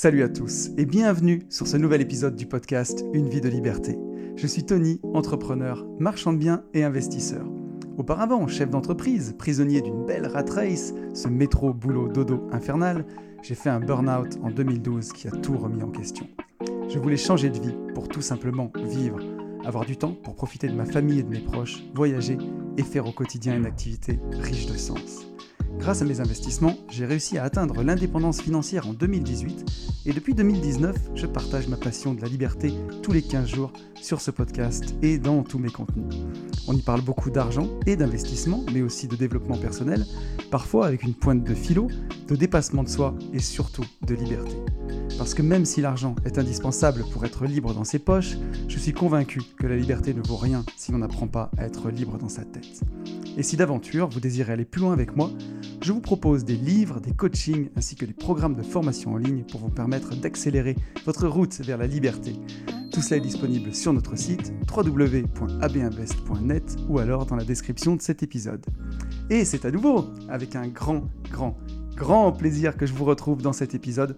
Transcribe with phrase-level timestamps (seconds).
[0.00, 3.98] Salut à tous et bienvenue sur ce nouvel épisode du podcast Une vie de liberté.
[4.36, 7.44] Je suis Tony, entrepreneur, marchand de biens et investisseur.
[7.96, 13.06] Auparavant, chef d'entreprise, prisonnier d'une belle rat race, ce métro boulot dodo infernal,
[13.42, 16.28] j'ai fait un burn-out en 2012 qui a tout remis en question.
[16.88, 19.18] Je voulais changer de vie pour tout simplement vivre,
[19.64, 22.38] avoir du temps pour profiter de ma famille et de mes proches, voyager
[22.76, 25.26] et faire au quotidien une activité riche de sens.
[25.78, 29.64] Grâce à mes investissements, j'ai réussi à atteindre l'indépendance financière en 2018
[30.06, 32.72] et depuis 2019, je partage ma passion de la liberté
[33.02, 36.04] tous les 15 jours sur ce podcast et dans tous mes contenus.
[36.66, 40.04] On y parle beaucoup d'argent et d'investissement, mais aussi de développement personnel,
[40.50, 41.88] parfois avec une pointe de philo,
[42.26, 44.56] de dépassement de soi et surtout de liberté.
[45.16, 48.36] Parce que même si l'argent est indispensable pour être libre dans ses poches,
[48.68, 51.90] je suis convaincu que la liberté ne vaut rien si l'on n'apprend pas à être
[51.90, 52.82] libre dans sa tête.
[53.36, 55.30] Et si d'aventure vous désirez aller plus loin avec moi,
[55.82, 59.44] je vous propose des livres, des coachings ainsi que des programmes de formation en ligne
[59.44, 62.34] pour vous permettre d'accélérer votre route vers la liberté.
[62.92, 68.22] Tout cela est disponible sur notre site www.abinvest.net ou alors dans la description de cet
[68.22, 68.64] épisode.
[69.30, 71.56] Et c'est à nouveau avec un grand, grand,
[71.94, 74.16] grand plaisir que je vous retrouve dans cet épisode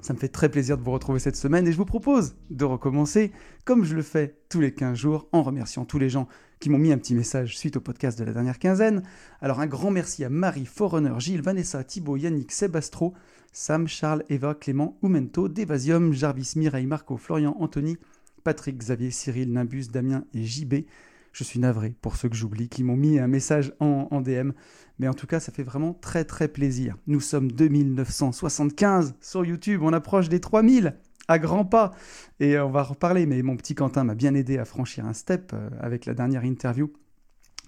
[0.00, 2.64] ça me fait très plaisir de vous retrouver cette semaine et je vous propose de
[2.64, 3.32] recommencer
[3.64, 6.28] comme je le fais tous les 15 jours en remerciant tous les gens
[6.60, 9.02] qui m'ont mis un petit message suite au podcast de la dernière quinzaine.
[9.40, 13.14] Alors un grand merci à Marie, Forerunner, Gilles, Vanessa, Thibaut, Yannick, Sébastro,
[13.52, 17.96] Sam, Charles, Eva, Clément, Oumento, Devasium, Jarvis, Mireille, Marco, Florian, Anthony,
[18.44, 20.84] Patrick, Xavier, Cyril, Nimbus, Damien et JB.
[21.32, 24.52] Je suis navré pour ceux que j'oublie, qui m'ont mis un message en, DM.
[24.98, 26.96] Mais en tout cas, ça fait vraiment très très plaisir.
[27.06, 30.96] Nous sommes 2975 sur YouTube, on approche des 3000
[31.28, 31.92] à grands pas.
[32.40, 35.52] Et on va reparler, mais mon petit Quentin m'a bien aidé à franchir un step
[35.54, 36.92] euh, avec la dernière interview.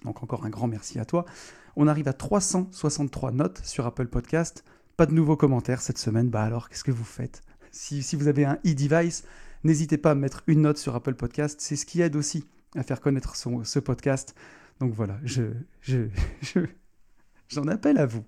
[0.03, 1.25] Donc encore un grand merci à toi.
[1.75, 4.63] On arrive à 363 notes sur Apple Podcast.
[4.97, 6.29] Pas de nouveaux commentaires cette semaine.
[6.29, 7.41] Bah alors, qu'est-ce que vous faites?
[7.71, 9.23] Si, si vous avez un e-device,
[9.63, 11.61] n'hésitez pas à mettre une note sur Apple Podcast.
[11.61, 12.45] C'est ce qui aide aussi
[12.75, 14.35] à faire connaître son, ce podcast.
[14.79, 15.43] Donc voilà, je,
[15.81, 16.07] je,
[17.47, 18.23] j'en appelle à vous.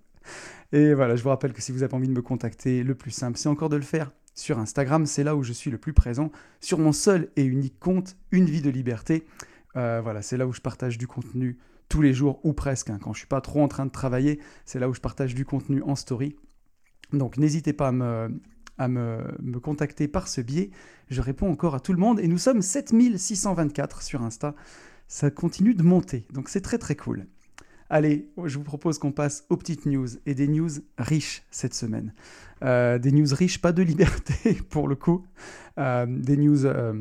[0.72, 3.12] Et voilà, je vous rappelle que si vous avez envie de me contacter, le plus
[3.12, 5.06] simple, c'est encore de le faire sur Instagram.
[5.06, 8.46] C'est là où je suis le plus présent, sur mon seul et unique compte, Une
[8.46, 9.26] vie de liberté.
[9.76, 11.58] Euh, voilà, c'est là où je partage du contenu
[11.90, 12.90] tous les jours ou presque.
[12.90, 13.00] Hein.
[13.02, 15.46] Quand je suis pas trop en train de travailler, c'est là où je partage du
[15.46, 16.36] contenu en story.
[17.14, 18.42] Donc n'hésitez pas à me,
[18.78, 20.72] à me, contacter par ce biais.
[21.10, 24.56] Je réponds encore à tout le monde et nous sommes 7624 sur Insta.
[25.08, 27.28] Ça continue de monter, donc c'est très très cool.
[27.94, 32.14] Allez, je vous propose qu'on passe aux petites news et des news riches cette semaine.
[32.64, 35.26] Euh, des news riches, pas de liberté pour le coup.
[35.78, 36.94] Euh, des news euh,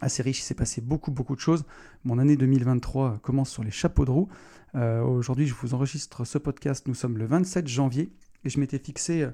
[0.00, 1.64] assez riches, il s'est passé beaucoup beaucoup de choses.
[2.04, 4.28] Mon année 2023 commence sur les chapeaux de roue.
[4.74, 8.12] Aujourd'hui, je vous enregistre ce podcast, nous sommes le 27 janvier
[8.44, 9.26] et je m'étais fixé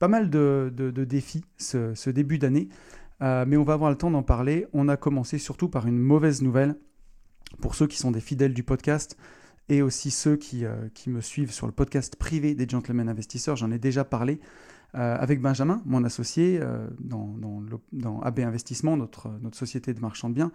[0.00, 0.72] pas mal de,
[1.08, 2.68] défis ce, début d'année,
[3.20, 4.66] mais on va avoir le temps d'en parler.
[4.72, 6.76] On a commencé surtout par une mauvaise nouvelle
[7.60, 9.16] pour ceux qui sont des fidèles du podcast
[9.68, 13.56] et aussi ceux qui, euh, qui me suivent sur le podcast privé des Gentlemen Investisseurs.
[13.56, 14.40] J'en ai déjà parlé
[14.94, 16.60] euh, avec Benjamin, mon associé
[17.00, 17.36] dans,
[17.92, 20.52] dans, AB Investissement, notre, société de marchand de biens.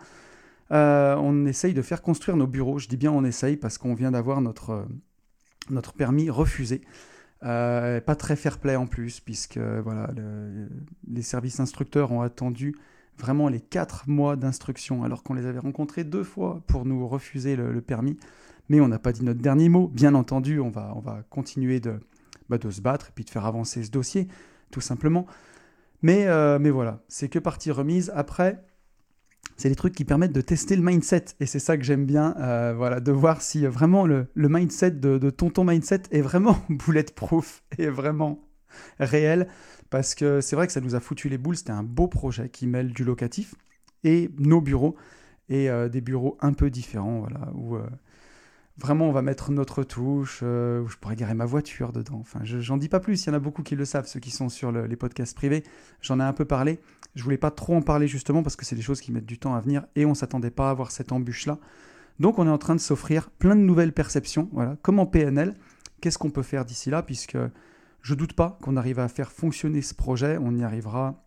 [0.72, 2.80] on essaye de faire construire nos bureaux.
[2.80, 4.86] Je dis bien on essaye parce qu'on vient d'avoir notre,
[5.70, 6.82] notre permis refusé.
[7.44, 10.10] Euh, pas très fair-play en plus, puisque voilà,
[11.08, 12.76] les services instructeurs ont attendu
[13.18, 17.56] vraiment les 4 mois d'instruction, alors qu'on les avait rencontrés deux fois pour nous refuser
[17.56, 18.18] le, permis.
[18.70, 19.88] Mais on n'a pas dit notre dernier mot.
[19.88, 22.00] Bien entendu, on va, on va continuer de,
[22.50, 24.28] bah, de se battre et puis de faire avancer ce dossier,
[24.72, 25.26] tout simplement.
[26.02, 28.12] Mais, euh, mais voilà, c'est que partie remise.
[28.16, 28.64] Après,
[29.58, 31.26] c'est des trucs qui permettent de tester le mindset.
[31.40, 35.30] Et c'est ça que j'aime bien, euh, voilà, de voir si vraiment le, mindset de,
[35.30, 38.42] tonton mindset est vraiment bulletproof, est vraiment
[39.00, 39.48] réel.
[39.90, 41.58] Parce que c'est vrai que ça nous a foutu les boules.
[41.58, 43.56] C'était un beau projet qui mêle du locatif
[44.04, 44.96] et nos bureaux.
[45.50, 47.76] Et euh, des bureaux un peu différents, voilà, où
[48.80, 52.18] vraiment on va mettre notre touche, où je pourrais garer ma voiture dedans.
[52.20, 54.32] Enfin, j'en dis pas plus, il y en a beaucoup qui le savent, ceux qui
[54.32, 55.64] sont sur les podcasts privés.
[56.02, 56.80] J'en ai un peu parlé.
[57.16, 59.40] Je voulais pas trop en parler justement parce que c'est des choses qui mettent du
[59.40, 61.58] temps à venir et on s'attendait pas à avoir cette embûche-là.
[62.20, 64.50] Donc on est en train de s'offrir plein de nouvelles perceptions.
[64.52, 65.56] Voilà, comme en PNL,
[66.02, 67.38] qu'est-ce qu'on peut faire d'ici là Puisque
[68.02, 70.38] je doute pas qu'on arrive à faire fonctionner ce projet.
[70.40, 71.26] On y arrivera.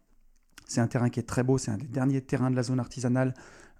[0.67, 1.59] C'est un terrain qui est très beau.
[1.59, 3.35] C'est un des derniers terrains de la zone artisanale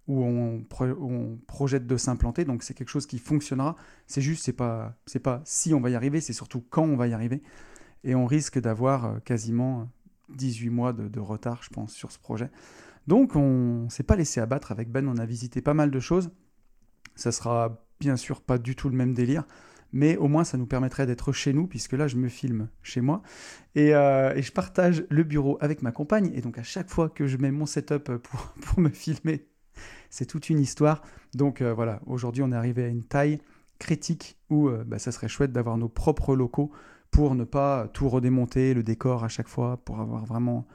[0.08, 2.44] où on, projette de s'implanter.
[2.44, 3.76] Donc c'est quelque chose qui fonctionnera.
[4.06, 6.96] C'est juste, c'est pas, c'est pas si on va y arriver, c'est surtout quand on
[6.96, 7.43] va y arriver.
[8.04, 9.88] Et on risque d'avoir euh, quasiment
[10.31, 12.50] 18 mois de, retard, je pense, sur ce projet.
[13.06, 16.31] Donc on s'est pas laissé abattre avec Ben, on a visité pas mal de choses.
[17.14, 19.44] Ça sera bien sûr pas du tout le même délire,
[19.93, 23.00] mais au moins ça nous permettrait d'être chez nous, puisque là je me filme chez
[23.00, 23.22] moi,
[23.75, 27.26] et, euh, je partage le bureau avec ma compagne, et donc à chaque fois que
[27.26, 29.46] je mets mon setup pour, pour me filmer,
[30.12, 31.03] c'est toute une histoire.
[31.35, 33.41] Donc euh, voilà, aujourd'hui on est arrivé à une taille
[33.81, 36.70] critique où euh, bah, ça serait chouette d'avoir nos propres locaux
[37.11, 40.67] pour ne pas tout redémonter, le décor à chaque fois, pour avoir vraiment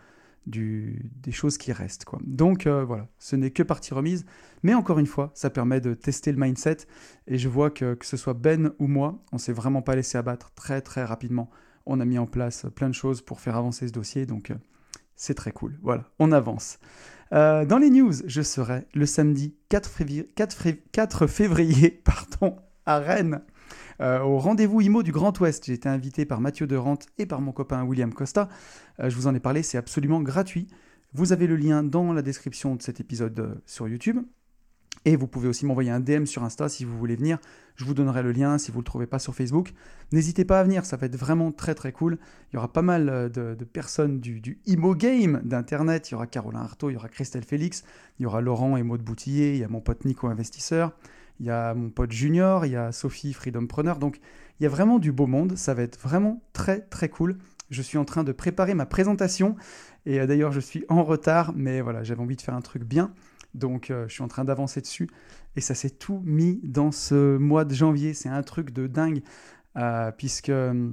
[0.45, 2.05] des choses qui restent.
[2.23, 4.25] Donc euh, voilà, ce n'est que partie remise,
[4.63, 6.77] mais encore une fois, ça permet de tester le mindset,
[7.27, 10.17] et je vois que que ce soit Ben ou moi, on s'est vraiment pas laissé
[10.17, 11.49] abattre très très rapidement.
[11.85, 14.53] On a mis en place plein de choses pour faire avancer ce dossier, donc
[15.15, 15.77] c'est très cool.
[15.81, 16.79] Voilà, on avance.
[17.33, 20.27] Euh, dans les news, je serai le samedi 4 février,
[20.91, 23.41] 4 février pardon, à Rennes.
[23.99, 25.65] Euh, au rendez-vous IMO du Grand Ouest.
[25.65, 28.47] J'ai été invité par Mathieu Rente et par mon copain William Costa.
[28.99, 30.67] Euh, je vous en ai parlé, c'est absolument gratuit.
[31.13, 34.19] Vous avez le lien dans la description de cet épisode sur YouTube.
[35.05, 37.37] Et vous pouvez aussi m'envoyer un DM sur Insta si vous voulez venir.
[37.75, 39.73] Je vous donnerai le lien si vous ne le trouvez pas sur Facebook.
[40.11, 42.17] N'hésitez pas à venir, ça va être vraiment très très cool.
[42.51, 46.09] Il y aura pas mal euh, de, personnes du, du Imo Game d'Internet.
[46.09, 47.83] Il y aura Caroline Artaud, il y aura Christelle Félix,
[48.19, 50.91] il y aura Laurent et Maud Boutillier, il y a mon pote Nico Investisseur,
[51.39, 53.99] il y a mon pote Junior, il y a Sophie Freedom Preneur.
[53.99, 54.19] Donc
[54.59, 55.55] il y a vraiment du beau monde.
[55.55, 57.37] Ça va être vraiment très très cool.
[57.69, 59.55] Je suis en train de préparer ma présentation.
[60.05, 62.83] Et euh, d'ailleurs, je suis en retard, mais voilà, j'avais envie de faire un truc
[62.83, 63.11] bien.
[63.57, 65.09] Donc euh, je suis en train d'avancer dessus.
[65.55, 68.13] Et ça s'est tout mis dans ce mois de janvier.
[68.13, 69.21] C'est un truc de dingue.
[69.75, 70.91] Euh, puisque euh,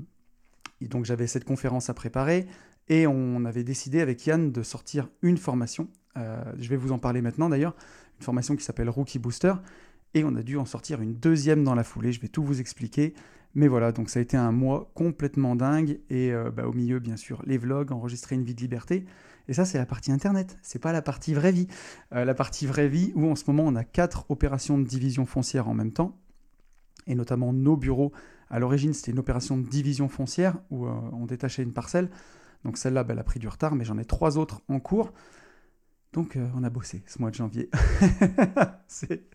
[1.03, 2.47] j'avais cette conférence à préparer.
[2.89, 5.89] Et on avait décidé avec Yann de sortir une formation.
[6.17, 7.75] je vais vous en parler maintenant d'ailleurs.
[8.19, 9.55] Une formation qui s'appelle Rookie Booster.
[10.13, 12.13] Et on a dû en sortir une deuxième dans la foulée.
[12.13, 13.15] Je vais tout vous expliquer.
[13.55, 15.99] Mais voilà, donc ça a été un mois complètement dingue.
[16.11, 19.07] Et bah, au milieu, bien sûr, les vlogs, enregistrer une vie de liberté.
[19.49, 21.69] Et ça, c'est la partie Internet, c'est pas la partie vraie vie.
[22.15, 25.27] Euh, la partie vraie vie où en ce moment on a quatre opérations de division
[25.27, 26.19] foncière en même temps,
[27.07, 28.13] et notamment nos bureaux.
[28.51, 32.11] À l'origine, c'était une opération de division foncière où euh, on détachait une parcelle.
[32.65, 35.13] Donc celle-là, ben, elle a pris du retard, mais j'en ai trois autres en cours.
[36.13, 37.71] Donc euh, on a bossé ce mois de janvier.
[38.89, 39.29] c'est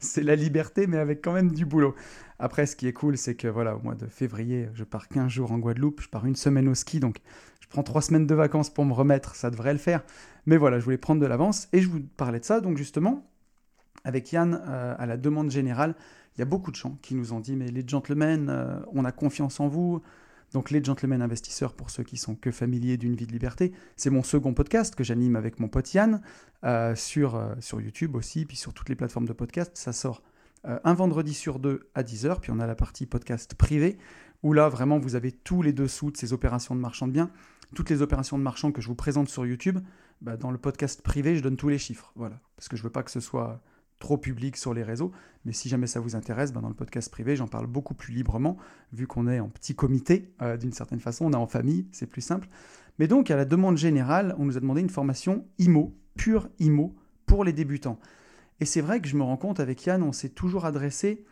[0.00, 1.94] c'est la liberté, mais avec quand même du boulot.
[2.38, 5.30] Après, ce qui est cool, c'est que voilà, au mois de février, je pars 15
[5.30, 7.18] jours en Guadeloupe, je pars une semaine au ski, donc
[7.60, 10.02] je prends trois semaines de vacances pour me remettre, ça devrait le faire.
[10.46, 12.60] Mais voilà, je voulais prendre de l'avance et je vous parlais de ça.
[12.60, 13.30] Donc justement,
[14.04, 15.94] avec Yann, euh, à la demande générale,
[16.36, 19.04] il y a beaucoup de gens qui nous ont dit, mais les gentlemen, euh, on
[19.04, 20.02] a confiance en vous,
[20.52, 24.10] donc les Gentlemen Investisseurs, pour ceux qui sont que familiers d'une vie de liberté, c'est
[24.10, 26.20] mon second podcast que j'anime avec mon pote Yann
[26.64, 29.72] euh, sur, euh, sur YouTube aussi, puis sur toutes les plateformes de podcast.
[29.74, 30.22] Ça sort
[30.66, 33.98] euh, un vendredi sur deux à 10h, puis on a la partie podcast privé,
[34.42, 37.30] où là vraiment vous avez tous les dessous de ces opérations de marchand de biens.
[37.74, 39.78] Toutes les opérations de marchand que je vous présente sur YouTube,
[40.20, 42.12] bah, dans le podcast privé, je donne tous les chiffres.
[42.16, 43.62] Voilà, parce que je veux pas que ce soit
[44.02, 45.12] trop public sur les réseaux.
[45.44, 48.12] Mais si jamais ça vous intéresse, ben dans le podcast privé, j'en parle beaucoup plus
[48.12, 48.56] librement,
[48.92, 52.06] vu qu'on est en petit comité, euh, d'une certaine façon, on est en famille, c'est
[52.06, 52.48] plus simple.
[52.98, 56.94] Mais donc, à la demande générale, on nous a demandé une formation IMO, pure IMO,
[57.26, 57.98] pour les débutants.
[58.60, 61.24] Et c'est vrai que je me rends compte, avec Yann, on s'est toujours adressé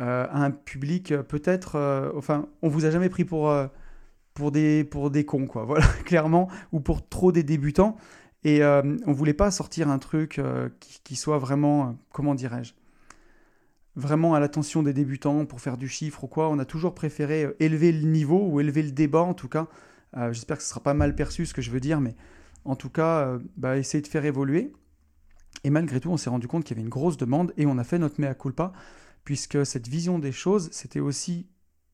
[0.00, 2.12] euh, à un public euh, peut-être...
[2.16, 3.52] enfin, on vous a jamais pris pour...
[4.32, 7.96] pour des, pour des cons, quoi, voilà, clairement, ou pour trop des débutants.
[8.44, 10.68] Et euh, on voulait pas sortir un truc euh,
[11.04, 12.72] qui, soit vraiment, euh, comment dirais-je,
[13.94, 16.48] vraiment à l'attention des débutants pour faire du chiffre ou quoi.
[16.48, 19.68] On a toujours préféré élever le niveau ou élever le débat en tout cas.
[20.30, 22.14] J'espère que ce sera pas mal perçu ce que je veux dire, mais
[22.66, 24.74] en tout cas, bah, essayer de faire évoluer.
[25.64, 27.78] Et malgré tout, on s'est rendu compte qu'il y avait une grosse demande et on
[27.78, 28.72] a fait notre mea culpa,
[29.24, 31.46] puisque cette vision des choses, c'était aussi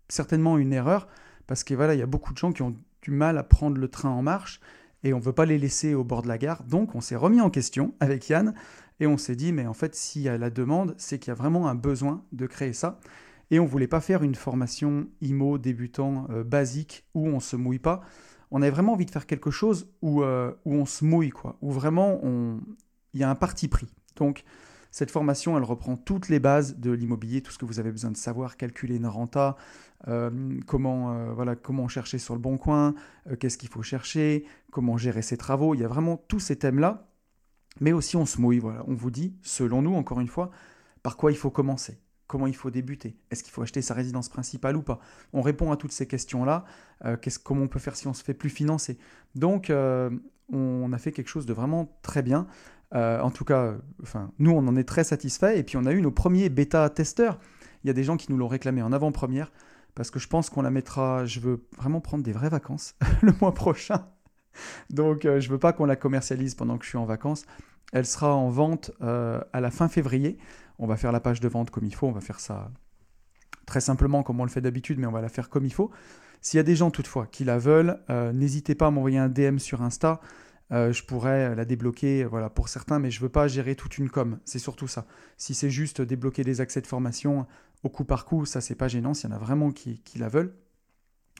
[0.09, 1.07] certainement une erreur,
[1.47, 3.79] parce que voilà, il y a beaucoup de gens qui ont du mal à prendre
[3.79, 4.61] le train en marche
[5.05, 6.65] et on ne veut pas les laisser au bord de la gare.
[6.65, 8.55] Donc on s'est remis en question avec Yann
[9.01, 11.33] et on s'est dit, mais en fait, s'il y a la demande, c'est qu'il y
[11.33, 12.99] a vraiment un besoin de créer ça.
[13.51, 17.41] Et on ne voulait pas faire une formation IMO débutant euh, basique où on ne
[17.41, 18.03] se mouille pas.
[18.51, 21.57] On avait vraiment envie de faire quelque chose où, euh, où on se mouille, quoi,
[21.61, 22.21] où vraiment
[23.15, 23.89] il y a un parti pris.
[24.17, 24.45] Donc
[24.91, 28.11] cette formation, elle reprend toutes les bases de l'immobilier, tout ce que vous avez besoin
[28.11, 29.57] de savoir, calculer une renta,
[30.07, 32.95] euh, comment, euh, voilà, comment chercher sur le bon coin,
[33.31, 35.75] euh, qu'est-ce qu'il faut chercher, comment gérer ses travaux.
[35.75, 37.09] Il y a vraiment tous ces thèmes-là.
[37.81, 38.59] Mais aussi, on se mouille.
[38.59, 38.83] Voilà.
[38.89, 40.51] On vous dit, selon nous, encore une fois,
[41.03, 44.29] par quoi il faut commencer comment il faut débuter Est-ce qu'il faut acheter sa résidence
[44.29, 45.01] principale ou pas?
[45.33, 46.67] On répond à toutes ces questions-là.
[47.43, 48.99] comment on peut faire si on se fait plus financer?
[49.35, 49.73] Donc,
[50.53, 52.47] on a fait quelque chose de vraiment très bien.
[52.93, 55.59] En tout cas, enfin, nous, on en est très satisfait.
[55.59, 57.39] Et puis, on a eu nos premiers bêta-testeurs.
[57.85, 59.53] Il y a des gens qui nous l'ont réclamé en avant-première
[59.95, 61.25] parce que je pense qu'on la mettra.
[61.27, 64.07] Je veux vraiment prendre des vraies vacances le mois prochain.
[64.91, 67.45] Donc, je euh, je veux pas qu'on la commercialise pendant que je suis en vacances.
[67.93, 70.39] Elle sera en vente euh, à la fin février.
[70.79, 72.07] On va faire la page de vente comme il faut.
[72.07, 72.71] On va faire ça
[73.67, 75.91] très simplement comme on le fait d'habitude, mais on va la faire comme il faut.
[76.41, 79.29] S'il y a des gens toutefois qui la veulent, euh, n'hésitez pas à m'envoyer un
[79.29, 80.21] DM sur Insta.
[80.71, 83.99] Euh, je pourrais la débloquer voilà, pour certains, mais je ne veux pas gérer toute
[83.99, 84.39] une com.
[84.45, 85.07] C'est surtout ça.
[85.37, 87.47] Si c'est juste débloquer des accès de formation
[87.83, 89.15] au coup par coup, ça c'est pas gênant.
[89.15, 90.55] S'il y en a vraiment qui, la veulent,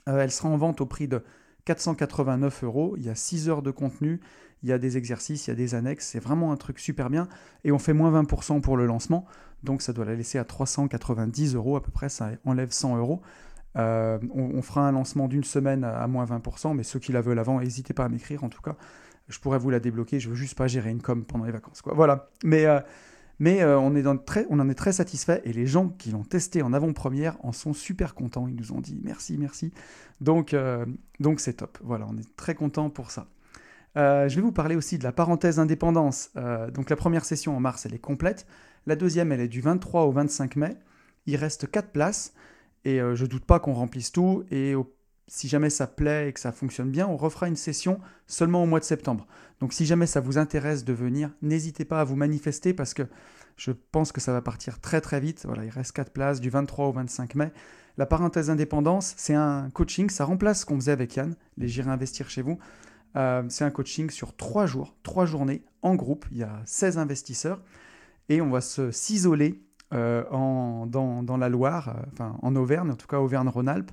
[0.07, 1.23] elle sera en vente au prix de
[1.65, 2.95] 489 euros.
[2.97, 4.21] Il y a 6 heures de contenu,
[4.63, 6.07] il y a des exercices, il y a des annexes.
[6.07, 7.27] C'est vraiment un truc super bien.
[7.63, 9.25] Et on fait moins 20% pour le lancement.
[9.63, 12.09] Donc ça doit la laisser à 390 euros à peu près.
[12.09, 13.21] Ça enlève 100 euros.
[13.77, 17.39] Euh, on, fera un lancement d'une semaine à, moins 20%, mais ceux qui la veulent
[17.39, 18.43] avant, n'hésitez pas à m'écrire.
[18.43, 18.75] En tout cas,
[19.29, 20.19] je pourrais vous la débloquer.
[20.19, 21.81] Je veux juste pas gérer une com pendant les vacances.
[21.81, 21.93] Quoi.
[21.93, 22.29] Voilà.
[22.43, 22.79] Mais, euh,
[23.41, 26.73] euh, on, est très, en est très satisfait et les gens qui l'ont testé en
[26.73, 28.47] avant-première en sont super contents.
[28.47, 29.71] Ils nous ont dit merci, merci.
[30.19, 30.55] Donc,
[31.19, 31.77] donc c'est top.
[31.81, 33.27] Voilà, on est très contents pour ça.
[33.95, 36.31] je vais vous parler aussi de la parenthèse indépendance.
[36.73, 38.45] donc la première session en mars, elle est complète.
[38.85, 40.77] La deuxième, elle est du 23 au 25 mai.
[41.25, 42.33] Il reste 4 places.
[42.85, 44.43] Et euh, je doute pas qu'on remplisse tout.
[44.51, 44.73] Et
[45.29, 48.65] si jamais ça plaît et que ça fonctionne bien, on refera une session seulement au
[48.65, 49.27] mois de septembre.
[49.59, 53.03] Donc si jamais ça vous intéresse de venir, n'hésitez pas à vous manifester parce que
[53.55, 55.43] je pense que ça va partir très très vite.
[55.45, 57.51] Voilà, il reste 4 places du 23 au 25 mai.
[57.97, 61.91] La parenthèse indépendance, c'est un coaching, ça remplace ce qu'on faisait avec Yann, les J'irai
[61.91, 62.57] investir chez vous.
[63.15, 66.25] Euh, c'est un coaching sur 3 jours, 3 journées en groupe.
[66.31, 67.61] Il y a 16 investisseurs
[68.29, 69.61] et on va se s'isoler
[69.93, 73.91] euh, dans, la Loire, euh, en Auvergne, en tout cas Auvergne-Rhône-Alpes.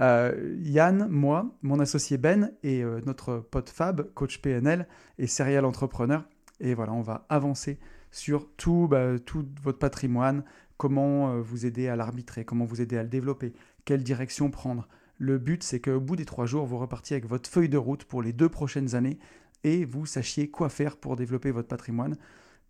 [0.00, 4.86] Euh, Yann, moi, mon associé Ben et notre pote Fab, coach PNL
[5.18, 6.24] et serial entrepreneur.
[6.60, 7.78] Et voilà, on va avancer
[8.10, 10.44] sur tout, bah, tout votre patrimoine,
[10.76, 13.52] comment vous aider à l'arbitrer, comment vous aider à le développer,
[13.84, 14.88] quelle direction prendre.
[15.18, 18.04] Le but, c'est qu'au bout des trois jours, vous repartiez avec votre feuille de route
[18.04, 19.18] pour les deux prochaines années
[19.64, 22.16] et vous sachiez quoi faire pour développer votre patrimoine,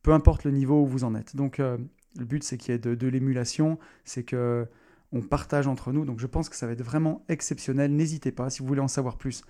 [0.02, 1.34] peu importe le niveau où vous en êtes.
[1.34, 4.66] Donc, le but, c'est qu'il y ait de, l'émulation, c'est que
[5.12, 6.04] on partage entre nous.
[6.04, 7.94] Donc je pense que ça va être vraiment exceptionnel.
[7.94, 9.42] N'hésitez pas, si vous voulez en savoir plus,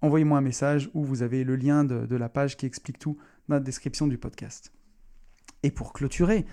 [0.00, 3.16] envoyez-moi un message où vous avez le lien de, la page qui explique tout
[3.48, 4.72] dans la description du podcast.
[5.62, 6.44] Et pour clôturer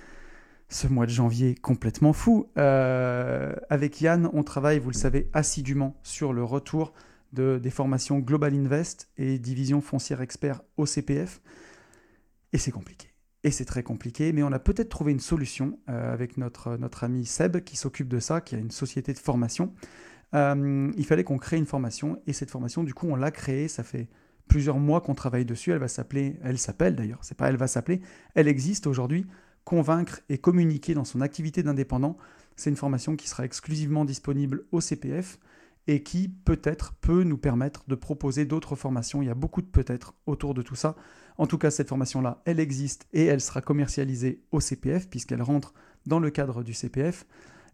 [0.67, 5.95] ce mois de janvier complètement fou, euh, avec Yann, on travaille, vous le savez, assidûment
[6.03, 6.93] sur le retour
[7.33, 11.41] de, des formations Global Invest et Division Foncière Expert au CPF.
[12.53, 13.08] Et c'est compliqué
[13.43, 17.03] et c'est très compliqué, mais on a peut-être trouvé une solution euh, avec notre, notre
[17.03, 19.73] ami Seb qui s'occupe de ça, qui a une société de formation.
[20.35, 23.67] Euh, il fallait qu'on crée une formation et cette formation, du coup, on l'a créée.
[23.67, 24.09] Ça fait
[24.47, 25.71] plusieurs mois qu'on travaille dessus.
[25.71, 28.01] Elle va s'appeler, elle s'appelle d'ailleurs, c'est pas elle va s'appeler,
[28.35, 29.25] elle existe aujourd'hui.
[29.63, 32.17] Convaincre et communiquer dans son activité d'indépendant.
[32.55, 35.37] C'est une formation qui sera exclusivement disponible au CPF
[35.87, 39.21] et qui peut-être peut nous permettre de proposer d'autres formations.
[39.21, 40.95] Il y a beaucoup de peut-être autour de tout ça.
[41.39, 45.73] En tout cas, cette formation-là, elle existe et elle sera commercialisée au CPF puisqu'elle rentre
[46.05, 47.25] dans le cadre du CPF.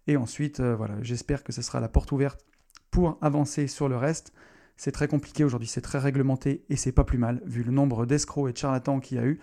[0.08, 2.46] Et ensuite, euh, voilà, j'espère que ce sera la porte ouverte
[2.92, 4.34] pour avancer sur le reste.
[4.78, 8.06] C'est très compliqué aujourd'hui, c'est très réglementé et c'est pas plus mal vu le nombre
[8.06, 9.40] d'escrocs et de charlatans qu'il y a eu.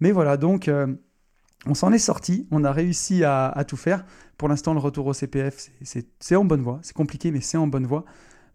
[0.00, 0.86] Mais voilà, donc euh,
[1.66, 4.06] on s'en est sorti, on a réussi à, tout faire.
[4.38, 6.78] Pour l'instant, le retour au CPF, c'est en bonne voie.
[6.82, 8.06] C'est compliqué, mais c'est en bonne voie.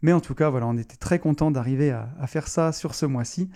[0.02, 3.06] Mais en tout cas, voilà, on était très content d'arriver à, faire ça sur ce
[3.06, 3.50] mois-ci.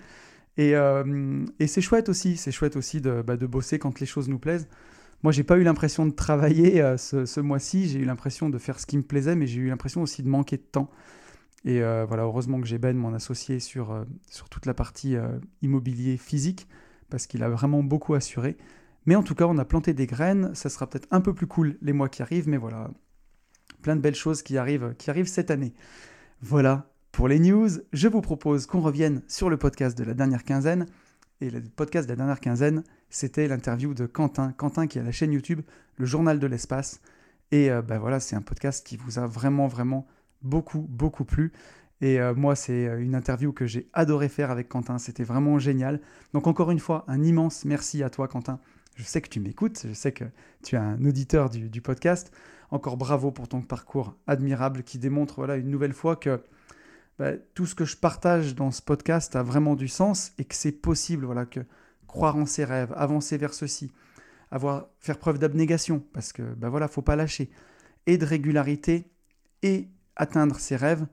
[0.58, 4.38] Euh, et, c'est chouette aussi, c'est chouette aussi bah, de, bosser quand les choses nous
[4.38, 4.68] plaisent.
[5.22, 8.78] Moi, j'ai pas eu l'impression de travailler euh, ce, mois-ci, j'ai eu l'impression de faire
[8.78, 10.90] ce qui me plaisait, mais j'ai eu l'impression aussi de manquer de temps.
[11.64, 15.16] Et euh, voilà, heureusement que j'ai Ben, mon associé, sur, sur toute la partie
[15.62, 16.68] immobilier physique,
[17.10, 18.56] parce qu'il a vraiment beaucoup assuré.
[19.06, 21.46] Mais en tout cas, on a planté des graines, ça sera peut-être un peu plus
[21.46, 22.90] cool les mois qui arrivent, mais voilà,
[23.82, 25.72] plein de belles choses qui arrivent, qui arrivent cette année.
[26.42, 30.44] Voilà, pour les news, je vous propose qu'on revienne sur le podcast de la dernière
[30.44, 30.86] quinzaine.
[31.40, 34.52] Et le podcast de la dernière quinzaine, c'était l'interview de Quentin.
[34.52, 35.62] Quentin qui a la chaîne YouTube,
[35.96, 37.00] le Journal de l'espace.
[37.50, 40.06] Et ben voilà, c'est un podcast qui vous a vraiment, vraiment
[40.42, 41.50] beaucoup, beaucoup plu.
[42.00, 44.98] Et euh, moi, c'est euh, une interview que j'ai adoré faire avec Quentin.
[44.98, 46.00] C'était vraiment génial.
[46.34, 48.60] Donc encore une fois, un immense merci à toi, Quentin.
[48.94, 50.24] Je sais que tu m'écoutes, je sais que
[50.62, 52.30] tu es un auditeur du, du, podcast.
[52.70, 56.40] Encore bravo pour ton parcours admirable qui démontre voilà, une nouvelle fois que
[57.18, 60.54] bah, tout ce que je partage dans ce podcast a vraiment du sens et que
[60.54, 61.60] c'est possible, voilà, que
[62.06, 63.90] croire en ses rêves, avancer vers ceci,
[64.50, 67.50] avoir, faire preuve d'abnégation, parce que ben voilà, faut pas lâcher,
[68.06, 69.10] et de régularité,
[69.62, 71.06] et atteindre ses rêves.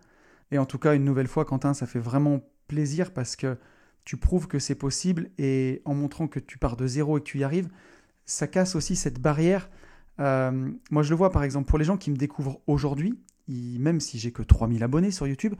[0.51, 3.57] Et en tout cas, une nouvelle fois, Quentin, ça fait vraiment plaisir parce que
[4.03, 7.25] tu prouves que c'est possible et en montrant que tu pars de zéro et que
[7.25, 7.69] tu y arrives,
[8.25, 9.69] ça casse aussi cette barrière.
[10.19, 13.99] Euh, moi, je le vois par exemple pour les gens qui me découvrent aujourd'hui, même
[13.99, 15.55] si j'ai que 3000 abonnés sur YouTube,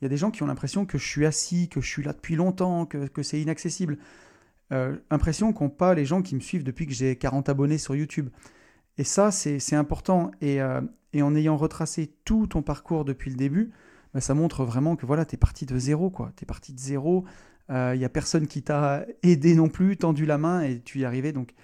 [0.00, 2.02] il y a des gens qui ont l'impression que je suis assis, que je suis
[2.02, 3.98] là depuis longtemps, que, c'est inaccessible.
[4.72, 7.94] Euh, impression qu'ont pas les gens qui me suivent depuis que j'ai 40 abonnés sur
[7.94, 8.30] YouTube.
[8.98, 10.30] Et ça, c'est important.
[10.40, 10.80] Et, euh,
[11.12, 13.72] et en ayant retracé tout ton parcours depuis le début,
[14.14, 16.12] bah, ça montre vraiment que voilà, tu es parti de zéro.
[16.36, 17.24] Tu es parti de zéro.
[17.68, 20.98] Il euh, n'y a personne qui t'a aidé non plus, tendu la main et tu
[20.98, 21.32] y es arrivé.
[21.32, 21.54] Donc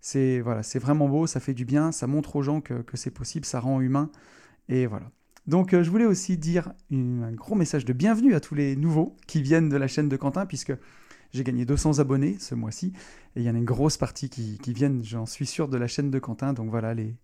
[0.00, 3.12] c'est voilà, vraiment beau, ça fait du bien, ça montre aux gens que, que c'est
[3.12, 4.10] possible, ça rend humain.
[4.68, 5.10] Et voilà.
[5.46, 9.16] Donc euh, je voulais aussi dire un gros message de bienvenue à tous les nouveaux
[9.26, 10.72] qui viennent de la chaîne de Quentin, puisque
[11.32, 12.92] j'ai gagné 200 abonnés ce mois-ci,
[13.34, 15.88] et il y en a une grosse partie qui, viennent, j'en suis sûr, de la
[15.88, 16.52] chaîne de Quentin.
[16.52, 17.16] Donc voilà, les,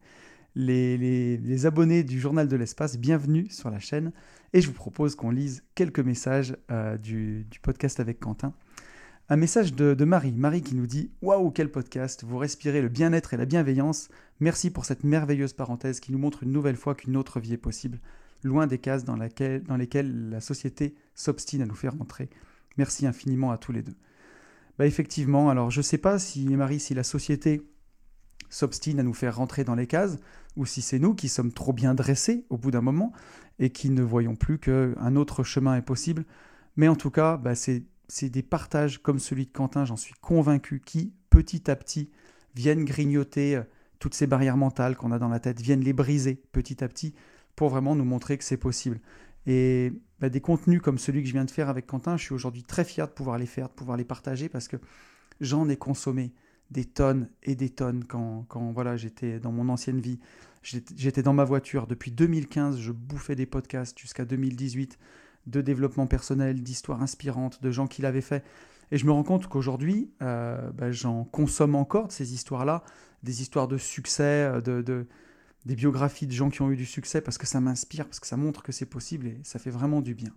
[0.56, 4.12] les, abonnés du Journal de l'Espace, bienvenue sur la chaîne.
[4.52, 8.54] Et je vous propose qu'on lise quelques messages euh, du, podcast avec Quentin.
[9.30, 10.32] Un message de, Marie.
[10.32, 14.08] Marie qui nous dit Waouh, quel podcast Vous respirez le bien-être et la bienveillance.
[14.40, 17.58] Merci pour cette merveilleuse parenthèse qui nous montre une nouvelle fois qu'une autre vie est
[17.58, 18.00] possible,
[18.42, 22.30] loin des cases dans, dans lesquelles la société s'obstine à nous faire entrer.
[22.78, 23.96] Merci infiniment à tous les deux.
[24.78, 27.60] Bah effectivement, alors je ne sais pas si Marie, si la société
[28.48, 30.16] s'obstine à nous faire rentrer dans les cases,
[30.56, 33.12] ou si c'est nous qui sommes trop bien dressés au bout d'un moment
[33.58, 36.24] et qui ne voyons plus qu'un autre chemin est possible.
[36.76, 37.84] Mais en tout cas, bah, c'est
[38.22, 42.10] des partages comme celui de Quentin, j'en suis convaincu, qui petit à petit
[42.54, 43.62] viennent grignoter euh,
[43.98, 47.14] toutes ces barrières mentales qu'on a dans la tête, viennent les briser petit à petit
[47.56, 49.00] pour vraiment nous montrer que c'est possible.
[49.46, 52.34] Et bah, des contenus comme celui que je viens de faire avec Quentin, je suis
[52.34, 54.76] aujourd'hui très fier de pouvoir les faire, de pouvoir les partager parce que
[55.40, 56.32] j'en ai consommé
[56.70, 60.20] des tonnes et des tonnes quand, quand voilà, j'étais dans mon ancienne vie.
[60.62, 61.86] J'étais dans ma voiture.
[61.86, 64.98] Depuis 2015, je bouffais des podcasts jusqu'à 2018
[65.48, 68.44] de développement personnel, d'histoires inspirantes, de gens qui l'avaient fait.
[68.90, 72.84] Et je me rends compte qu'aujourd'hui, euh, bah, j'en consomme encore de ces histoires-là,
[73.22, 75.06] des histoires de succès, euh, de, de,
[75.66, 78.26] des biographies de gens qui ont eu du succès, parce que ça m'inspire, parce que
[78.26, 80.30] ça montre que c'est possible et ça fait vraiment du bien.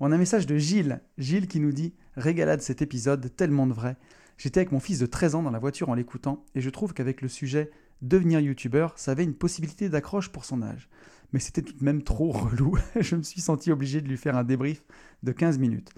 [0.00, 3.72] On a un message de Gilles, Gilles qui nous dit Régalade cet épisode, tellement de
[3.72, 3.96] vrai.
[4.36, 6.94] J'étais avec mon fils de 13 ans dans la voiture en l'écoutant, et je trouve
[6.94, 10.88] qu'avec le sujet devenir youtubeur, ça avait une possibilité d'accroche pour son âge.
[11.32, 12.76] Mais c'était tout de même trop relou.
[13.00, 14.84] je me suis senti obligé de lui faire un débrief
[15.22, 15.92] de 15 minutes.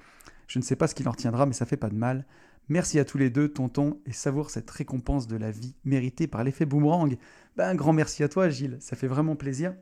[0.46, 2.26] Je ne sais pas ce qu'il en retiendra, mais ça fait pas de mal.
[2.68, 6.44] Merci à tous les deux, tonton, et savoure cette récompense de la vie méritée par
[6.44, 7.16] l'effet boomerang.
[7.56, 9.74] Ben, un grand merci à toi, Gilles, ça fait vraiment plaisir.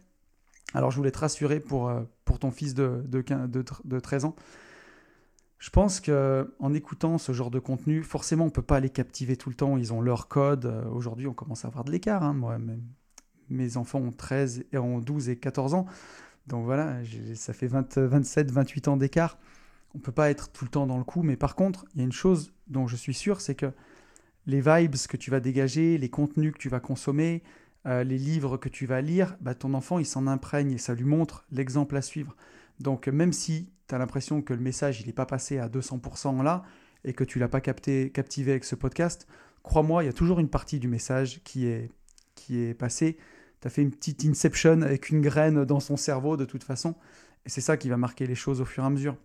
[0.75, 3.23] Alors je voulais te rassurer pour, euh, pour ton fils de, de,
[3.85, 4.35] de 13 ans.
[5.63, 9.37] Je pense que en écoutant ce genre de contenu, forcément, on peut pas les captiver
[9.37, 9.77] tout le temps.
[9.77, 10.67] Ils ont leur code.
[10.67, 12.25] Euh, aujourd'hui, on commence à avoir de l'écart.
[12.25, 12.33] Hein.
[12.33, 12.59] Moi,
[13.53, 15.87] mes enfants ont 13 et ont 12 et 14 ans.
[16.47, 16.97] Donc voilà,
[17.35, 19.39] ça fait 27, 28 ans d'écart.
[19.95, 21.23] On peut pas être tout le temps dans le coup.
[21.23, 23.73] Mais par contre, il y a une chose dont je suis sûr, c'est que
[24.47, 27.43] les vibes que tu vas dégager, les contenus que tu vas consommer,
[27.87, 30.95] euh, les livres que tu vas lire, bah, ton enfant, il s'en imprègne et ça
[30.95, 32.37] lui montre l'exemple à suivre.
[32.81, 36.43] Donc même si tu as l'impression que le message il n'est pas passé à 200%
[36.43, 36.65] là
[37.05, 39.27] et que tu l'as pas capté, captivé avec ce podcast,
[39.63, 41.91] crois-moi, il y a toujours une partie du message qui est,
[42.35, 43.19] qui est passée.
[43.65, 46.95] As fait une petite inception avec une graine dans son cerveau de toute façon.
[47.47, 49.17] Et c'est ça qui va marquer les choses au fur et à mesure.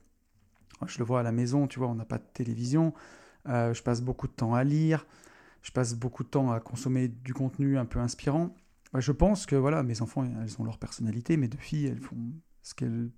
[0.85, 2.93] Je le vois à la maison, tu vois, on n'a pas de télévision.
[3.47, 5.07] Euh, je passe beaucoup de temps à lire.
[5.63, 8.55] Je passe beaucoup de temps à consommer du contenu un peu inspirant.
[8.93, 11.35] Je pense que voilà, mes enfants, elles ont leur personnalité.
[11.35, 12.17] Mes deux filles, elles font
[12.61, 13.09] ce qu'elles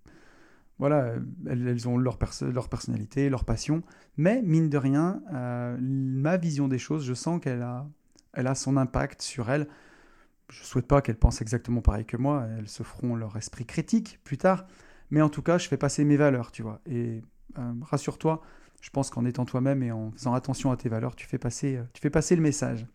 [0.79, 3.83] voilà, elles, ont leur, leur, personnalité, leur passion,
[4.15, 7.85] mais mine de rien, euh, ma vision des choses, je sens qu'elle a,
[8.33, 9.67] elle a son impact sur elles.
[10.51, 13.65] Je ne souhaite pas qu'elles pensent exactement pareil que moi, elles se feront leur esprit
[13.65, 14.65] critique plus tard,
[15.11, 16.81] mais en tout cas, je fais passer mes valeurs, tu vois.
[16.85, 17.21] Et
[17.57, 18.41] euh, rassure-toi,
[18.81, 21.77] je pense qu'en étant toi-même et en faisant attention à tes valeurs, tu fais passer,
[21.77, 22.85] euh, tu fais passer le message.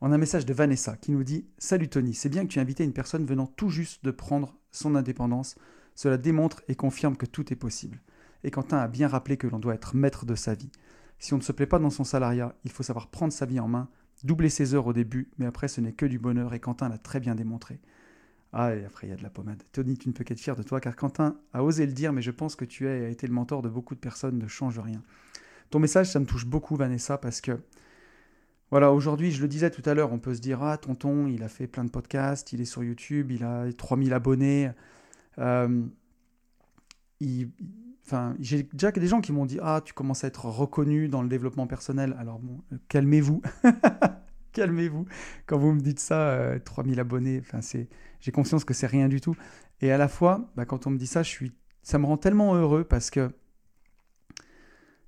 [0.00, 2.58] On a un message de Vanessa qui nous dit Salut Tony, c'est bien que tu
[2.58, 5.56] aies invité une personne venant tout juste de prendre son indépendance
[5.94, 8.00] cela démontre et confirme que tout est possible.
[8.42, 10.70] Et Quentin a bien rappelé que l'on doit être maître de sa vie.
[11.18, 13.60] Si on ne se plaît pas dans son salariat, il faut savoir prendre sa vie
[13.60, 13.88] en main,
[14.24, 16.98] doubler ses heures au début, mais après ce n'est que du bonheur et Quentin l'a
[16.98, 17.78] très bien démontré.
[18.52, 19.62] Ah, et après il y a de la pommade.
[19.72, 22.22] Tony, tu ne peux qu'être fier de toi car Quentin a osé le dire, mais
[22.22, 25.02] je pense que tu as été le mentor de beaucoup de personnes, ne change rien.
[25.70, 27.58] Ton message, ça me touche beaucoup, Vanessa, parce que
[28.70, 31.42] voilà, aujourd'hui, je le disais tout à l'heure, on peut se dire Ah, tonton, il
[31.42, 34.70] a fait plein de podcasts, il est sur YouTube, il a 3000 abonnés.
[35.38, 35.82] Euh,
[38.04, 41.22] enfin, j'ai déjà des gens qui m'ont dit Ah, tu commences à être reconnu dans
[41.22, 42.16] le développement personnel.
[42.18, 43.42] Alors, bon, calmez-vous.
[44.54, 45.06] calmez-vous.
[45.46, 47.88] Quand vous me dites ça, 3000 euh, abonnés, enfin, c'est,
[48.20, 49.36] j'ai conscience que c'est rien du tout.
[49.82, 52.16] Et à la fois, bah, quand on me dit ça, je suis, ça me rend
[52.16, 53.30] tellement heureux parce que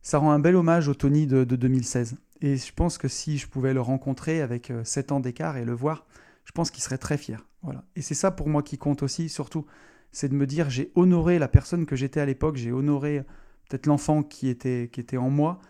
[0.02, 2.18] ça rend un bel hommage au Tony de, de 2016.
[2.42, 5.72] Et je pense que si je pouvais le rencontrer avec 7 ans d'écart et le
[5.72, 6.06] voir,
[6.44, 7.46] je pense qu'il serait très fier.
[7.62, 7.84] Voilà.
[7.96, 9.64] Et c'est ça pour moi qui compte aussi, surtout
[10.12, 13.22] c'est de me dire j'ai honoré la personne que j'étais à l'époque, j'ai honoré
[13.68, 15.60] peut-être l'enfant qui était, qui était en moi,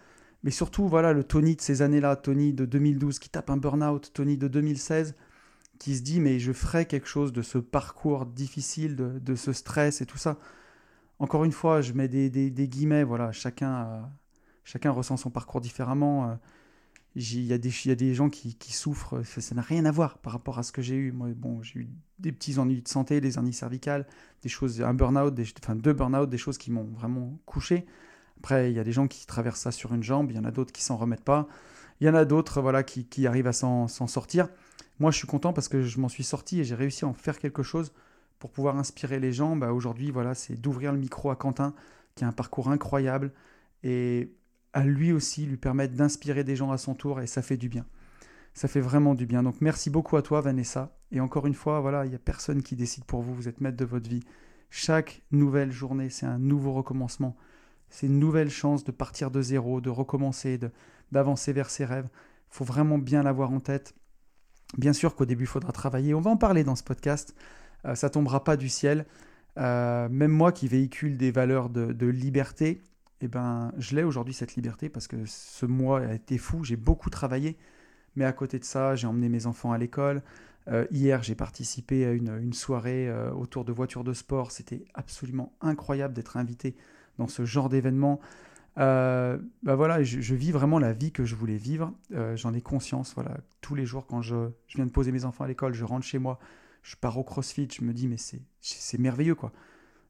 [0.42, 4.10] mais surtout voilà le Tony de ces années-là, Tony de 2012 qui tape un burn-out,
[4.14, 5.14] Tony de 2016
[5.78, 10.00] qui se dit mais je ferai quelque chose de ce parcours difficile, de, ce stress
[10.00, 10.38] et tout ça.
[11.18, 14.10] Encore une fois, je mets des, guillemets, voilà, chacun,
[14.64, 16.30] chacun ressent son parcours différemment.
[16.30, 16.34] Euh,
[17.14, 20.18] il y, a des, y a des gens qui, souffrent, ça n'a rien à voir
[20.18, 21.12] par rapport à ce que j'ai eu.
[21.12, 24.06] Moi, bon, j'ai eu des petits ennuis de santé, des hernies cervicales,
[24.42, 27.86] des choses, un burn-out, enfin deux burn-out, des choses qui m'ont vraiment couché.
[28.38, 30.44] Après, il y a des gens qui traversent ça sur une jambe, il y en
[30.44, 31.48] a d'autres qui s'en remettent pas.
[32.00, 34.48] Il y en a d'autres voilà, qui, arrivent à s'en sortir.
[34.98, 37.12] Moi, je suis content parce que je m'en suis sorti et j'ai réussi à en
[37.12, 37.92] faire quelque chose
[38.38, 39.56] pour pouvoir inspirer les gens.
[39.56, 41.74] Bah, Aujourd'hui, voilà, c'est d'ouvrir le micro à Quentin,
[42.14, 43.32] qui a un parcours incroyable,
[43.82, 44.32] et
[44.72, 47.68] à lui aussi lui permettre d'inspirer des gens à son tour, et ça fait du
[47.68, 47.84] bien.
[48.54, 49.42] Ça fait vraiment du bien.
[49.42, 50.96] Donc merci beaucoup à toi, Vanessa.
[51.12, 53.60] Et encore une fois, voilà, il n'y a personne qui décide pour vous, vous êtes
[53.60, 54.22] maître de votre vie.
[54.70, 57.36] Chaque nouvelle journée, c'est un nouveau recommencement.
[57.90, 60.58] C'est une nouvelle chance de partir de zéro, de recommencer,
[61.12, 62.08] d'avancer vers ses rêves.
[62.52, 63.94] Il faut vraiment bien l'avoir en tête.
[64.76, 66.14] Bien sûr qu'au début, il faudra travailler.
[66.14, 67.34] On va en parler dans ce podcast.
[67.82, 69.06] Ça euh, ça tombera pas du ciel.
[69.58, 72.82] Euh, même moi qui véhicule des valeurs de, liberté,
[73.20, 76.64] eh ben, je l'ai aujourd'hui cette liberté parce que ce mois a été fou.
[76.64, 77.56] J'ai beaucoup travaillé.
[78.16, 80.22] Mais à côté de ça, j'ai emmené mes enfants à l'école.
[80.68, 84.50] Euh, hier, j'ai participé à une, soirée autour de voitures de sport.
[84.50, 86.74] C'était absolument incroyable d'être invité
[87.18, 88.20] dans ce genre d'événement.
[88.78, 91.92] Euh, bah voilà, je, vis vraiment la vie que je voulais vivre.
[92.12, 93.14] Euh, j'en ai conscience.
[93.14, 95.84] Voilà, tous les jours quand je, je, viens de poser mes enfants à l'école, je
[95.84, 96.38] rentre chez moi,
[96.82, 99.52] je pars au CrossFit, je me dis mais c'est merveilleux quoi.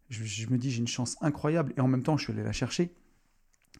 [0.08, 2.52] Je, me dis j'ai une chance incroyable et en même temps je suis allé la
[2.52, 2.92] chercher.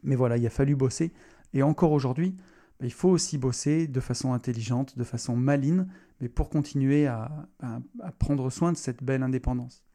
[0.03, 1.13] Mais voilà, il a fallu bosser
[1.53, 2.37] et encore aujourd'hui,
[2.79, 5.89] bah, il faut aussi bosser de façon intelligente, de façon maline,
[6.21, 9.86] mais pour continuer à, à prendre soin de cette belle indépendance.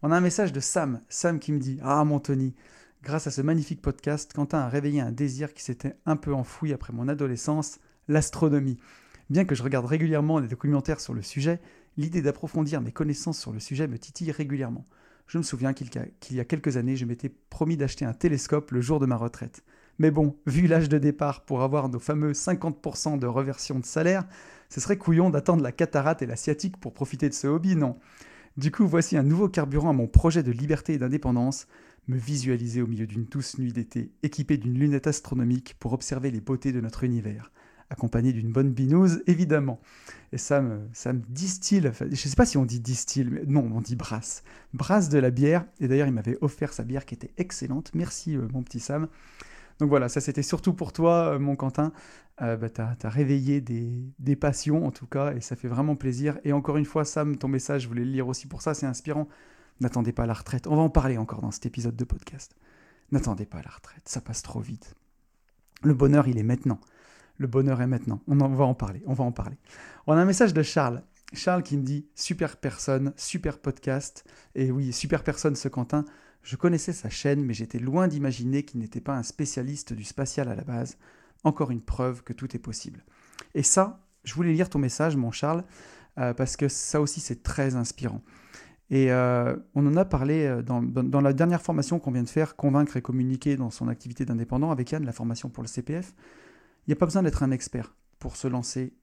[0.00, 2.54] On a un message de Sam, Sam qui me dit ah mon Tony.
[3.02, 6.72] Grâce à ce magnifique podcast, Quentin a réveillé un désir qui s'était un peu enfoui
[6.72, 8.78] après mon adolescence, l'astronomie.
[9.28, 11.60] Bien que je regarde régulièrement des documentaires sur le sujet,
[11.96, 14.86] l'idée d'approfondir mes connaissances sur le sujet me titille régulièrement.
[15.26, 15.90] Je me souviens qu'il
[16.30, 19.64] y a quelques années, je m'étais promis d'acheter un télescope le jour de ma retraite.
[19.98, 24.24] Mais bon, vu l'âge de départ pour avoir nos fameux 50% de reversion de salaire,
[24.68, 27.98] ce serait couillon d'attendre la cataracte et la sciatique pour profiter de ce hobby, non?
[28.58, 31.68] Du coup, voici un nouveau carburant à mon projet de liberté et d'indépendance
[32.08, 36.40] me visualiser au milieu d'une douce nuit d'été, équipé d'une lunette astronomique pour observer les
[36.40, 37.52] beautés de notre univers,
[37.88, 39.78] accompagné d'une bonne binouse, évidemment.
[40.32, 43.44] Et ça me, ça me distille, je ne sais pas si on dit distille, mais
[43.46, 44.42] non, on dit brasse.
[44.74, 48.36] Brasse de la bière, et d'ailleurs il m'avait offert sa bière qui était excellente, merci
[48.36, 49.06] euh, mon petit Sam.
[49.78, 51.92] Donc voilà, ça c'était surtout pour toi, euh, mon Quentin.
[52.40, 55.96] Euh, bah, tu as, réveillé des, des, passions en tout cas, et ça fait vraiment
[55.96, 56.38] plaisir.
[56.44, 58.86] Et encore une fois, Sam, ton message, je voulais le lire aussi pour ça, c'est
[58.86, 59.28] inspirant.
[59.80, 60.66] N'attendez pas la retraite.
[60.66, 62.56] On va en parler encore dans cet épisode de podcast.
[63.10, 64.94] N'attendez pas la retraite, ça passe trop vite.
[65.82, 66.80] Le bonheur, il est maintenant.
[67.38, 68.20] Le bonheur est maintenant.
[68.26, 69.56] On, va en parler, on va en parler.
[70.06, 71.02] On a un message de Charles.
[71.32, 74.24] Charles qui me dit super personne, super podcast.
[74.54, 76.04] Et oui, super personne ce Quentin.
[76.42, 80.48] Je connaissais sa chaîne, mais j'étais loin d'imaginer qu'il n'était pas un spécialiste du spatial
[80.48, 80.96] à la base.
[81.44, 83.04] Encore une preuve que tout est possible.
[83.54, 85.64] Et ça, je voulais lire ton message, mon Charles,
[86.18, 88.22] euh, parce que ça aussi c'est très inspirant.
[88.90, 92.56] Et euh, on en a parlé euh, dans, la dernière formation qu'on vient de faire,
[92.56, 96.14] Convaincre et communiquer dans son activité d'indépendant avec Yann, la formation pour le CPF.
[96.86, 98.94] Il n'y a pas besoin d'être un expert pour se lancer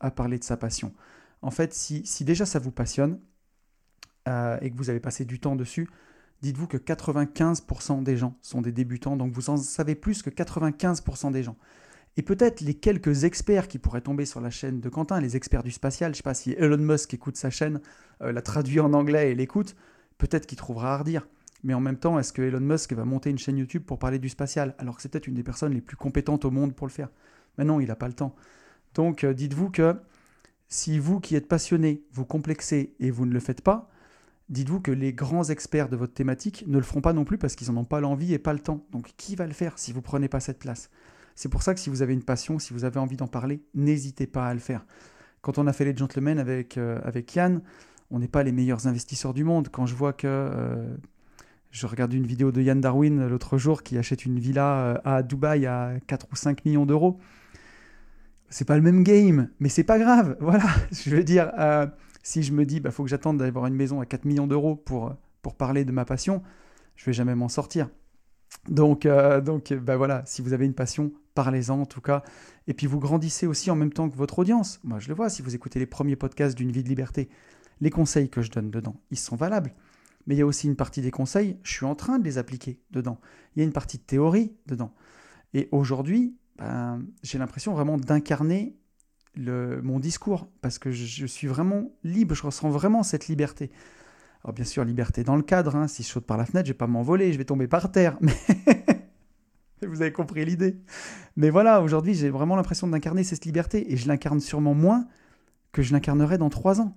[0.00, 0.92] à parler de sa passion.
[1.42, 3.18] En fait, si, déjà ça vous passionne
[4.28, 5.88] euh, et que vous avez passé du temps dessus,
[6.42, 11.32] dites-vous que 95% des gens sont des débutants, donc vous en savez plus que 95%
[11.32, 11.56] des gens.
[12.16, 15.62] Et peut-être les quelques experts qui pourraient tomber sur la chaîne de Quentin, les experts
[15.62, 17.80] du spatial, je sais pas si Elon Musk écoute sa chaîne,
[18.22, 19.76] euh, la traduit en anglais et l'écoute,
[20.18, 21.26] peut-être qu'il trouvera à redire.
[21.62, 24.18] Mais en même temps, est-ce que Elon Musk va monter une chaîne YouTube pour parler
[24.18, 24.74] du spatial?
[24.78, 27.10] Alors que c'est peut-être une des personnes les plus compétentes au monde pour le faire
[27.58, 28.34] Mais non, il n'a pas le temps.
[28.94, 29.96] Donc euh, dites-vous que
[30.70, 33.90] si vous qui êtes passionné, vous complexez et vous ne le faites pas,
[34.48, 37.56] dites-vous que les grands experts de votre thématique ne le feront pas non plus parce
[37.56, 38.86] qu'ils n'en ont pas l'envie et pas le temps.
[38.92, 40.88] Donc qui va le faire si vous prenez pas cette place?
[41.34, 43.64] C'est pour ça que si vous avez une passion, si vous avez envie d'en parler,
[43.74, 44.86] n'hésitez pas à le faire.
[45.42, 47.00] Quand on a fait les gentlemen avec, euh,
[47.34, 47.62] Yann,
[48.12, 49.68] on n'est pas les meilleurs investisseurs du monde.
[49.70, 50.26] Quand je vois que...
[50.26, 50.96] Euh,
[51.72, 55.22] je regarde une vidéo de Yann Darwin l'autre jour qui achète une villa euh, à
[55.22, 57.20] Dubaï à 4 ou 5 millions d'euros.
[58.50, 60.36] C'est pas le même game, mais c'est pas grave.
[60.40, 61.52] Voilà, je veux dire,
[62.22, 64.76] si je me dis, bah faut que j'attende d'avoir une maison à 4 millions d'euros
[64.76, 66.42] pour, pour parler de ma passion,
[66.96, 67.88] je vais jamais m'en sortir.
[68.68, 69.06] Donc,
[69.44, 72.22] donc bah voilà, si vous avez une passion, parlez-en en tout cas.
[72.66, 74.80] Et puis vous grandissez aussi en même temps que votre audience.
[74.84, 77.28] Moi je le vois, si vous écoutez les premiers podcasts d'une vie de liberté,
[77.80, 79.74] les conseils que je donne dedans, ils sont valables.
[80.26, 82.38] Mais il y a aussi une partie des conseils, je suis en train de les
[82.38, 83.18] appliquer dedans.
[83.54, 84.92] Il y a une partie de théorie dedans.
[85.54, 88.76] Et aujourd'hui, ben, j'ai l'impression vraiment d'incarner
[89.34, 93.70] le, mon discours, parce que je, suis vraiment libre, je ressens vraiment cette liberté.
[94.44, 95.88] Alors bien sûr, liberté dans le cadre, hein.
[95.88, 98.18] si je saute par la fenêtre, je vais pas m'envoler, je vais tomber par terre,
[98.20, 98.34] mais
[99.86, 100.78] vous avez compris l'idée.
[101.36, 105.06] Mais voilà, aujourd'hui, j'ai vraiment l'impression d'incarner cette liberté, et je l'incarne sûrement moins
[105.72, 106.94] que je l'incarnerai dans trois ans.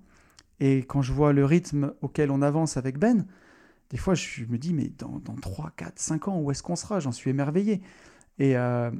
[0.60, 3.26] Et quand je vois le rythme auquel on avance avec Ben,
[3.88, 6.76] des fois, je me dis, mais dans, dans 3, 4, 5 ans, où est-ce qu'on
[6.76, 7.00] sera?
[7.00, 7.80] J'en suis émerveillé.
[8.38, 8.90] Et, euh,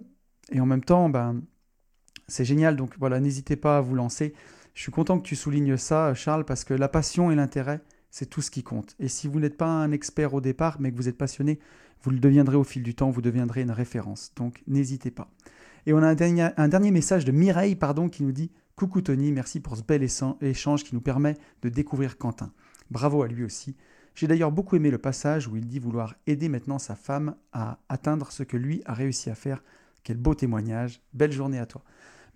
[0.51, 1.43] et en même temps, ben,
[2.29, 2.77] c'est génial.
[2.77, 4.35] Donc voilà, n'hésitez pas à vous lancer.
[4.75, 7.81] Je suis content que tu soulignes ça, Charles, parce que la passion et l'intérêt,
[8.11, 8.97] c'est tout ce qui compte.
[8.99, 11.59] Et si vous n'êtes pas un expert au départ, mais que vous êtes passionné,
[12.03, 14.33] vous le deviendrez au fil du temps, vous deviendrez une référence.
[14.37, 15.31] Donc n'hésitez pas.
[15.87, 16.15] Et on a un
[16.69, 20.07] dernier, message de Mireille pardon, qui nous dit Coucou Tony, merci pour ce bel
[20.41, 22.53] échange qui nous permet de découvrir Quentin.
[22.91, 23.77] Bravo à lui aussi.
[24.15, 27.79] J'ai d'ailleurs beaucoup aimé le passage où il dit vouloir aider maintenant sa femme à
[27.89, 29.63] atteindre ce que lui a réussi à faire.
[30.05, 31.03] Quel beau témoignage.
[31.15, 31.83] Belle journée à toi.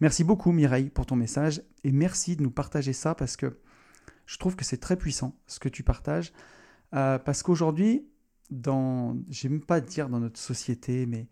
[0.00, 3.58] Merci beaucoup Mireille pour ton message et merci de nous partager ça parce que
[4.26, 6.32] je trouve que c'est très puissant ce que tu partages.
[6.94, 8.06] Euh, parce qu'aujourd'hui,
[8.50, 11.28] dans, j'aime pas dire dans notre société, mais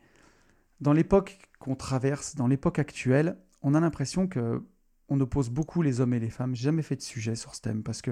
[0.80, 4.62] dans l'époque qu'on traverse, dans l'époque actuelle, on a l'impression que
[5.08, 6.54] on oppose beaucoup les hommes et les femmes.
[6.54, 8.10] J'ai jamais fait de sujet sur ce thème parce que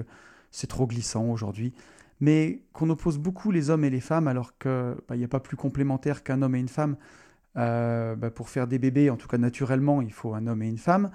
[0.49, 1.73] c'est trop glissant aujourd'hui
[2.19, 5.39] mais qu'on oppose beaucoup les hommes et les femmes alors qu'il bah, n'y a pas
[5.39, 6.97] plus complémentaire qu'un homme et une femme.
[7.57, 10.67] Euh, bah, pour faire des bébés, en tout cas naturellement, il faut un homme et
[10.67, 11.11] une femme.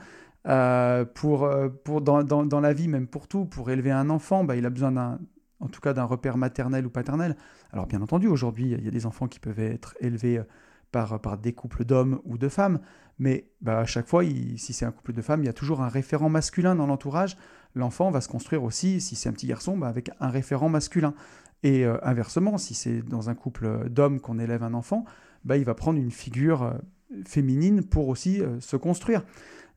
[0.49, 1.69] Euh, pour, euh,
[2.01, 5.19] dans, la vie, même pour tout, pour élever un enfant, bah, il a besoin d'un,
[5.61, 7.37] en tout cas d'un repère maternel ou paternel.
[7.73, 10.41] Alors bien entendu, aujourd'hui, il y a des enfants qui peuvent être élevés
[10.93, 12.81] par, par des couples d'hommes ou de femmes,
[13.19, 15.83] mais bah, à chaque fois, si c'est un couple de femmes, il y a toujours
[15.83, 17.37] un référent masculin dans l'entourage
[17.77, 21.15] l'enfant va se construire aussi, si c'est un petit garçon, bah, avec un référent masculin.
[21.63, 25.05] Et inversement, si c'est dans un couple d'hommes qu'on élève un enfant,
[25.45, 26.73] bah, il va prendre une figure euh,
[27.27, 29.25] féminine pour aussi euh, se construire.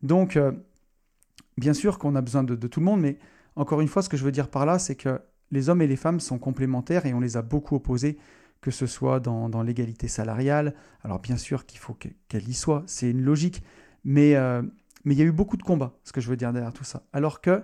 [0.01, 0.37] Donc,
[1.57, 3.17] bien sûr qu'on a besoin de, tout le monde, mais
[3.55, 5.21] encore une fois, ce que je veux dire par là, c'est que
[5.51, 8.17] les hommes et les femmes sont complémentaires et on les a beaucoup opposés,
[8.59, 10.75] que ce soit dans, l'égalité salariale.
[11.05, 13.63] Alors bien sûr qu'il faut qu'elle y soit, c'est une logique,
[14.03, 16.83] mais il y a eu beaucoup de combats, ce que je veux dire derrière tout
[16.83, 17.03] ça.
[17.13, 17.63] Alors que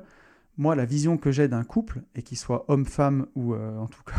[0.60, 4.04] moi, la vision que j'ai d'un couple, et qu'il soit homme-femme, ou euh, en tout
[4.04, 4.16] cas,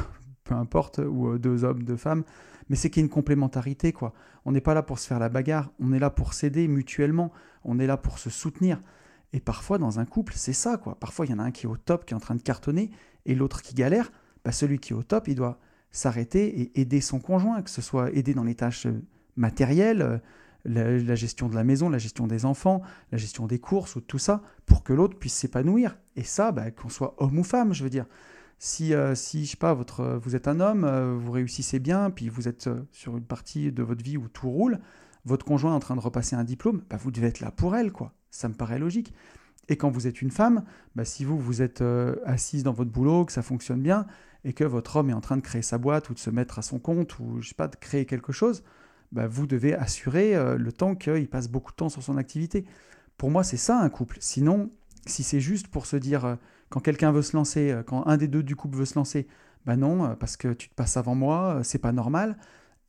[0.50, 2.24] peu importe, ou euh, deux hommes, deux femmes,
[2.68, 4.12] mais c'est qu'il y a une complémentarité, quoi.
[4.44, 7.30] On n'est pas là pour se faire la bagarre, on est là pour s'aider mutuellement,
[7.64, 8.82] on est là pour se soutenir.
[9.32, 10.96] Et parfois, dans un couple, c'est ça, quoi.
[10.98, 12.42] Parfois, il y en a un qui est au top, qui est en train de
[12.42, 12.90] cartonner,
[13.26, 14.10] et l'autre qui galère.
[14.44, 15.60] Bah, celui qui est au top, il doit
[15.92, 19.04] s'arrêter et aider son conjoint, que ce soit aider dans les tâches euh,
[19.36, 20.20] matérielles,
[20.64, 22.82] la, gestion de la maison, la gestion des enfants,
[23.12, 25.96] la gestion des courses ou tout ça, pour que l'autre puisse s'épanouir.
[26.16, 28.06] Et ça, bah, qu'on soit homme ou femme, je veux dire.
[28.62, 32.10] Si, euh, si je sais pas, votre, vous êtes un homme, euh, vous réussissez bien,
[32.10, 34.78] puis vous êtes euh, sur une partie de votre vie où tout roule,
[35.24, 37.74] votre conjoint est en train de repasser un diplôme, bah, vous devez être là pour
[37.74, 38.12] elle, quoi.
[38.30, 39.14] Ça me paraît logique.
[39.68, 41.82] Et quand vous êtes une femme, bah, si vous, vous êtes
[42.24, 44.06] assise dans votre boulot, que ça fonctionne bien,
[44.44, 46.58] et que votre homme est en train de créer sa boîte ou de se mettre
[46.58, 48.62] à son compte, ou je sais pas, de créer quelque chose,
[49.12, 52.64] bah, vous devez assurer euh, le temps qu'il passe beaucoup de temps sur son activité.
[53.16, 54.18] Pour moi, c'est ça un couple.
[54.20, 54.70] Sinon,
[55.06, 56.36] si c'est juste pour se dire, euh,
[56.70, 59.28] quand quelqu'un veut se lancer, euh, quand un des deux du couple veut se lancer,
[59.66, 62.38] bah non, parce que tu te passes avant moi, c'est pas normal,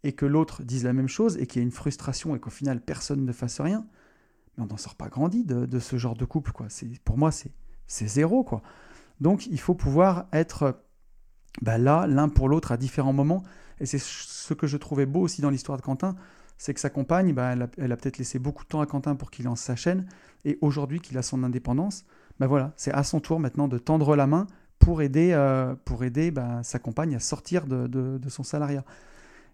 [0.03, 2.49] et que l'autre dise la même chose, et qu'il y ait une frustration, et qu'au
[2.49, 3.85] final, personne ne fasse rien,
[4.55, 6.53] mais on n'en sort pas grandi de, ce genre de couple.
[6.53, 6.67] Quoi.
[7.03, 8.45] Pour moi, c'est zéro.
[8.45, 8.61] Quoi.
[9.19, 10.81] Donc, il faut pouvoir être
[11.61, 13.43] bah, là, l'un pour l'autre, à différents moments,
[13.79, 16.15] et c'est ce que je trouvais beau aussi dans l'histoire de Quentin,
[16.57, 19.31] c'est que sa compagne, bah, elle a, peut-être laissé beaucoup de temps à Quentin pour
[19.31, 20.05] qu'il lance sa chaîne,
[20.45, 22.05] et aujourd'hui qu'il a son indépendance,
[22.39, 24.47] bah voilà, c'est à son tour maintenant de tendre la main
[24.79, 28.83] pour aider, euh, pour aider bah, sa compagne à sortir de, son salariat.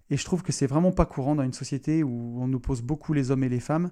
[0.09, 3.13] Et je trouve que c'est vraiment pas courant dans une société où on oppose beaucoup
[3.13, 3.91] les hommes et les femmes,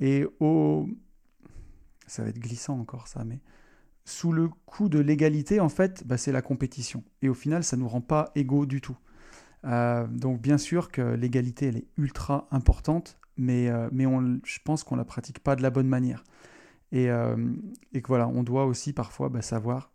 [0.00, 0.88] et au...
[2.06, 3.40] Ça va être glissant encore ça, mais
[4.04, 7.02] sous le coup de l'égalité, en fait, bah, c'est la compétition.
[7.22, 8.96] Et au final, ça ne nous rend pas égaux du tout.
[9.64, 13.88] Euh, donc bien sûr que l'égalité, elle est ultra importante, mais, euh,
[14.44, 16.22] je pense qu'on ne la pratique pas de la bonne manière.
[16.92, 17.36] Et, euh,
[18.06, 19.92] voilà, on doit aussi parfois bah, savoir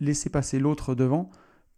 [0.00, 1.30] laisser passer l'autre devant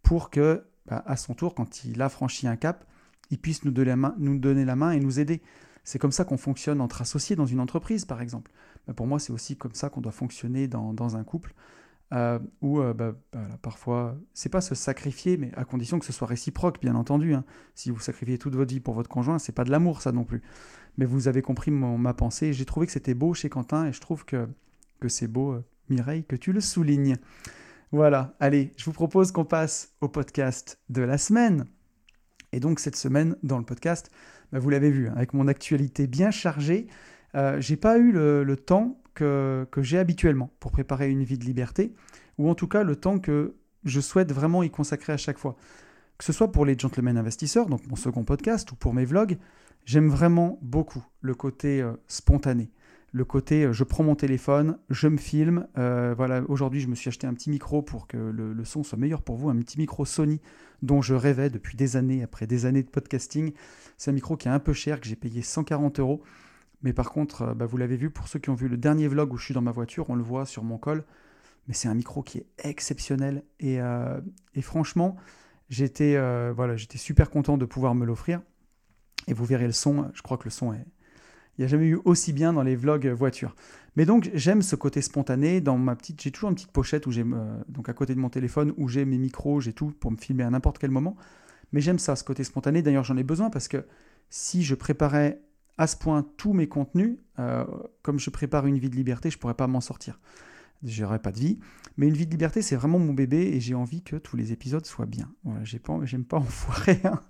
[0.03, 2.85] pour que, bah, à son tour, quand il a franchi un cap,
[3.29, 5.41] il puisse nous donner la main, et nous aider.
[5.83, 8.51] C'est comme ça qu'on fonctionne entre associés dans une entreprise, par exemple.
[8.87, 11.53] Bah, pour moi, c'est aussi comme ça qu'on doit fonctionner dans, un couple.
[12.13, 13.13] Euh, où euh, bah,
[13.61, 17.33] parfois, c'est pas se sacrifier, mais à condition que ce soit réciproque, bien entendu.
[17.33, 17.43] Hein.
[17.75, 20.23] Si vous sacrifiez toute votre vie pour votre conjoint, c'est pas de l'amour, ça non
[20.23, 20.41] plus.
[20.97, 22.53] Mais vous avez compris ma pensée.
[22.53, 24.47] J'ai trouvé que c'était beau chez Quentin, et je trouve que,
[25.07, 27.17] c'est beau, euh, Mireille, que tu le soulignes.
[27.91, 31.65] Voilà, allez, je vous propose qu'on passe au podcast de la semaine.
[32.51, 34.09] Et donc cette semaine, dans le podcast,
[34.51, 36.87] bah, vous l'avez vu, hein, avec mon actualité bien chargée,
[37.59, 41.45] j'ai pas eu le, le temps que, que j'ai habituellement pour préparer une vie de
[41.45, 41.93] liberté,
[42.37, 45.55] ou en tout cas le temps que je souhaite vraiment y consacrer à chaque fois.
[46.17, 49.37] Que ce soit pour les gentlemen investisseurs, donc mon second podcast, ou pour mes vlogs,
[49.87, 52.69] j'aime vraiment beaucoup le côté euh, spontané.
[53.13, 55.65] Le côté, euh, je prends mon téléphone, je me filme.
[55.77, 58.97] Euh, voilà, aujourd'hui, je me suis acheté un petit micro pour que le, son soit
[58.97, 60.41] meilleur pour vous, un petit micro Sony
[60.83, 63.53] dont je rêvais depuis des années, après des années de podcasting.
[63.97, 66.21] C'est un micro qui est un peu cher, que j'ai payé 140 euros.
[66.83, 69.33] Mais par contre, bah, vous l'avez vu, pour ceux qui ont vu le dernier vlog
[69.33, 71.05] où je suis dans ma voiture, on le voit sur mon col.
[71.67, 73.43] Mais c'est un micro qui est exceptionnel.
[73.59, 73.79] Et,
[74.61, 75.15] franchement,
[75.69, 76.17] J'étais
[76.53, 78.41] voilà, j'étais super content de pouvoir me l'offrir.
[79.27, 80.85] Et vous verrez le son, je crois que le son est...
[81.57, 83.55] Il n'y a jamais eu aussi bien dans les vlogs voiture.
[83.95, 85.59] Mais donc j'aime ce côté spontané.
[85.59, 88.19] Dans ma petite, j'ai toujours une petite pochette où j'ai euh, donc à côté de
[88.19, 91.15] mon téléphone où j'ai mes micros, j'ai tout pour me filmer à n'importe quel moment.
[91.73, 92.83] Mais j'aime ça, ce côté spontané.
[92.83, 93.85] D'ailleurs, j'en ai besoin parce que
[94.29, 95.41] si je préparais
[95.79, 97.65] à ce point tous mes contenus, euh,
[98.03, 100.19] comme je prépare une vie de liberté, je pourrais pas m'en sortir
[100.83, 101.59] j'aurais pas de vie.
[101.97, 104.51] Mais une vie de liberté, c'est vraiment mon bébé et j'ai envie que tous les
[104.51, 105.31] épisodes soient bien.
[105.43, 106.99] Voilà, j'ai pas, j'aime pas enfoirer.
[107.03, 107.21] Hein.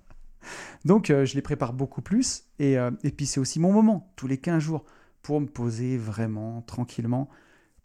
[0.85, 4.11] Donc euh, je les prépare beaucoup plus et, euh, et puis c'est aussi mon moment,
[4.15, 4.85] tous les 15 jours,
[5.21, 7.29] pour me poser vraiment tranquillement,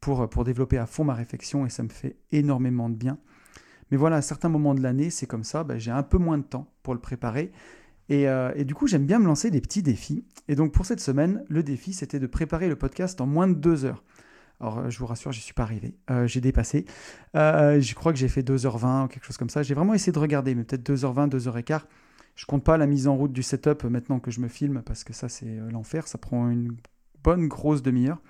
[0.00, 3.18] pour, pour développer à fond ma réflexion et ça me fait énormément de bien.
[3.90, 6.38] Mais voilà, à certains moments de l'année, c'est comme ça, ben, j'ai un peu moins
[6.38, 7.52] de temps pour le préparer.
[8.08, 10.24] Et, euh, et, du coup, j'aime bien me lancer des petits défis.
[10.48, 13.54] Et donc pour cette semaine, le défi, c'était de préparer le podcast en moins de
[13.54, 14.02] deux heures.
[14.62, 15.94] Alors, euh, je vous rassure, je suis pas arrivé.
[16.10, 16.86] Euh, j'ai dépassé.
[17.36, 19.62] Euh, je crois que j'ai fait 2h20 ou quelque chose comme ça.
[19.62, 21.82] J'ai vraiment essayé de regarder, mais peut-être 2h20, 2h15.
[22.34, 25.04] Je compte pas la mise en route du setup maintenant que je me filme, parce
[25.04, 26.08] que ça, c'est l'enfer.
[26.08, 26.76] Ça prend une
[27.22, 28.20] bonne grosse demi-heure.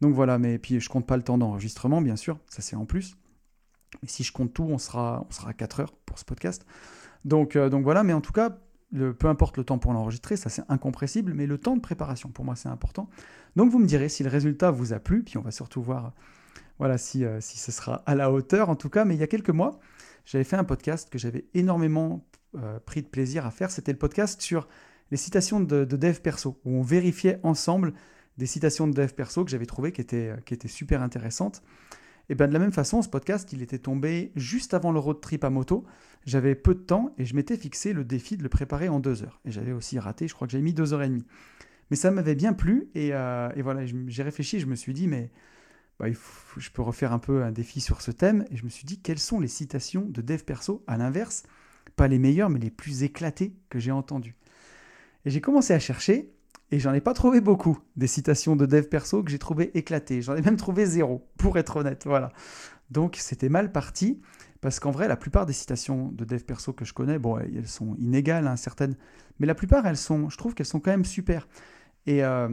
[0.00, 2.38] Donc voilà, mais puis je compte pas le temps d'enregistrement, bien sûr.
[2.48, 3.16] Ça, c'est en plus.
[4.02, 6.66] Mais si je compte tout, on sera, à 4 heures pour ce podcast.
[7.24, 8.58] Donc, donc voilà, mais en tout cas,
[8.92, 12.44] peu importe le temps pour l'enregistrer, ça c'est incompressible, mais le temps de préparation, pour
[12.44, 13.08] moi, c'est important.
[13.56, 16.14] Donc vous me direz si le résultat vous a plu, puis on va surtout voir
[16.78, 19.04] voilà, si, euh, si ce sera à la hauteur en tout cas.
[19.04, 19.78] Mais il y a quelques mois,
[20.24, 22.24] j'avais fait un podcast que j'avais énormément
[22.56, 23.70] euh, pris de plaisir à faire.
[23.70, 24.68] C'était le podcast sur
[25.10, 27.94] les citations de, dev perso, où on vérifiait ensemble
[28.36, 31.62] des citations de dev perso que j'avais trouvées qui étaient, qui étaient super intéressantes.
[32.30, 35.20] Et bien de la même façon, ce podcast, il était tombé juste avant le road
[35.20, 35.84] trip à moto.
[36.26, 39.22] J'avais peu de temps et je m'étais fixé le défi de le préparer en deux
[39.22, 39.40] heures.
[39.44, 41.24] Et j'avais aussi raté, je crois que j'avais mis deux heures et demie.
[41.90, 45.30] Mais ça m'avait bien plu et, euh, voilà, j'ai réfléchi, je me suis dit, mais
[45.98, 48.44] bah, je peux refaire un peu un défi sur ce thème.
[48.50, 51.44] Et je me suis dit, quelles sont les citations de dev perso à l'inverse?
[51.98, 54.36] Pas les meilleures, mais les plus éclatées que j'ai entendues.
[55.24, 56.32] Et j'ai commencé à chercher
[56.70, 60.22] et j'en ai pas trouvé beaucoup des citations de dev perso que j'ai trouvé éclatées.
[60.22, 62.04] J'en ai même trouvé zéro, pour être honnête.
[62.06, 62.30] Voilà.
[62.92, 64.20] Donc c'était mal parti,
[64.60, 67.66] parce qu'en vrai, la plupart des citations de dev perso que je connais, bon, elles
[67.66, 68.94] sont inégales, hein, certaines,
[69.40, 71.48] mais la plupart, elles sont, je trouve qu'elles sont quand même super.
[72.06, 72.48] Et, euh,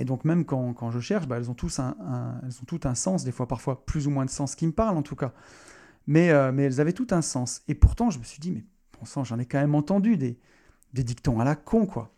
[0.00, 1.96] donc même quand, quand je cherche, bah, elles, ont tous un,
[2.42, 4.72] elles ont tout un sens, des fois parfois plus ou moins de sens qui me
[4.72, 5.32] parle en tout cas.
[6.06, 7.62] Mais, euh, mais elles avaient tout un sens.
[7.68, 8.64] Et pourtant, je me suis dit, mais
[8.98, 10.38] bon sang, j'en ai quand même entendu des,
[10.92, 12.14] des dictons à la con, quoi.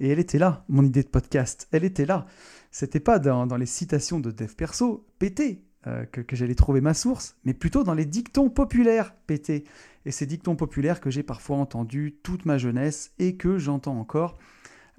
[0.00, 1.68] Et elle était là, mon idée de podcast.
[1.70, 2.26] Elle était là.
[2.70, 7.36] C'était pas dans, les citations de dev perso pété euh, que, j'allais trouver ma source,
[7.44, 9.64] mais plutôt dans les dictons populaires pété.
[10.06, 14.38] Et ces dictons populaires que j'ai parfois entendus toute ma jeunesse et que j'entends encore.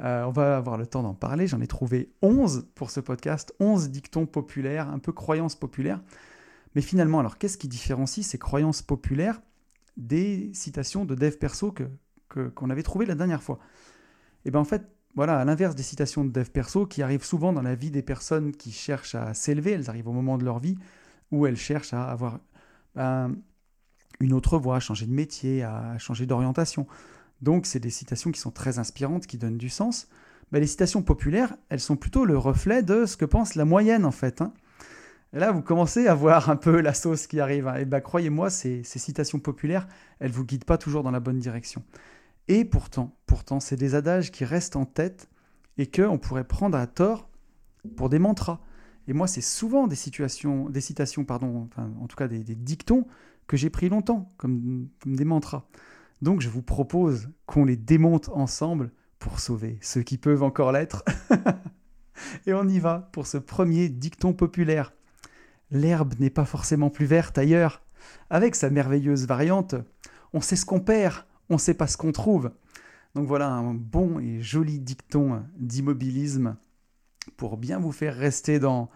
[0.02, 1.48] Euh, on va avoir le temps d'en parler.
[1.48, 6.02] J'en ai trouvé 11 pour ce podcast, 11 dictons populaires, un peu croyances populaires.
[6.76, 9.42] Mais finalement, alors qu'est-ce qui différencie ces croyances populaires
[9.98, 11.74] des citations de dev perso
[12.30, 13.60] qu'on avait trouvées la dernière fois?
[14.44, 14.86] Et bien en fait,
[15.16, 18.02] voilà, à l'inverse des citations de dev perso qui arrivent souvent dans la vie des
[18.02, 20.78] personnes qui cherchent à s'élever, elles arrivent au moment de leur vie
[21.32, 22.40] où elles cherchent à avoir
[22.96, 23.36] ben,
[24.20, 26.86] une autre voie, à changer de métier, à changer d'orientation.
[27.42, 30.08] Donc c'est des citations qui sont très inspirantes, qui donnent du sens.
[30.52, 34.06] Ben, les citations populaires, elles sont plutôt le reflet de ce que pense la moyenne
[34.06, 34.42] en fait.
[34.42, 34.54] Hein.
[35.36, 37.68] Et là, vous commencez à voir un peu la sauce qui arrive.
[37.68, 37.76] Hein.
[37.76, 39.86] Et ben, croyez-moi, ces, citations populaires,
[40.20, 41.84] elles vous guident pas toujours dans la bonne direction.
[42.48, 45.28] Et pourtant, pourtant, c'est des adages qui restent en tête
[45.78, 47.28] et qu'on pourrait prendre à tort
[47.98, 48.62] pour des mantras.
[49.10, 53.06] Et moi, c'est souvent des situations, des citations, pardon, en tout cas des, dictons
[53.46, 55.68] que j'ai pris longtemps comme des mantras.
[56.22, 61.04] Donc, je vous propose qu'on les démonte ensemble pour sauver ceux qui peuvent encore l'être.
[62.48, 64.94] et on y va pour ce premier dicton populaire.
[65.72, 67.82] L'herbe n'est pas forcément plus verte ailleurs.
[68.30, 69.76] Avec sa merveilleuse variante,
[70.34, 72.52] on sait ce qu'on perd, on sait pas ce qu'on trouve.
[73.16, 76.58] Donc voilà un bon et joli dicton d'immobilisme
[77.38, 78.90] pour bien vous faire rester dans,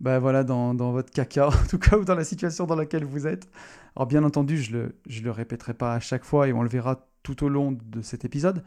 [0.00, 3.26] bah voilà, dans, votre caca, en tout cas, ou dans la situation dans laquelle vous
[3.26, 3.48] êtes.
[3.94, 6.68] Alors bien entendu, je ne le, le répéterai pas à chaque fois et on le
[6.68, 8.62] verra tout au long de cet épisode.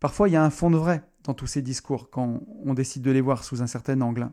[0.00, 3.02] Parfois, il y a un fond de vrai dans tous ces discours quand on décide
[3.02, 4.28] de les voir sous un certain angle.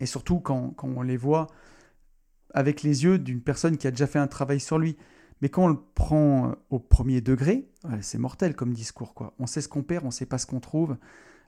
[0.00, 1.48] Et surtout quand, quand on les voit
[2.54, 4.96] avec les yeux d'une personne qui a déjà fait un travail sur lui.
[5.40, 7.68] Mais quand on le prend au premier degré,
[8.00, 9.14] c'est mortel comme discours.
[9.14, 9.34] Quoi.
[9.38, 10.96] On sait ce qu'on perd, on sait pas ce qu'on trouve.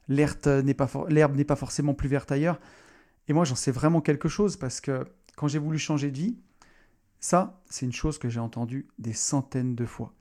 [0.08, 0.74] L'herbe n'est
[1.44, 2.60] pas forcément plus verte ailleurs.
[3.28, 6.38] Et moi, j'en sais vraiment quelque chose parce que quand j'ai voulu changer de vie,
[7.18, 10.12] ça, c'est une chose que j'ai entendue des centaines de fois.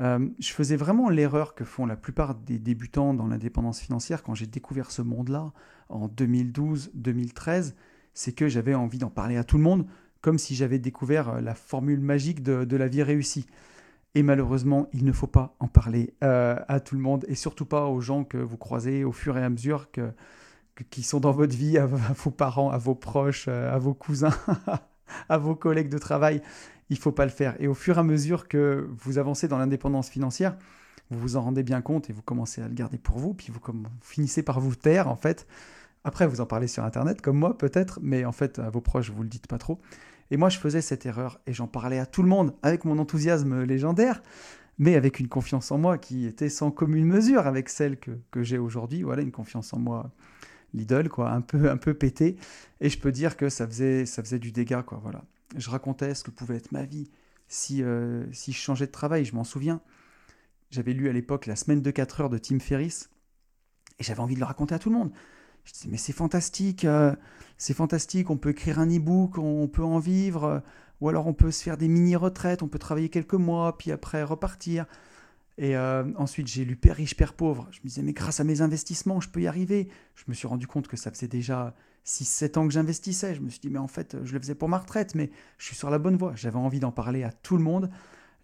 [0.00, 4.34] Euh, je faisais vraiment l'erreur que font la plupart des débutants dans l'indépendance financière quand
[4.34, 5.52] j'ai découvert ce monde-là
[5.88, 7.74] en 2012-2013,
[8.14, 9.86] c'est que j'avais envie d'en parler à tout le monde,
[10.20, 13.46] comme si j'avais découvert euh, la formule magique de, la vie réussie.
[14.14, 17.66] Et malheureusement, il ne faut pas en parler euh, à tout le monde, et surtout
[17.66, 19.88] pas aux gens que vous croisez au fur et à mesure
[20.90, 24.34] qui sont dans votre vie, à, vos parents, à vos proches, à vos cousins,
[25.28, 26.40] à vos collègues de travail
[26.90, 27.54] il faut pas le faire.
[27.60, 30.56] Et au fur et à mesure que vous avancez dans l'indépendance financière,
[31.10, 33.52] vous vous en rendez bien compte et vous commencez à le garder pour vous, puis
[33.52, 33.60] vous,
[34.02, 35.46] finissez par vous taire en fait.
[36.04, 39.10] Après, vous en parlez sur Internet, comme moi peut-être, mais en fait, à vos proches,
[39.10, 39.80] vous le dites pas trop.
[40.30, 42.98] Et moi, je faisais cette erreur et j'en parlais à tout le monde avec mon
[42.98, 44.22] enthousiasme légendaire,
[44.78, 48.42] mais avec une confiance en moi qui était sans commune mesure avec celle que, que
[48.42, 49.02] j'ai aujourd'hui.
[49.02, 50.10] Voilà, une confiance en moi
[50.74, 52.36] l'idole, quoi, un peu, un peu pété.
[52.80, 55.24] Et je peux dire que ça faisait, ça faisait du dégât, quoi, voilà
[55.56, 57.10] je racontais ce que pouvait être ma vie
[57.48, 59.80] si, euh, si je changeais de travail, je m'en souviens.
[60.70, 63.08] J'avais lu à l'époque La semaine de 4 heures de Tim Ferriss
[63.98, 65.10] et j'avais envie de le raconter à tout le monde.
[65.64, 67.14] Je disais, mais c'est fantastique, euh,
[67.56, 70.60] c'est fantastique, on peut écrire un e-book, on peut en vivre, euh,
[71.00, 74.22] ou alors on peut se faire des mini-retraites, on peut travailler quelques mois, puis après
[74.22, 74.86] repartir.
[75.60, 77.66] Et ensuite, j'ai lu Père riche, Père pauvre.
[77.72, 79.88] Je me disais, mais grâce à mes investissements, je peux y arriver.
[80.14, 81.74] Je me suis rendu compte que ça faisait déjà
[82.06, 83.34] 6-7 ans que j'investissais.
[83.34, 85.66] Je me suis dit, mais en fait, je le faisais pour ma retraite, mais je
[85.66, 86.32] suis sur la bonne voie.
[86.36, 87.90] J'avais envie d'en parler à tout le monde.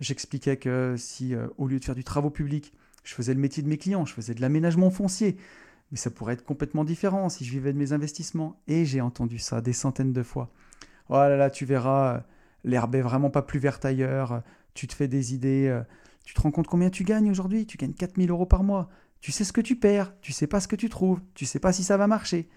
[0.00, 2.72] J'expliquais que si, euh, au lieu de faire du travaux public,
[3.04, 5.36] je faisais le métier de mes clients, je faisais de l'aménagement foncier,
[5.92, 8.60] mais ça pourrait être complètement différent si je vivais de mes investissements.
[8.66, 10.50] Et j'ai entendu ça des centaines de fois.
[11.10, 12.24] Oh là là, tu verras,
[12.64, 14.42] l'herbe est vraiment pas plus verte ailleurs,
[14.72, 15.82] tu te fais des idées, euh,
[16.24, 17.66] tu te rends compte combien tu gagnes aujourd'hui?
[17.66, 18.88] Tu gagnes 4000 euros par mois.
[19.20, 21.58] Tu sais ce que tu perds, tu sais pas ce que tu trouves, tu sais
[21.58, 22.48] pas si ça va marcher.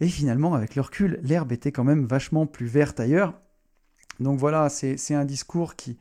[0.00, 3.34] Et finalement, avec le recul, l'herbe était quand même vachement plus verte ailleurs.
[4.20, 5.98] Donc voilà, c'est un discours qui,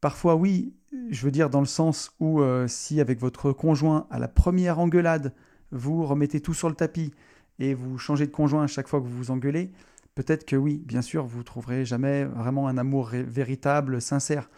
[0.00, 0.74] parfois oui,
[1.10, 4.78] je veux dire dans le sens où euh, si avec votre conjoint, à la première
[4.78, 5.34] engueulade,
[5.70, 7.12] vous remettez tout sur le tapis
[7.58, 9.72] et vous changez de conjoint à chaque fois que vous vous engueulez,
[10.14, 14.50] peut-être que oui, bien sûr, vous trouverez jamais vraiment un amour véritable, sincère.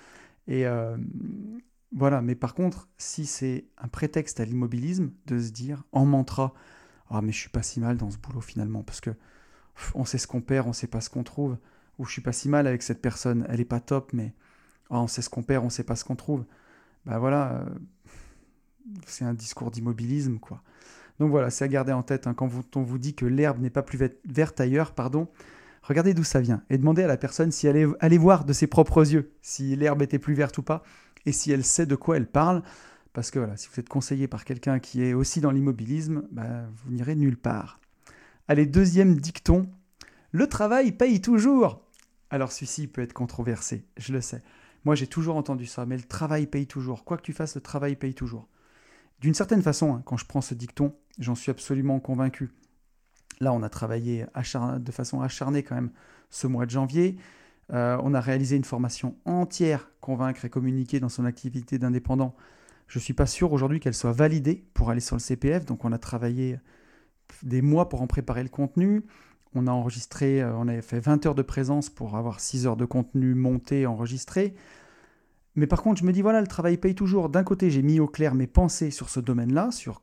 [0.47, 0.97] Et euh,
[1.92, 6.53] voilà, mais par contre, si c'est un prétexte à l'immobilisme, de se dire en mantra,
[7.11, 9.11] ah mais je suis pas si mal dans ce boulot finalement parce que
[9.95, 11.57] on sait ce qu'on perd, on sait pas ce qu'on trouve
[11.99, 14.34] ou je suis pas si mal avec cette personne, elle est pas top mais
[14.90, 16.45] ah, on sait ce qu'on perd, on sait pas ce qu'on trouve.
[17.07, 17.64] Bah voilà, euh,
[19.07, 20.62] c'est un discours d'immobilisme quoi.
[21.20, 22.34] Donc voilà, c'est à garder en tête hein.
[22.34, 25.28] quand on vous dit que l'herbe n'est pas plus verte ailleurs, pardon.
[25.85, 28.55] Regardez d'où ça vient et demandez à la personne si elle est allée voir de
[28.55, 30.82] ses propres yeux si l'herbe était plus verte ou pas
[31.26, 32.62] et si elle sait de quoi elle parle.
[33.12, 36.64] Parce que voilà, si vous êtes conseillé par quelqu'un qui est aussi dans l'immobilisme, bah,
[36.72, 37.80] vous n'irez nulle part.
[38.49, 39.68] Allez, deuxième dicton.
[40.32, 41.82] Le travail paye toujours.
[42.30, 44.43] Alors celui-ci peut être controversé, je le sais.
[44.87, 47.05] Moi j'ai toujours entendu ça, mais le travail paye toujours.
[47.05, 48.49] Quoi que tu fasses, le travail paye toujours.
[49.20, 52.51] D'une certaine façon, hein, quand je prends ce dicton, j'en suis absolument convaincu.
[53.41, 54.26] Là, on a travaillé
[54.78, 55.91] de façon acharnée quand même
[56.30, 57.16] ce mois de janvier.
[57.72, 62.35] Euh, on a réalisé une formation entière, convaincre et communiquer dans son activité d'indépendant
[62.89, 65.64] je ne suis pas sûr aujourd'hui qu'elle soit validée pour aller sur le CPF.
[65.64, 66.59] Donc on a travaillé
[67.43, 69.03] des mois pour en préparer le contenu.
[69.55, 72.76] On a enregistré, euh, on avait fait 20 heures de présence pour avoir 6 heures
[72.76, 74.55] de contenu monté, enregistré.
[75.57, 77.28] Mais par contre, je me dis, voilà, le travail paye toujours.
[77.28, 80.03] D'un côté, j'ai mis au clair mes pensées sur ce domaine-là, sur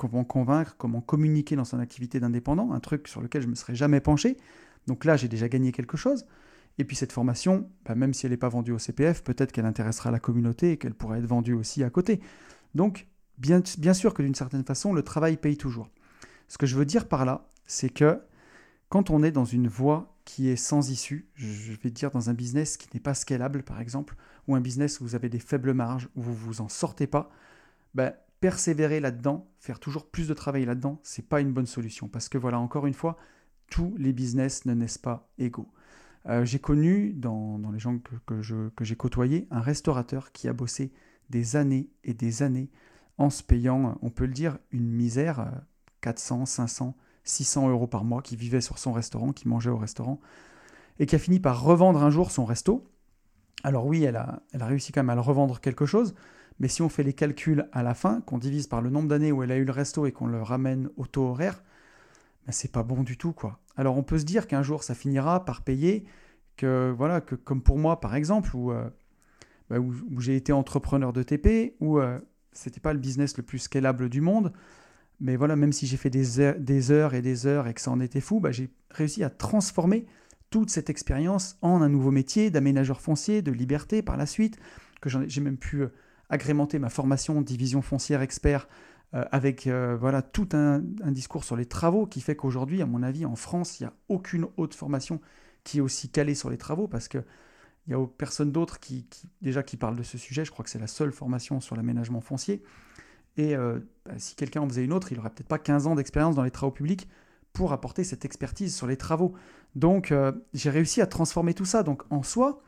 [0.00, 3.54] comment convaincre, comment communiquer dans son activité d'indépendant, un truc sur lequel je ne me
[3.54, 4.38] serais jamais penché.
[4.86, 6.24] Donc là, j'ai déjà gagné quelque chose.
[6.78, 9.66] Et puis cette formation, bah, même si elle n'est pas vendue au CPF, peut-être qu'elle
[9.66, 12.20] intéressera la communauté et qu'elle pourrait être vendue aussi à côté.
[12.74, 15.90] Donc, bien, sûr que d'une certaine façon, le travail paye toujours.
[16.48, 18.22] Ce que je veux dire par là, c'est que
[18.88, 22.34] quand on est dans une voie qui est sans issue, je vais dire dans un
[22.34, 24.16] business qui n'est pas scalable par exemple,
[24.48, 27.30] ou un business où vous avez des faibles marges, où vous vous en sortez pas,
[27.94, 32.08] ben, persévérer là-dedans, faire toujours plus de travail là-dedans, c'est pas une bonne solution.
[32.08, 33.16] Parce que voilà, encore une fois,
[33.70, 35.70] tous les business ne naissent pas égaux.
[36.26, 38.40] Euh, j'ai connu, dans, les gens que,
[38.80, 40.92] j'ai côtoyés, un restaurateur qui a bossé
[41.28, 42.70] des années et des années
[43.18, 45.52] en se payant, on peut le dire, une misère,
[46.00, 50.20] 400, 500, 600 euros par mois, qui vivait sur son restaurant, qui mangeait au restaurant,
[50.98, 52.90] et qui a fini par revendre un jour son resto.
[53.62, 56.14] Alors oui, elle a, elle a réussi quand même à le revendre quelque chose,
[56.60, 59.32] mais si on fait les calculs à la fin, qu'on divise par le nombre d'années
[59.32, 61.62] où elle a eu le resto et qu'on le ramène au taux horaire,
[62.46, 63.58] ben, c'est pas bon du tout, quoi.
[63.76, 66.04] Alors on peut se dire qu'un jour ça finira par payer,
[66.58, 68.88] que voilà, que comme pour moi par exemple, où, euh,
[69.70, 72.18] ben, où, j'ai été entrepreneur de TP, où euh,
[72.52, 74.52] c'était pas le business le plus scalable du monde,
[75.18, 77.80] mais voilà, même si j'ai fait des heures, des heures, et des heures et que
[77.80, 80.06] ça en était fou, ben, j'ai réussi à transformer
[80.50, 84.58] toute cette expérience en un nouveau métier d'aménageur foncier, de liberté par la suite,
[85.00, 85.88] que j'ai même pu euh,
[86.30, 88.68] agrémenter ma formation division foncière expert
[89.14, 93.02] euh, avec euh, voilà tout un, discours sur les travaux qui fait qu'aujourd'hui, à mon
[93.02, 95.20] avis, en France, il n'y a aucune autre formation
[95.64, 97.18] qui est aussi calée sur les travaux parce que
[97.86, 99.06] il n'y a personne d'autre qui,
[99.42, 100.44] déjà qui parle de ce sujet.
[100.44, 102.62] Je crois que c'est la seule formation sur l'aménagement foncier.
[103.36, 106.36] Et bah, si quelqu'un en faisait une autre, il n'aurait peut-être pas 15 ans d'expérience
[106.36, 107.08] dans les travaux publics
[107.52, 109.34] pour apporter cette expertise sur les travaux.
[109.74, 111.82] Donc euh, j'ai réussi à transformer tout ça.
[111.82, 112.62] Donc en soi,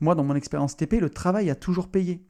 [0.00, 2.22] moi dans mon expérience TP, le travail a toujours payé.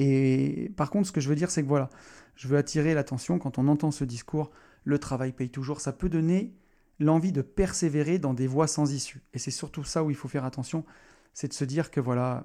[0.00, 1.90] Et par contre, ce que je veux dire, c'est que voilà,
[2.34, 4.50] je veux attirer l'attention quand on entend ce discours,
[4.84, 6.54] le travail paye toujours, ça peut donner
[6.98, 9.22] l'envie de persévérer dans des voies sans issue.
[9.34, 10.86] Et c'est surtout ça où il faut faire attention,
[11.34, 12.44] c'est de se dire que voilà,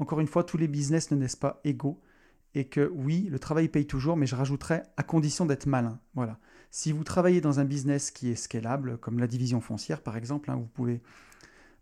[0.00, 2.00] encore une fois, tous les business ne naissent pas égaux
[2.54, 6.00] et que oui, le travail paye toujours, mais je rajouterais à condition d'être malin.
[6.14, 6.38] Voilà.
[6.72, 10.50] Si vous travaillez dans un business qui est scalable, comme la division foncière par exemple,
[10.50, 11.00] hein, vous pouvez,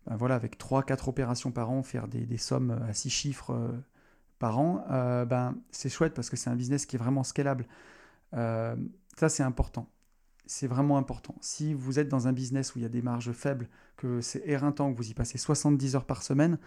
[0.05, 3.71] ben voilà, avec 3-4 opérations par an, faire des, sommes à 6 chiffres euh,
[4.39, 7.65] par an, euh, ben, c'est chouette parce que c'est un business qui est vraiment scalable.
[8.33, 8.75] Euh,
[9.17, 9.89] ça, c'est important.
[10.45, 11.35] C'est vraiment important.
[11.41, 13.67] Si vous êtes dans un business où il y a des marges faibles,
[13.97, 16.57] que c'est éreintant, que vous y passez 70 heures par semaine,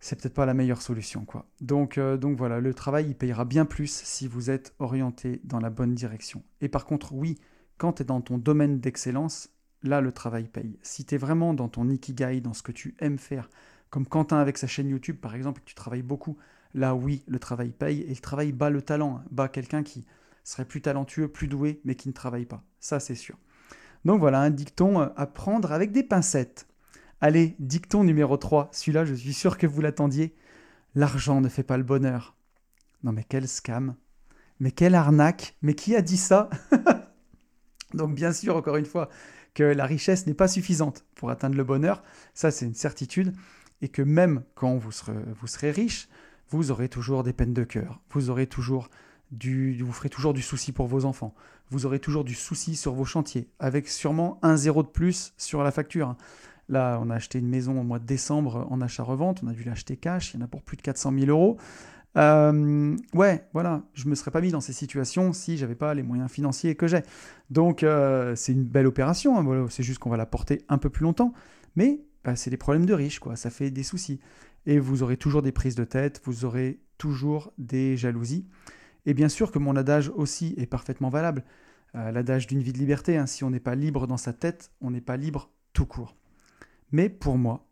[0.00, 1.24] c'est peut-être pas la meilleure solution.
[1.24, 1.46] quoi.
[1.60, 5.60] Donc, euh, donc voilà, le travail, il payera bien plus si vous êtes orienté dans
[5.60, 6.42] la bonne direction.
[6.60, 7.38] Et par contre, oui,
[7.78, 9.50] quand tu es dans ton domaine d'excellence,
[9.82, 10.78] là, le travail paye.
[10.82, 13.48] Si tu es vraiment dans ton ikigai, dans ce que tu aimes faire,
[13.90, 16.36] comme Quentin avec sa chaîne YouTube, par exemple, tu travailles beaucoup,
[16.74, 18.02] là, oui, le travail paye.
[18.02, 19.24] Et le travail bat le talent, hein.
[19.30, 20.06] bat quelqu'un qui
[20.44, 22.62] serait plus talentueux, plus doué, mais qui ne travaille pas.
[22.80, 23.36] Ça, c'est sûr.
[24.04, 26.66] Donc voilà, un dicton euh, à prendre avec des pincettes.
[27.20, 28.68] Allez, dicton numéro 3.
[28.72, 30.36] Celui-là, je suis sûr que vous l'attendiez.
[30.94, 32.36] L'argent ne fait pas le bonheur.
[33.02, 33.94] Non mais quel scam.
[34.60, 35.56] Mais quelle arnaque.
[35.62, 36.48] Mais qui a dit ça?
[37.94, 39.08] Donc bien sûr, encore une fois,
[39.54, 42.02] que la richesse n'est pas suffisante pour atteindre le bonheur.
[42.34, 43.34] Ça, c'est une certitude.
[43.82, 46.08] Et que même quand vous serez, riche,
[46.50, 48.00] vous aurez toujours des peines de cœur.
[48.10, 48.88] Vous aurez toujours
[49.30, 51.34] du, vous ferez toujours du souci pour vos enfants.
[51.70, 55.62] Vous aurez toujours du souci sur vos chantiers, avec sûrement un zéro de plus sur
[55.62, 56.16] la facture.
[56.68, 59.64] Là, on a acheté une maison au mois de décembre en achat-revente, on a dû
[59.64, 61.58] l'acheter cash, il y en a pour plus de 400 000 euros.
[62.16, 66.02] Euh, ouais, voilà, je me serais pas mis dans ces situations si j'avais pas les
[66.02, 67.02] moyens financiers que j'ai.
[67.50, 70.90] Donc euh, c'est une belle opération, hein, c'est juste qu'on va la porter un peu
[70.90, 71.32] plus longtemps,
[71.76, 73.36] mais bah, c'est des problèmes de riches, quoi.
[73.36, 74.20] Ça fait des soucis.
[74.66, 78.46] Et vous aurez toujours des prises de tête, vous aurez toujours des jalousies.
[79.06, 81.42] Et bien sûr que mon adage aussi est parfaitement valable.
[81.94, 83.24] Euh, l'adage d'une vie de liberté, hein.
[83.24, 86.16] si on n'est pas libre dans sa tête, on n'est pas libre tout court.
[86.92, 87.66] Mais pour moi,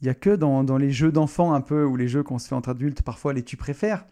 [0.00, 2.46] il n'y a que dans, les jeux d'enfants un peu, ou les jeux qu'on se
[2.46, 4.06] fait entre adultes, parfois les tu préfères.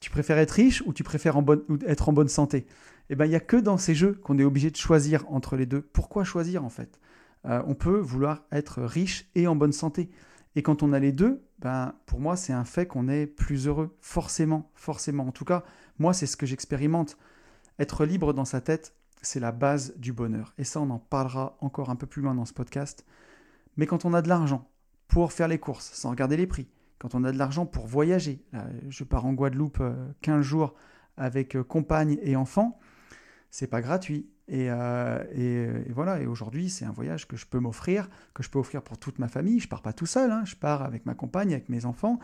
[0.00, 1.42] Tu préfères être riche ou tu préfères
[1.88, 2.66] être en bonne santé?
[3.10, 5.56] Eh bien, il n'y a que dans ces jeux qu'on est obligé de choisir entre
[5.56, 5.80] les deux.
[5.80, 7.00] Pourquoi choisir en fait?
[7.46, 10.10] Euh, On peut vouloir être riche et en bonne santé.
[10.56, 13.66] Et quand on a les deux, ben, pour moi, c'est un fait qu'on est plus
[13.66, 13.96] heureux.
[14.00, 15.26] Forcément, forcément.
[15.26, 15.64] En tout cas,
[15.98, 17.16] moi, c'est ce que j'expérimente.
[17.78, 20.54] Être libre dans sa tête, c'est la base du bonheur.
[20.58, 23.04] Et ça, on en parlera encore un peu plus loin dans ce podcast.
[23.76, 24.70] Mais quand on a de l'argent
[25.08, 26.68] pour faire les courses sans regarder les prix,
[26.98, 28.44] quand on a de l'argent pour voyager,
[28.88, 29.82] je pars en Guadeloupe
[30.22, 30.74] 15 euh, jours
[31.16, 32.78] avec euh, compagne et enfants,
[33.50, 34.28] c'est pas gratuit.
[34.52, 38.58] Euh, et, voilà, et aujourd'hui, c'est un voyage que je peux m'offrir, que je peux
[38.58, 39.60] offrir pour toute ma famille.
[39.60, 40.42] Je pars pas tout seul, hein.
[40.44, 42.18] je pars avec ma compagne, avec mes enfants.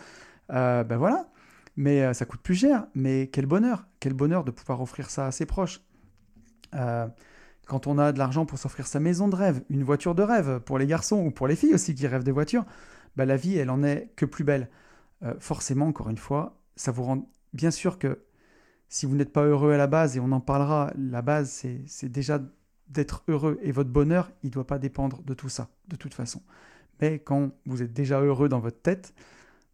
[0.49, 1.29] ben voilà,
[1.77, 2.87] mais ça coûte plus cher.
[2.95, 5.81] Mais quel bonheur, quel bonheur de pouvoir offrir ça à ses proches.
[7.71, 10.59] Quand on a de l'argent pour s'offrir sa maison de rêve, une voiture de rêve
[10.59, 12.64] pour les garçons ou pour les filles aussi qui rêvent des voitures,
[13.16, 14.68] bah la vie, elle en est que plus belle.
[15.23, 18.25] Euh, forcément, encore une fois, ça vous rend bien sûr que
[18.91, 22.09] si vous n'êtes pas heureux à la base, et on en parlera, la base, c'est
[22.09, 22.43] déjà
[22.88, 23.59] d'être heureux.
[23.62, 26.43] Et votre bonheur, il ne doit pas dépendre de tout ça, de toute façon.
[27.01, 29.14] Mais quand vous êtes déjà heureux dans votre tête,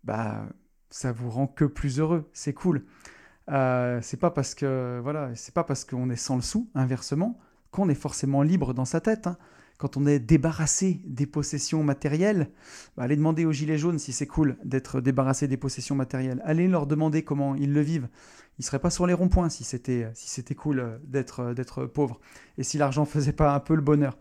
[0.05, 0.47] bah,
[0.91, 2.29] ça vous rend que plus heureux.
[2.35, 2.85] C'est cool.
[3.51, 7.39] Euh, c'est pas parce que voilà, c'est pas parce qu'on est sans le sou, inversement,
[7.71, 9.27] qu'on est forcément libre dans sa tête.
[9.29, 9.39] Hein.
[9.79, 12.51] Quand on est débarrassé des possessions matérielles,
[12.97, 16.41] bah, allez demander aux Gilets jaunes si c'est cool d'être débarrassé des possessions matérielles.
[16.45, 18.09] Allez leur demander comment ils le vivent.
[18.59, 21.55] Ils ne seraient pas sur les ronds-points si c'était si c'était cool euh, d'être euh,
[21.55, 22.21] d'être pauvre
[22.57, 24.17] et si l'argent faisait pas un peu le bonheur.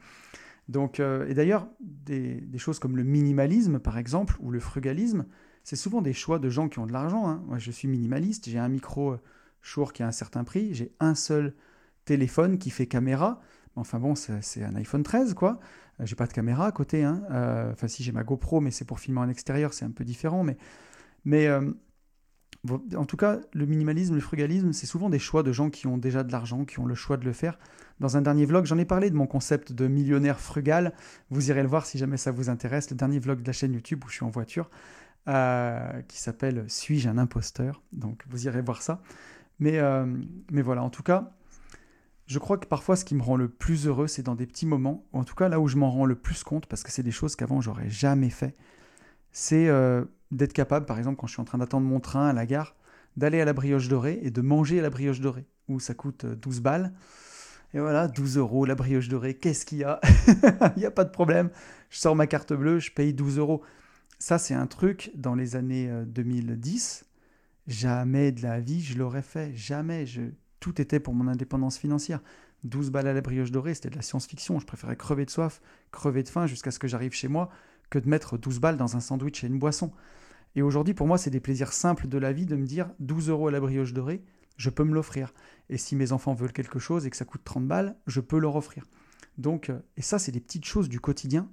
[0.67, 5.25] Donc, euh, et d'ailleurs, des, choses comme le minimalisme, par exemple, ou le frugalisme,
[5.63, 7.27] c'est souvent des choix de gens qui ont de l'argent.
[7.27, 7.43] Hein.
[7.47, 9.15] Moi, je suis minimaliste, j'ai un micro
[9.61, 11.53] Shure qui a un certain prix, j'ai un seul
[12.05, 13.41] téléphone qui fait caméra,
[13.75, 15.59] Enfin bon, c'est un iPhone 13, quoi.
[15.99, 17.03] Euh, j'ai pas de caméra à côté.
[17.03, 17.23] Hein.
[17.31, 20.03] Euh, enfin, si j'ai ma GoPro, mais c'est pour filmer en extérieur, c'est un peu
[20.03, 20.45] différent.
[21.25, 21.71] Mais, euh,
[22.95, 25.97] en tout cas, le minimalisme, le frugalisme, c'est souvent des choix de gens qui ont
[25.97, 27.59] déjà de l'argent, qui ont le choix de le faire.
[27.99, 30.93] Dans un dernier vlog, j'en ai parlé de mon concept de millionnaire frugal.
[31.29, 32.89] Vous irez le voir si jamais ça vous intéresse.
[32.89, 34.69] Le dernier vlog de la chaîne YouTube où je suis en voiture,
[35.27, 37.81] qui s'appelle Suis-je un imposteur?
[37.93, 39.01] Donc vous irez voir ça.
[39.59, 39.79] Mais,
[40.51, 41.31] mais voilà, en tout cas,
[42.27, 44.65] je crois que parfois, ce qui me rend le plus heureux, c'est dans des petits
[44.65, 46.91] moments, ou en tout cas là où je m'en rends le plus compte, parce que
[46.91, 48.55] c'est des choses qu'avant j'aurais jamais fait,
[49.31, 52.33] c'est euh, d'être capable, par exemple, quand je suis en train d'attendre mon train à
[52.33, 52.75] la gare,
[53.15, 56.25] d'aller à la brioche dorée et de manger à la brioche dorée, où ça coûte
[56.25, 56.93] 12 euh, balles.
[57.73, 59.99] Et voilà, 12 euros, la brioche dorée, qu'est-ce qu'il y a?
[60.75, 61.49] Il n'y a pas de problème.
[61.89, 63.61] Je sors ma carte bleue, je paye 12 euros.
[64.17, 69.21] Ça, c'est un truc, dans les années 2010, euh, jamais de la vie je l'aurais
[69.21, 69.53] fait.
[69.55, 70.05] Jamais.
[70.05, 70.21] Je
[70.59, 72.21] tout était pour mon indépendance financière.
[72.63, 74.59] 12 balles à la brioche dorée, c'était de la science-fiction.
[74.59, 77.49] Je préférais crever de soif, crever de faim jusqu'à ce que j'arrive chez moi
[77.89, 79.91] que de mettre 12 balles dans un sandwich et une boisson.
[80.55, 83.29] Et aujourd'hui, pour moi, c'est des plaisirs simples de la vie de me dire 12
[83.29, 84.23] euros à la brioche dorée,
[84.57, 85.33] je peux me l'offrir.
[85.69, 88.39] Et si mes enfants veulent quelque chose et que ça coûte 30 balles, je peux
[88.39, 88.85] leur offrir.
[89.37, 91.49] Donc, euh, et ça, c'est des petites choses du quotidien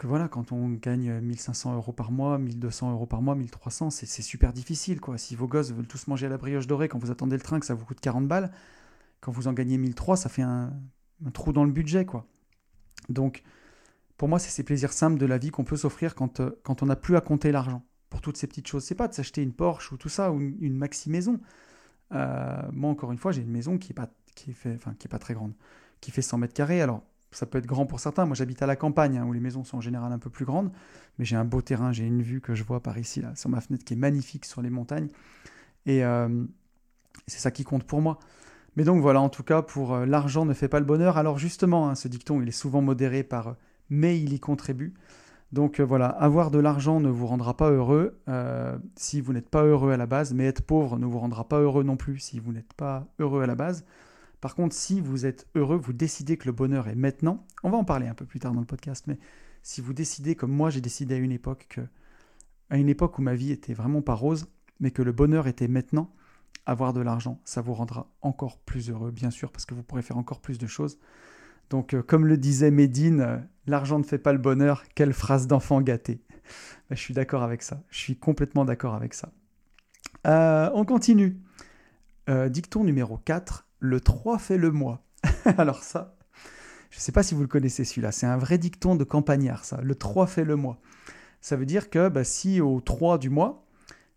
[0.00, 4.06] que voilà, quand on gagne 1500 euros par mois, 1200 euros par mois, 1300, c'est
[4.22, 4.98] super difficile.
[4.98, 5.18] quoi.
[5.18, 7.60] Si vos gosses veulent tous manger à la brioche dorée quand vous attendez le train,
[7.60, 8.50] que ça vous coûte 40 balles,
[9.20, 10.72] quand vous en gagnez 1300, ça fait un,
[11.34, 12.06] trou dans le budget.
[12.06, 12.26] quoi.
[13.10, 13.42] Donc,
[14.16, 16.82] pour moi, c'est ces plaisirs simples de la vie qu'on peut s'offrir quand, euh, quand
[16.82, 17.84] on n'a plus à compter l'argent.
[18.08, 18.84] Pour toutes ces petites choses.
[18.84, 21.40] C'est pas de s'acheter une Porsche ou tout ça, ou une, maxi maison.
[22.12, 25.34] Euh, moi, encore une fois, j'ai une maison qui n'est pas, qui est pas très
[25.34, 25.52] grande,
[26.00, 26.80] qui fait 100 mètres carrés.
[26.80, 27.02] Alors,
[27.32, 28.26] ça peut être grand pour certains.
[28.26, 30.44] Moi, j'habite à la campagne, hein, où les maisons sont en général un peu plus
[30.44, 30.70] grandes,
[31.18, 33.48] mais j'ai un beau terrain, j'ai une vue que je vois par ici, là, sur
[33.48, 35.08] ma fenêtre, qui est magnifique sur les montagnes.
[35.86, 36.44] Et euh,
[37.26, 38.18] c'est ça qui compte pour moi.
[38.76, 41.18] Mais donc voilà, en tout cas, pour euh, l'argent ne fait pas le bonheur.
[41.18, 43.52] Alors justement, hein, ce dicton, il est souvent modéré par euh,
[43.88, 44.94] mais il y contribue.
[45.52, 48.20] Donc voilà, avoir de l'argent ne vous rendra pas heureux
[48.94, 51.58] si vous n'êtes pas heureux à la base, mais être pauvre ne vous rendra pas
[51.58, 53.84] heureux non plus si vous n'êtes pas heureux à la base.
[54.40, 57.76] Par contre, si vous êtes heureux, vous décidez que le bonheur est maintenant, on va
[57.76, 59.18] en parler un peu plus tard dans le podcast, mais
[59.62, 61.82] si vous décidez comme moi j'ai décidé à une époque que
[62.70, 64.46] à une époque où ma vie était vraiment pas rose,
[64.78, 66.12] mais que le bonheur était maintenant,
[66.66, 70.02] avoir de l'argent, ça vous rendra encore plus heureux, bien sûr, parce que vous pourrez
[70.02, 70.98] faire encore plus de choses.
[71.68, 75.46] Donc, euh, comme le disait Médine, euh, l'argent ne fait pas le bonheur, quelle phrase
[75.46, 76.22] d'enfant gâté.
[76.88, 79.30] Ben, je suis d'accord avec ça, je suis complètement d'accord avec ça.
[80.26, 81.40] Euh, on continue.
[82.48, 85.02] dicton numéro 4, le 3 fait le mois.
[85.58, 86.16] Alors ça,
[86.90, 89.64] je ne sais pas si vous le connaissez celui-là, c'est un vrai dicton de campagnard,
[89.64, 89.80] ça.
[89.82, 90.78] Le 3 fait le mois.
[91.40, 93.66] Ça veut dire que bah, si au 3 du mois,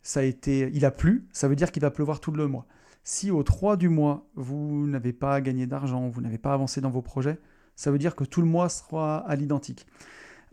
[0.01, 2.67] ça a été, il a plu, ça veut dire qu'il va pleuvoir tout le mois.
[3.03, 6.89] Si au 3 du mois, vous n'avez pas gagné d'argent, vous n'avez pas avancé dans
[6.89, 7.39] vos projets,
[7.75, 9.85] ça veut dire que tout le mois sera à l'identique.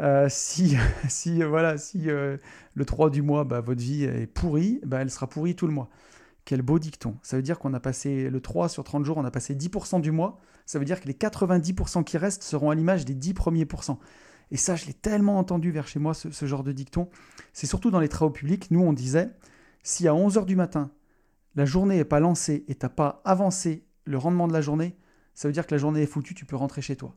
[0.00, 0.76] Euh, si,
[1.08, 2.36] si, voilà, si euh,
[2.74, 5.72] le 3 du mois, bah, votre vie est pourrie, bah, elle sera pourrie tout le
[5.72, 5.88] mois.
[6.44, 7.16] Quel beau dicton.
[7.22, 10.00] Ça veut dire qu'on a passé le 3 sur 30 jours, on a passé 10%
[10.00, 10.38] du mois.
[10.66, 13.98] Ça veut dire que les 90% qui restent seront à l'image des 10 premiers pourcents.
[14.50, 17.08] Et ça, je l'ai tellement entendu vers chez moi, ce, genre de dicton.
[17.52, 18.70] C'est surtout dans les travaux publics.
[18.70, 19.30] Nous, on disait,
[19.82, 20.90] si à 11h du matin,
[21.54, 24.96] la journée n'est pas lancée et tu n'as pas avancé le rendement de la journée,
[25.34, 27.16] ça veut dire que la journée est foutue, tu peux rentrer chez toi.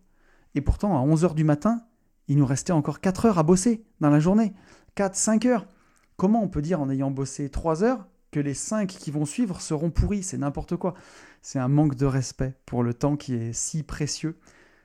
[0.56, 1.86] Et pourtant, à 11h du matin,
[2.28, 4.54] il nous restait encore 4 heures à bosser dans la journée.
[4.96, 5.68] 4, 5 heures.
[6.16, 9.62] Comment on peut dire en ayant bossé 3 heures que les cinq qui vont suivre
[9.62, 10.96] seront pourris, c'est n'importe quoi.
[11.44, 14.38] C'est un manque de respect pour le temps qui est si précieux.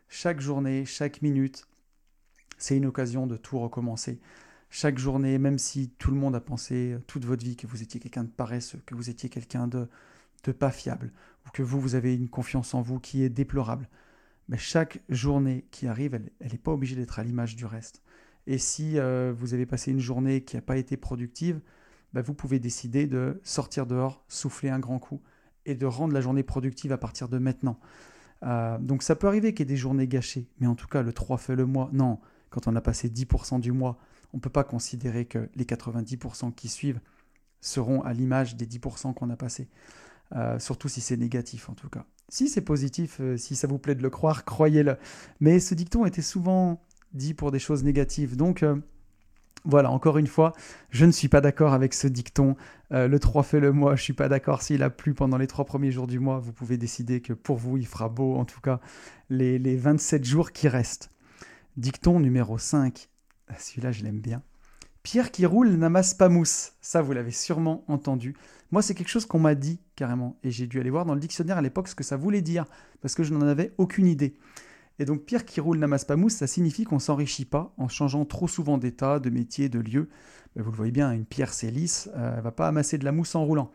[0.08, 1.66] Chaque journée, chaque minute,
[2.58, 4.20] c'est une occasion de tout recommencer.
[4.68, 7.98] Chaque journée, même si tout le monde a pensé toute votre vie que vous étiez
[7.98, 9.88] quelqu'un de paresseux, que vous étiez quelqu'un de,
[10.44, 11.10] de pas fiable,
[11.46, 13.88] ou que vous, vous avez une confiance en vous qui est déplorable,
[14.48, 18.02] mais chaque journée qui arrive, elle n'est pas obligée d'être à l'image du reste.
[18.46, 21.60] Et si euh, vous avez passé une journée qui n'a pas été productive,
[22.12, 25.20] bah, vous pouvez décider de sortir dehors, souffler un grand coup
[25.66, 27.78] et de rendre la journée productive à partir de maintenant.
[28.44, 31.02] Euh, donc ça peut arriver qu'il y ait des journées gâchées, mais en tout cas
[31.02, 31.90] le 3 fait le mois.
[31.92, 32.18] Non,
[32.50, 33.98] quand on a passé 10% du mois,
[34.32, 37.00] on ne peut pas considérer que les 90% qui suivent
[37.60, 39.68] seront à l'image des 10% qu'on a passés.
[40.36, 42.04] Euh, surtout si c'est négatif en tout cas.
[42.28, 44.96] Si c'est positif, euh, si ça vous plaît de le croire, croyez-le.
[45.40, 46.82] Mais ce dicton était souvent
[47.14, 48.36] dit pour des choses négatives.
[48.36, 48.64] Donc
[49.68, 50.54] voilà, encore une fois,
[50.88, 52.56] je ne suis pas d'accord avec ce dicton.
[52.90, 55.46] Euh, le 3 fait le mois, je suis pas d'accord s'il a plu pendant les
[55.46, 56.38] trois premiers jours du mois.
[56.38, 58.80] Vous pouvez décider que pour vous, il fera beau, en tout cas,
[59.28, 61.10] les, les 27 jours qui restent.
[61.76, 63.10] Dicton numéro 5,
[63.58, 64.42] celui-là, je l'aime bien.
[65.02, 66.72] Pierre qui roule n'amasse pas mousse.
[66.80, 68.34] Ça, vous l'avez sûrement entendu.
[68.70, 70.38] Moi, c'est quelque chose qu'on m'a dit carrément.
[70.42, 72.64] Et j'ai dû aller voir dans le dictionnaire à l'époque ce que ça voulait dire,
[73.00, 74.34] parce que je n'en avais aucune idée.
[74.98, 78.24] Et donc, Pierre qui roule n'amasse pas mousse, ça signifie qu'on s'enrichit pas en changeant
[78.24, 80.08] trop souvent d'état, de métier, de lieu.
[80.56, 83.34] Vous le voyez bien, une pierre, c'est lisse, euh, va pas amasser de la mousse
[83.34, 83.70] en roulant.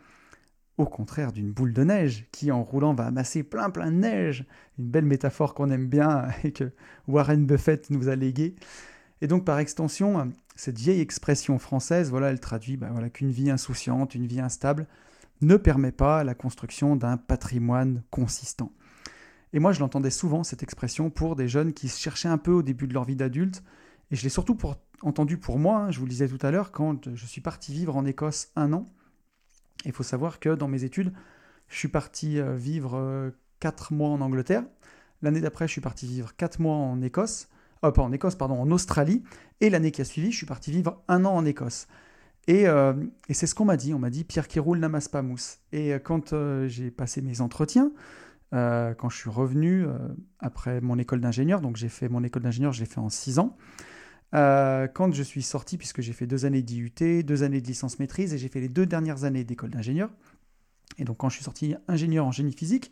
[0.78, 4.46] Au contraire d'une boule de neige, qui en roulant va amasser plein plein de neige.
[4.80, 6.72] Une belle métaphore qu'on aime bien et que
[7.08, 8.56] Warren Buffett nous a léguée.
[9.22, 14.16] Et donc, par extension, cette vieille expression française, voilà, elle traduit ben, qu'une vie insouciante,
[14.16, 14.88] une vie instable,
[15.42, 18.72] ne permet pas la construction d'un patrimoine consistant.
[19.54, 22.52] Et moi, je l'entendais souvent, cette expression, pour des jeunes qui se cherchaient un peu
[22.52, 23.64] au début de leur vie d'adulte.
[24.10, 26.50] Et je l'ai surtout pour, entendu pour moi, hein, je vous le disais tout à
[26.50, 28.86] l'heure, quand je suis parti vivre en Écosse un an.
[29.86, 31.14] Il faut savoir que dans mes études,
[31.68, 33.30] je suis parti euh, vivre euh,
[33.60, 34.64] quatre mois en Angleterre.
[35.22, 37.48] L'année d'après, je suis parti vivre quatre mois en Écosse.
[37.84, 39.24] Euh, pas en Écosse, pardon, en Australie.
[39.62, 41.88] Et l'année qui a suivi, je suis parti vivre un an en Écosse.
[42.48, 42.94] Et, euh,
[43.30, 43.94] c'est ce qu'on m'a dit.
[43.94, 45.60] On m'a dit Pierre qui roule n'amasse pas mousse.
[45.72, 46.34] Et quand
[46.68, 47.92] j'ai passé mes entretiens,
[48.54, 49.86] quand je suis revenu
[50.40, 53.40] après mon école d'ingénieur, donc j'ai fait mon école d'ingénieur, je l'ai fait en six
[53.40, 53.58] ans.
[54.32, 58.34] quand je suis sorti, puisque j'ai fait deux années d'IUT, deux années de licence maîtrise,
[58.34, 60.10] et j'ai fait les deux dernières années d'école d'ingénieur.
[60.98, 62.92] Et donc quand je suis sorti ingénieur en génie physique,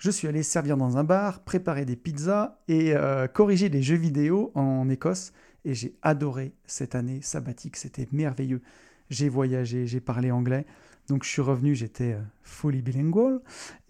[0.00, 3.96] je suis allé servir dans un bar, préparer des pizzas et euh, corriger des jeux
[3.96, 5.32] vidéo en Écosse.
[5.66, 8.62] Et j'ai adoré cette année sabbatique, c'était merveilleux.
[9.10, 10.64] J'ai voyagé, j'ai parlé anglais.
[11.10, 13.40] Donc je suis revenu, j'étais euh, fully bilingual.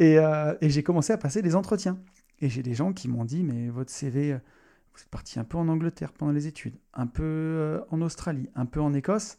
[0.00, 1.98] Euh, et, j'ai commencé à passer des entretiens.
[2.40, 5.58] Et j'ai des gens qui m'ont dit, mais votre CV, vous êtes parti un peu
[5.58, 9.36] en Angleterre pendant les études, un peu en Australie, un peu en Écosse.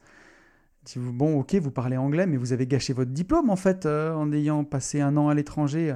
[0.96, 4.64] Bon, ok, vous parlez anglais, mais vous avez gâché votre diplôme en fait en ayant
[4.64, 5.96] passé un an à l'étranger.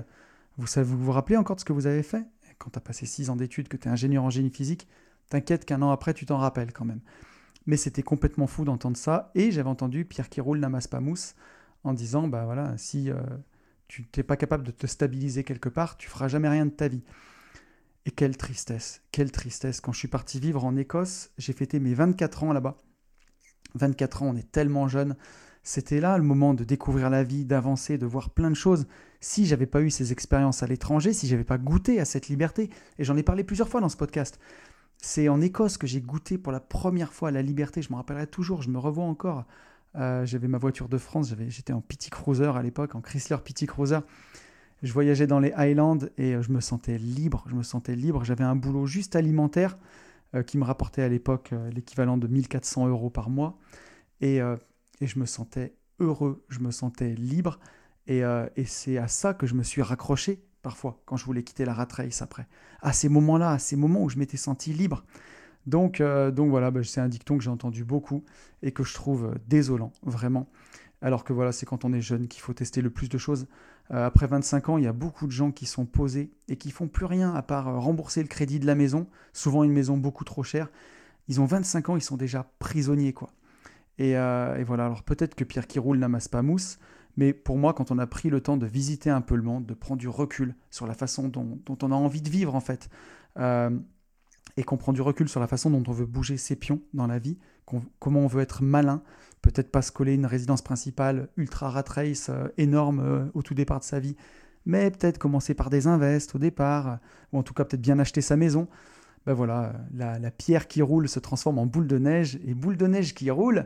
[0.57, 2.25] Vous, savez, vous vous rappelez encore de ce que vous avez fait?
[2.57, 4.87] Quand tu as passé 6 ans d'études, que tu es ingénieur en génie physique,
[5.29, 7.01] t'inquiète qu'un an après, tu t'en rappelles quand même.
[7.67, 9.31] Mais c'était complètement fou d'entendre ça.
[9.35, 10.29] Et j'avais entendu Pierre
[10.89, 11.35] pas mousse
[11.85, 13.21] en disant bah voilà, si euh,
[13.87, 16.87] tu n'es pas capable de te stabiliser quelque part, tu feras jamais rien de ta
[16.87, 17.03] vie.
[18.05, 19.81] Et quelle tristesse, quelle tristesse.
[19.81, 22.77] Quand je suis parti vivre en Écosse, j'ai fêté mes 24 ans là-bas.
[23.75, 25.15] 24 ans, on est tellement jeune.
[25.63, 28.85] C'était là le moment de découvrir la vie, d'avancer, de voir plein de choses.
[29.19, 32.69] Si j'avais pas eu ces expériences à l'étranger, si j'avais pas goûté à cette liberté,
[32.99, 34.39] et j'en ai parlé plusieurs fois dans ce podcast,
[34.97, 37.81] c'est en Écosse que j'ai goûté pour la première fois la liberté.
[37.81, 39.45] Je me rappellerai toujours, je me revois encore.
[39.97, 43.65] Euh, j'avais ma voiture de France, j'étais en Petit Cruiser à l'époque, en Chrysler Petit
[43.65, 43.99] Cruiser.
[44.83, 47.45] Je voyageais dans les Highlands et euh, je me sentais libre.
[47.47, 48.23] Je me sentais libre.
[48.23, 49.77] J'avais un boulot juste alimentaire
[50.35, 53.57] euh, qui me rapportait à l'époque l'équivalent de 1400 euros par mois.
[54.21, 54.41] Et
[55.01, 57.59] et je me sentais heureux, je me sentais libre.
[58.09, 61.65] Euh, et, c'est à ça que je me suis raccroché parfois quand je voulais quitter
[61.65, 62.47] la rat race après.
[62.81, 65.03] À ces moments-là, à ces moments où je m'étais senti libre.
[65.67, 68.23] Donc, euh, donc voilà, bah, c'est un dicton que j'ai entendu beaucoup
[68.61, 70.47] et que je trouve euh, désolant, vraiment.
[71.01, 73.47] Alors que voilà, c'est quand on est jeune qu'il faut tester le plus de choses.
[73.89, 76.87] après 25 ans, il y a beaucoup de gens qui sont posés et qui font
[76.87, 80.41] plus rien à part rembourser le crédit de la maison, souvent une maison beaucoup trop
[80.41, 80.69] chère.
[81.27, 83.29] Ils ont 25 ans, ils sont déjà prisonniers, quoi.
[83.99, 86.79] Euh, et, voilà, alors peut-être que Pierre qui roule n'amasse pas mousse,
[87.17, 89.65] mais pour moi, quand on a pris le temps de visiter un peu le monde,
[89.65, 92.89] de prendre du recul sur la façon dont, on a envie de vivre en fait,
[93.37, 93.69] euh,
[94.57, 97.07] et qu'on prend du recul sur la façon dont on veut bouger ses pions dans
[97.07, 97.37] la vie,
[97.99, 99.01] comment on veut être malin,
[99.41, 103.79] peut-être pas se coller une résidence principale ultra rat race euh, énorme au tout départ
[103.79, 104.15] de sa vie,
[104.65, 106.99] mais peut-être commencer par des invests au départ,
[107.31, 108.67] ou en tout cas peut-être bien acheter sa maison
[109.25, 112.85] ben voilà, la, pierre qui roule se transforme en boule de neige, et boule de
[112.85, 113.65] neige qui roule,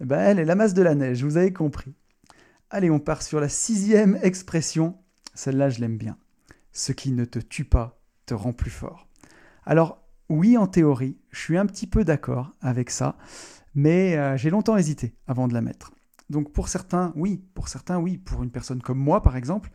[0.00, 1.94] ben elle est la masse de la neige, vous avez compris.
[2.70, 4.96] Allez, on part sur la sixième expression,
[5.34, 6.16] celle-là je l'aime bien.
[6.72, 9.08] Ce qui ne te tue pas te rend plus fort.
[9.64, 13.18] Alors, oui, en théorie, je suis un petit peu d'accord avec ça,
[13.74, 15.92] mais euh, j'ai longtemps hésité avant de la mettre.
[16.30, 19.70] Donc pour certains, oui, pour certains, oui, pour une personne comme moi par exemple,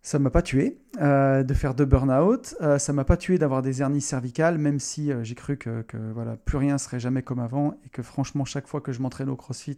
[0.00, 3.60] ça m'a pas tué euh, de faire de burn-out, euh, ça m'a pas tué d'avoir
[3.60, 7.74] des hernies cervicales, même si j'ai cru que, voilà, plus rien serait jamais comme avant
[7.84, 9.76] et que franchement, chaque fois que je m'entraîne au crossfit,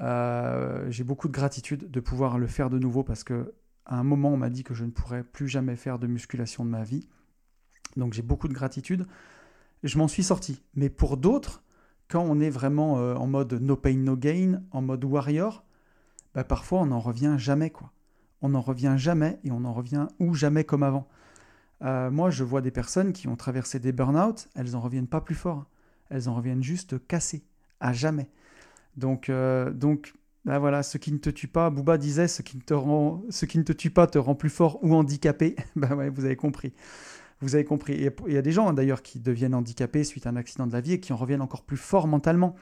[0.00, 3.54] j'ai beaucoup de gratitude de pouvoir le faire de nouveau parce que
[3.86, 6.64] à un moment, on m'a dit que je ne pourrais plus jamais faire de musculation
[6.64, 7.08] de ma vie.
[7.96, 9.06] Donc j'ai beaucoup de gratitude.
[9.82, 10.62] Je m'en suis sorti.
[10.74, 11.62] Mais pour d'autres,
[12.08, 15.64] quand on est vraiment en mode no pain, no gain, en mode warrior,
[16.34, 17.70] bah, parfois on n'en revient jamais.
[17.70, 17.92] quoi
[18.42, 21.08] on n'en revient jamais et on n'en revient ou jamais comme avant.
[21.82, 25.20] Euh, moi, je vois des personnes qui ont traversé des burn-out, elles n'en reviennent pas
[25.20, 25.66] plus fort.
[26.10, 27.44] Elles en reviennent juste cassées,
[27.80, 28.28] à jamais.
[28.96, 30.14] Donc, euh, donc
[30.44, 33.22] bah voilà, ce qui ne te tue pas, Booba disait, ce qui ne te, rend,
[33.48, 35.56] qui ne te tue pas te rend plus fort ou handicapé.
[35.76, 36.72] bah ouais, vous avez compris.
[37.40, 37.94] Vous avez compris.
[38.26, 40.80] Il y a des gens d'ailleurs qui deviennent handicapés suite à un accident de la
[40.80, 42.56] vie et qui en reviennent encore plus fort mentalement.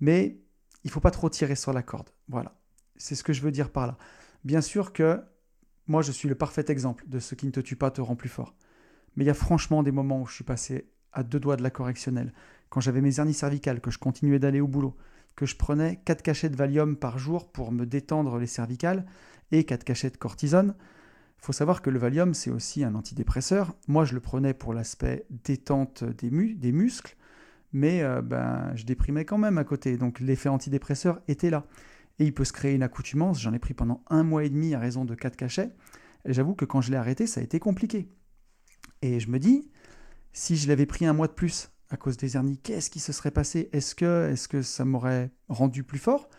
[0.00, 0.40] Mais
[0.84, 2.10] il faut pas trop tirer sur la corde.
[2.28, 2.58] Voilà.
[2.96, 3.98] C'est ce que je veux dire par là.
[4.44, 5.20] Bien sûr que
[5.86, 8.16] moi, je suis le parfait exemple de ce qui ne te tue pas te rend
[8.16, 8.54] plus fort.
[9.16, 11.62] Mais il y a franchement des moments où je suis passé à deux doigts de
[11.62, 12.32] la correctionnelle.
[12.70, 14.96] Quand j'avais mes hernies cervicales, que je continuais d'aller au boulot,
[15.36, 19.06] que je prenais 4 cachets de Valium par jour pour me détendre les cervicales
[19.50, 20.74] et 4 cachets de cortisone.
[21.42, 23.74] Il faut savoir que le Valium, c'est aussi un antidépresseur.
[23.88, 27.16] Moi, je le prenais pour l'aspect détente des, muscles,
[27.72, 29.96] mais euh, ben, je déprimais quand même à côté.
[29.96, 31.66] Donc l'effet antidépresseur était là.
[32.20, 33.40] Et il peut se créer une accoutumance.
[33.40, 35.72] J'en ai pris pendant un mois et demi à raison de 4 cachets.
[36.26, 38.08] Et j'avoue que quand je l'ai arrêté, ça a été compliqué.
[39.00, 39.68] Et je me dis,
[40.32, 43.10] si je l'avais pris un mois de plus à cause des hernies, qu'est-ce qui se
[43.12, 43.68] serait passé?
[43.72, 46.30] Est que ça m'aurait rendu plus fort?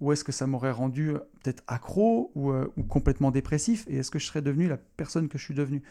[0.00, 4.10] Ou est-ce que ça m'aurait rendu euh, peut-être accro euh, ou, complètement dépressif Et est-ce
[4.10, 5.82] que je serais devenu la personne que je suis devenu?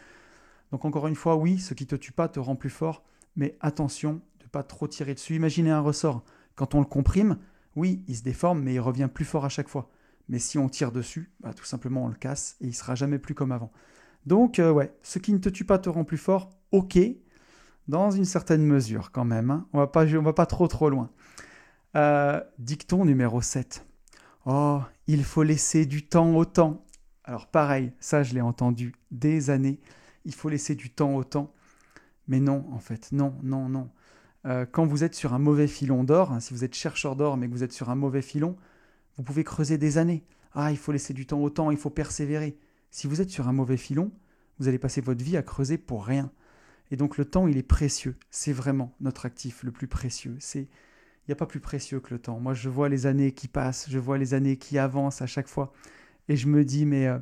[0.72, 3.04] Donc encore une fois, oui, ce qui te tue pas te rend plus fort,
[3.36, 5.36] mais attention de pas trop tirer dessus.
[5.36, 6.24] Imaginez un ressort.
[6.56, 7.38] Quand on le comprime,
[7.76, 9.90] oui, il se déforme, mais il revient plus fort à chaque fois.
[10.28, 13.20] Mais si on tire dessus, bah, tout simplement on le casse et il sera jamais
[13.20, 13.72] plus comme avant.
[14.26, 17.00] Donc euh, ouais, ce qui ne te tue pas te rend plus fort, ok,
[17.88, 19.52] dans une certaine mesure quand même.
[19.52, 19.68] Hein.
[19.74, 21.10] On va pas, on va pas trop trop loin.
[22.60, 23.86] Dicton numéro 7.
[24.46, 26.86] Oh, il faut laisser du temps au temps.
[27.24, 29.80] Alors pareil, ça je l'ai entendu des années.
[30.26, 31.54] Il faut laisser du temps au temps.
[32.28, 33.90] Mais non, en fait, non, non, non.
[34.46, 37.38] Euh, quand vous êtes sur un mauvais filon d'or, hein, si vous êtes chercheur d'or
[37.38, 38.58] mais que vous êtes sur un mauvais filon,
[39.18, 40.24] vous pouvez creuser des années.
[40.54, 42.58] Ah, il faut laisser du temps au temps, il faut persévérer.
[42.90, 44.12] Si vous êtes sur un mauvais filon,
[44.60, 46.32] vous allez passer votre vie à creuser pour rien.
[46.90, 48.18] Et donc le temps, il est précieux.
[48.32, 50.36] C'est vraiment notre actif le plus précieux.
[50.40, 50.68] C'est
[51.28, 52.40] il n'y a pas plus précieux que le temps.
[52.40, 55.48] Moi, je vois les années qui passent, je vois les années qui avancent à chaque
[55.48, 55.72] fois.
[56.30, 57.20] Et je me dis, mais euh,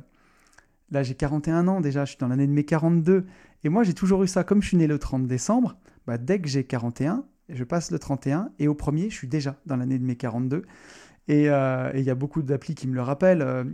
[0.90, 3.26] là, j'ai 41 ans déjà, je suis dans l'année de mes 42.
[3.64, 4.42] Et moi, j'ai toujours eu ça.
[4.42, 5.76] Comme je suis né le 30 décembre,
[6.06, 9.56] bah, dès que j'ai 41, je passe le 31 et au premier, je suis déjà
[9.66, 10.64] dans l'année de mes 42.
[11.28, 13.64] Euh, et il y a beaucoup d'applis qui me le rappellent, euh,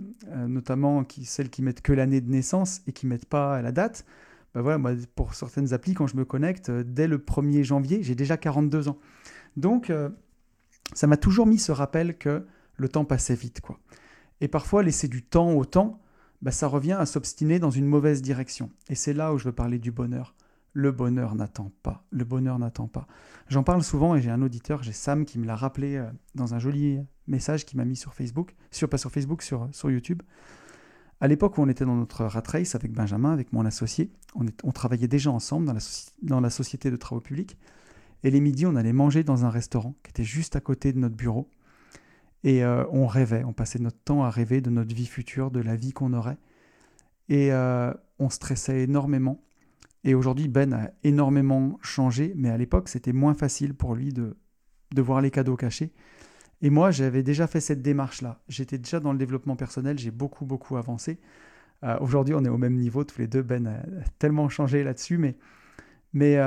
[0.46, 4.04] notamment qui, celles qui mettent que l'année de naissance et qui mettent pas la date.
[4.54, 8.14] Bah voilà, moi, pour certaines applis, quand je me connecte, dès le 1er janvier, j'ai
[8.14, 8.98] déjà 42 ans.
[9.56, 9.92] Donc,
[10.92, 12.46] ça m'a toujours mis ce rappel que
[12.76, 13.60] le temps passait vite.
[13.60, 13.78] quoi.
[14.40, 16.00] Et parfois, laisser du temps au temps,
[16.42, 18.70] bah, ça revient à s'obstiner dans une mauvaise direction.
[18.88, 20.34] Et c'est là où je veux parler du bonheur
[20.76, 22.04] le bonheur n'attend pas.
[22.10, 23.06] Le bonheur n'attend pas.
[23.48, 26.04] J'en parle souvent et j'ai un auditeur, j'ai Sam qui me l'a rappelé euh,
[26.34, 29.90] dans un joli message qu'il m'a mis sur Facebook, sur, pas sur Facebook, sur, sur
[29.90, 30.22] YouTube.
[31.18, 34.72] À l'époque où on était dans notre rat race avec Benjamin, avec mon associé, on,
[34.72, 35.72] travaillait déjà ensemble
[36.20, 37.56] dans la société de travaux publics.
[38.26, 40.98] Et les midis, on allait manger dans un restaurant qui était juste à côté de
[40.98, 41.48] notre bureau.
[42.42, 45.60] Et euh, on rêvait, on passait notre temps à rêver de notre vie future, de
[45.60, 46.36] la vie qu'on aurait.
[47.28, 49.44] Et euh, on stressait énormément.
[50.02, 54.36] Et aujourd'hui, Ben a énormément changé, mais à l'époque, c'était moins facile pour lui de,
[54.92, 55.92] de voir les cadeaux cachés.
[56.62, 58.42] Et moi, j'avais déjà fait cette démarche-là.
[58.48, 61.20] J'étais déjà dans le développement personnel, j'ai beaucoup, beaucoup avancé.
[61.84, 63.42] Euh, aujourd'hui, on est au même niveau, tous les deux.
[63.42, 63.84] Ben a
[64.18, 65.36] tellement changé là-dessus, mais,
[66.12, 66.38] mais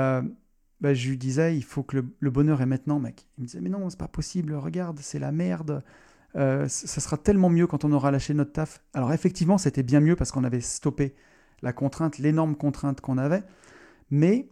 [0.80, 3.26] ben, je lui disais, il faut que le, bonheur est maintenant, mec.
[3.36, 5.82] Il me disait, mais non, c'est pas possible, regarde, c'est la merde.
[6.36, 8.82] Euh, ça sera tellement mieux quand on aura lâché notre taf.
[8.94, 11.14] Alors effectivement, c'était bien mieux parce qu'on avait stoppé
[11.62, 13.42] la contrainte, l'énorme contrainte qu'on avait.
[14.10, 14.48] Mais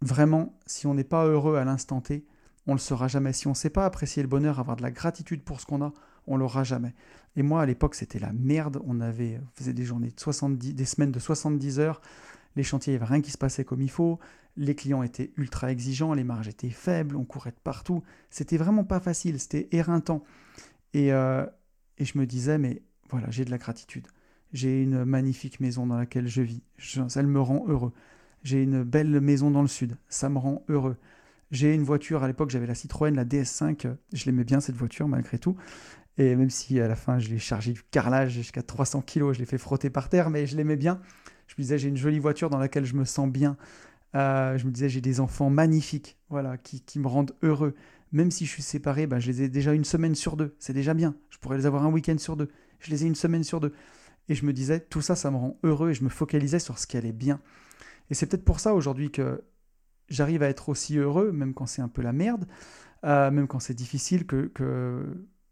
[0.00, 2.26] vraiment, si on n'est pas heureux à l'instant T,
[2.66, 3.32] on ne le sera jamais.
[3.32, 5.82] Si on ne sait pas apprécier le bonheur, avoir de la gratitude pour ce qu'on
[5.82, 5.92] a,
[6.26, 6.94] on l'aura jamais.
[7.36, 8.82] Et moi, à l'époque, c'était la merde.
[8.84, 12.00] On avait, faisait des journées de 70, des semaines de 70 heures.
[12.56, 14.18] Les chantiers, il n'y avait rien qui se passait comme il faut.
[14.56, 18.02] Les clients étaient ultra exigeants, les marges étaient faibles, on courait de partout.
[18.30, 20.24] C'était vraiment pas facile, c'était éreintant.
[20.94, 21.44] Et, euh,
[21.98, 24.06] et je me disais, mais voilà, j'ai de la gratitude.
[24.52, 26.62] J'ai une magnifique maison dans laquelle je vis.
[26.78, 27.92] ça me rend heureux.
[28.42, 29.96] J'ai une belle maison dans le sud.
[30.08, 30.96] Ça me rend heureux.
[31.50, 33.94] J'ai une voiture, à l'époque j'avais la Citroën, la DS5.
[34.12, 35.56] Je l'aimais bien cette voiture malgré tout.
[36.18, 39.38] Et même si à la fin je l'ai chargé du carrelage jusqu'à 300 kg, je
[39.38, 41.00] l'ai fait frotter par terre, mais je l'aimais bien.
[41.46, 43.56] Je me disais j'ai une jolie voiture dans laquelle je me sens bien.
[44.16, 47.74] Euh, je me disais j'ai des enfants magnifiques, voilà, qui, me rendent heureux.
[48.12, 50.56] Même si je suis séparé, ben, je les ai déjà une semaine sur deux.
[50.58, 51.14] C'est déjà bien.
[51.28, 52.48] Je pourrais les avoir un week-end sur deux.
[52.80, 53.74] Je les ai une semaine sur deux.
[54.28, 56.78] Et je me disais, tout ça, ça me rend heureux et je me focalisais sur
[56.78, 57.40] ce qui allait bien.
[58.10, 59.44] Et c'est peut-être pour ça aujourd'hui que
[60.08, 62.46] j'arrive à être aussi heureux, même quand c'est un peu la merde,
[63.04, 64.50] euh, même quand c'est difficile, que,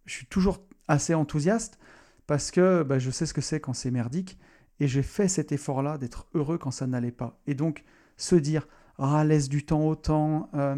[0.07, 1.79] je suis toujours assez enthousiaste
[2.27, 4.39] parce que bah, je sais ce que c'est quand c'est merdique
[4.81, 7.41] et j'ai fait cet effort-là d'être heureux quand ça n'allait pas.
[7.47, 7.85] Et donc,
[8.17, 8.67] se dire,
[8.99, 10.77] ah, laisse du temps au temps, euh,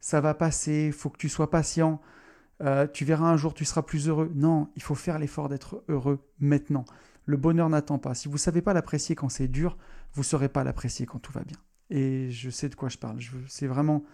[0.00, 2.00] ça va passer, faut que tu sois patient,
[2.62, 4.30] euh, tu verras un jour, tu seras plus heureux.
[4.34, 6.84] Non, il faut faire l'effort d'être heureux maintenant
[7.26, 8.14] Le bonheur n'attend pas.
[8.14, 9.76] Si vous ne savez pas l'apprécier quand c'est dur,
[10.12, 11.56] vous ne saurez pas l'apprécier quand tout va bien.
[11.90, 13.18] Et je sais de quoi je parle.
[13.48, 14.04] C'est vraiment...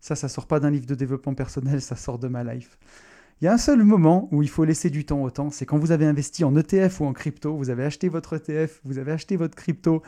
[0.00, 2.78] Ça, ça sort pas d'un livre de développement personnel, ça sort de ma life.
[3.40, 5.66] Il y a un seul moment où il faut laisser du temps au temps, c'est
[5.66, 8.98] quand vous avez investi en ETF ou en crypto, vous avez acheté votre ETF, vous
[8.98, 10.02] avez acheté votre crypto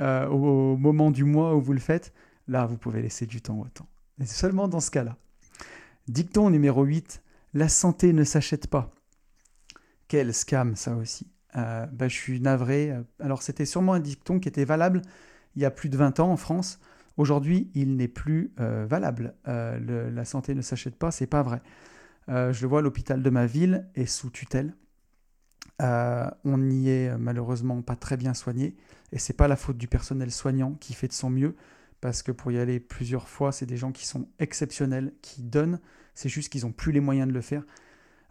[0.00, 2.12] euh, au, moment du mois où vous le faites,
[2.48, 3.88] là, vous pouvez laisser du temps au temps.
[4.20, 5.16] Et seulement dans ce cas-là.
[6.08, 7.22] Dicton numéro 8,
[7.54, 8.92] la santé ne s'achète pas.
[10.08, 11.26] Quel scam ça aussi.
[11.56, 12.94] Euh, bah, je suis navré.
[13.18, 15.02] Alors c'était sûrement un dicton qui était valable
[15.56, 16.78] il y a plus de 20 ans en France.
[17.16, 19.34] Aujourd'hui, il n'est plus euh, valable.
[19.46, 21.60] la santé ne s'achète pas, c'est pas vrai.
[22.28, 24.74] Euh, je le vois, l'hôpital de ma ville est sous tutelle.
[25.80, 28.76] Euh, on n'y est malheureusement pas très bien soigné.
[29.12, 31.56] Et c'est pas la faute du personnel soignant qui fait de son mieux,
[32.00, 35.80] parce que pour y aller plusieurs fois, c'est des gens qui sont exceptionnels, qui donnent.
[36.14, 37.64] C'est juste qu'ils n'ont plus les moyens de le faire.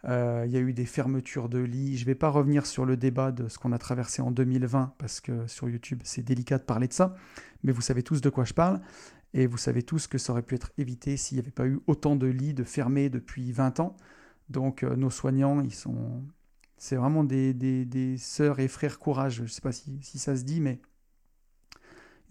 [0.06, 1.96] Euh, il y a eu des fermetures de lits.
[1.98, 4.94] Je ne vais pas revenir sur le débat de ce qu'on a traversé en 2020,
[4.98, 7.14] parce que sur YouTube, c'est délicat de parler de ça.
[7.62, 8.80] Mais vous savez tous de quoi je parle.
[9.34, 11.80] Et vous savez tous que ça aurait pu être évité s'il n'y avait pas eu
[11.86, 13.96] autant de lits de fermés depuis 20 ans.
[14.48, 16.24] Donc euh, nos soignants, ils sont...
[16.80, 19.34] C'est vraiment des, des, sœurs et frères courage.
[19.34, 20.80] Je ne sais pas si, ça se dit, mais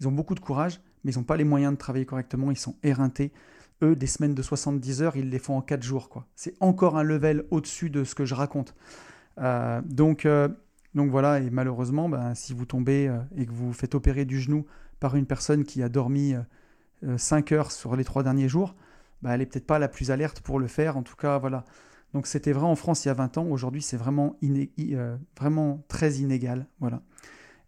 [0.00, 2.50] ils ont beaucoup de courage, mais ils n'ont pas les moyens de travailler correctement.
[2.50, 3.32] Ils sont éreintés.
[3.80, 6.08] Eux, des semaines de 70 heures, ils les font en 4 jours.
[6.08, 6.26] quoi.
[6.34, 8.74] C'est encore un level au-dessus de ce que je raconte.
[9.38, 10.48] Euh, donc, euh,
[10.96, 13.04] donc voilà, et malheureusement, ben, si vous tombez
[13.36, 14.66] et que vous vous faites opérer du genou
[14.98, 16.34] par une personne qui a dormi
[17.16, 18.74] 5 euh, heures sur les trois derniers jours,
[19.22, 20.96] bah, elle est peut-être pas la plus alerte pour le faire.
[20.96, 21.64] En tout cas, voilà.
[22.14, 23.46] Donc c'était vrai en France il y a 20 ans.
[23.46, 26.66] Aujourd'hui, c'est vraiment, euh, vraiment très inégal.
[26.80, 27.02] Voilà.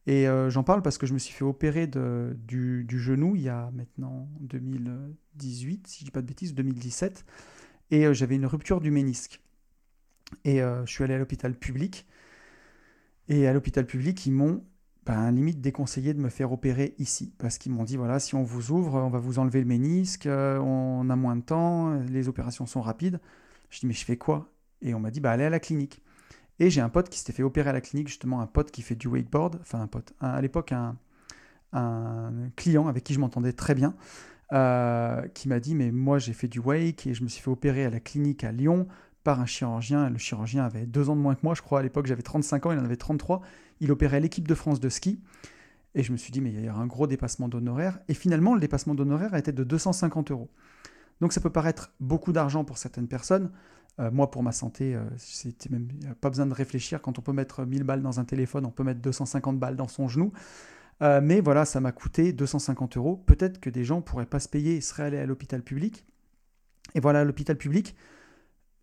[0.06, 3.48] Et euh, j'en parle parce que je me suis fait opérer du, genou il y
[3.48, 7.24] a maintenant 2018, si je dis pas de bêtises, 2017.
[7.92, 9.40] Et j'avais une rupture du ménisque.
[10.44, 12.06] Et je suis allé à l'hôpital public.
[13.28, 14.64] Et à l'hôpital public, ils m'ont
[15.04, 17.32] ben, limite déconseillé de me faire opérer ici.
[17.38, 20.26] Parce qu'ils m'ont dit, voilà, si on vous ouvre, on va vous enlever le ménisque,
[20.26, 23.20] euh, on a moins de temps, les opérations sont rapides.
[23.72, 24.52] Je dis, mais je fais quoi?
[24.82, 26.00] Et on m'a dit, bah, allez à la clinique.
[26.60, 28.82] Et j'ai un pote qui s'était fait opérer à la clinique, justement, un pote qui
[28.82, 30.96] fait du wakeboard, enfin un pote, à l'époque un,
[32.54, 33.96] client avec qui je m'entendais très bien,
[34.52, 37.50] euh, qui m'a dit, mais moi j'ai fait du wake et je me suis fait
[37.50, 38.86] opérer à la clinique à Lyon
[39.24, 40.10] par un chirurgien.
[40.10, 42.66] Le chirurgien avait deux ans de moins que moi, je crois, à l'époque j'avais 35
[42.66, 43.40] ans, il en avait 33
[43.82, 45.20] il opérait l'équipe de France de ski.
[45.94, 47.98] Et je me suis dit, mais il y a un gros dépassement d'honoraires.
[48.08, 50.48] Et finalement, le dépassement d'honoraires était de 250 euros.
[51.22, 53.52] Donc ça peut paraître beaucoup d'argent pour certaines personnes.
[54.00, 55.86] Euh, moi, pour ma santé, euh, c'était même
[56.20, 57.00] pas besoin de réfléchir.
[57.00, 59.86] Quand on peut mettre 1000 balles dans un téléphone, on peut mettre 250 balles dans
[59.86, 60.32] son genou.
[61.00, 63.16] Euh, mais voilà, ça m'a coûté 250 euros.
[63.16, 66.04] Peut-être que des gens pourraient pas se payer et seraient allés à l'hôpital public.
[66.96, 67.94] Et voilà, l'hôpital public,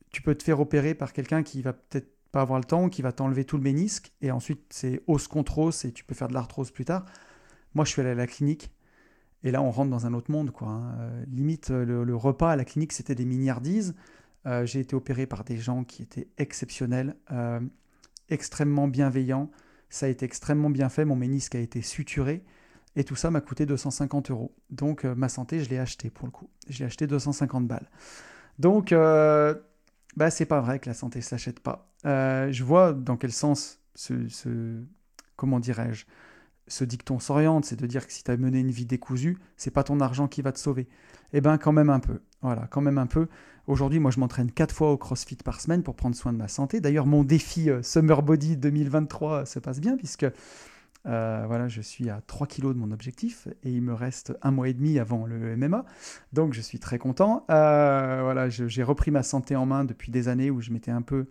[0.10, 3.02] tu peux te faire opérer par quelqu'un qui va peut-être pas avoir le temps, qui
[3.02, 6.30] va t'enlever tout le ménisque, et ensuite c'est os contre os, et tu peux faire
[6.30, 7.04] de l'arthrose plus tard.
[7.74, 8.72] Moi, je suis allé à la clinique,
[9.44, 10.68] et là, on rentre dans un autre monde, quoi.
[10.68, 10.96] Hein.
[11.00, 13.96] Euh, limite, le, repas à la clinique, c'était des milliardises.
[14.46, 17.60] Euh, j'ai été opéré par des gens qui étaient exceptionnels, euh,
[18.30, 19.50] extrêmement bienveillants.
[19.90, 21.06] Ça a été extrêmement bien fait.
[21.06, 22.44] Mon ménisque a été suturé.
[22.96, 24.56] Et tout ça m'a coûté 250 euros.
[24.70, 26.50] Donc, ma santé, je l'ai acheté pour le coup.
[26.68, 27.90] J'ai acheté 250 balles.
[28.58, 28.94] Donc,
[30.16, 31.90] bah, c'est pas vrai que la santé s'achète pas.
[32.06, 34.84] Euh, je vois dans quel sens ce,
[35.36, 36.06] comment dirais-je,
[36.70, 39.72] ce dicton s'oriente, c'est de dire que si tu as mené une vie décousue, c'est
[39.72, 40.88] pas ton argent qui va te sauver.
[41.34, 42.22] Eh ben quand même un peu.
[42.42, 43.28] Voilà, quand même un peu.
[43.68, 46.48] Aujourd'hui, moi je m'entraîne quatre fois au CrossFit par semaine pour prendre soin de ma
[46.48, 46.80] santé.
[46.82, 50.26] D'ailleurs, mon défi euh, Summer Body 2023 se passe bien puisque
[51.06, 54.52] euh, voilà, je suis à 3 kilos de mon objectif et il me reste un
[54.52, 55.86] mois et demi avant le MMA.
[56.34, 57.46] Donc je suis très content.
[57.50, 61.02] Euh, voilà, j'ai repris ma santé en main depuis des années où je m'étais un
[61.02, 61.28] peu,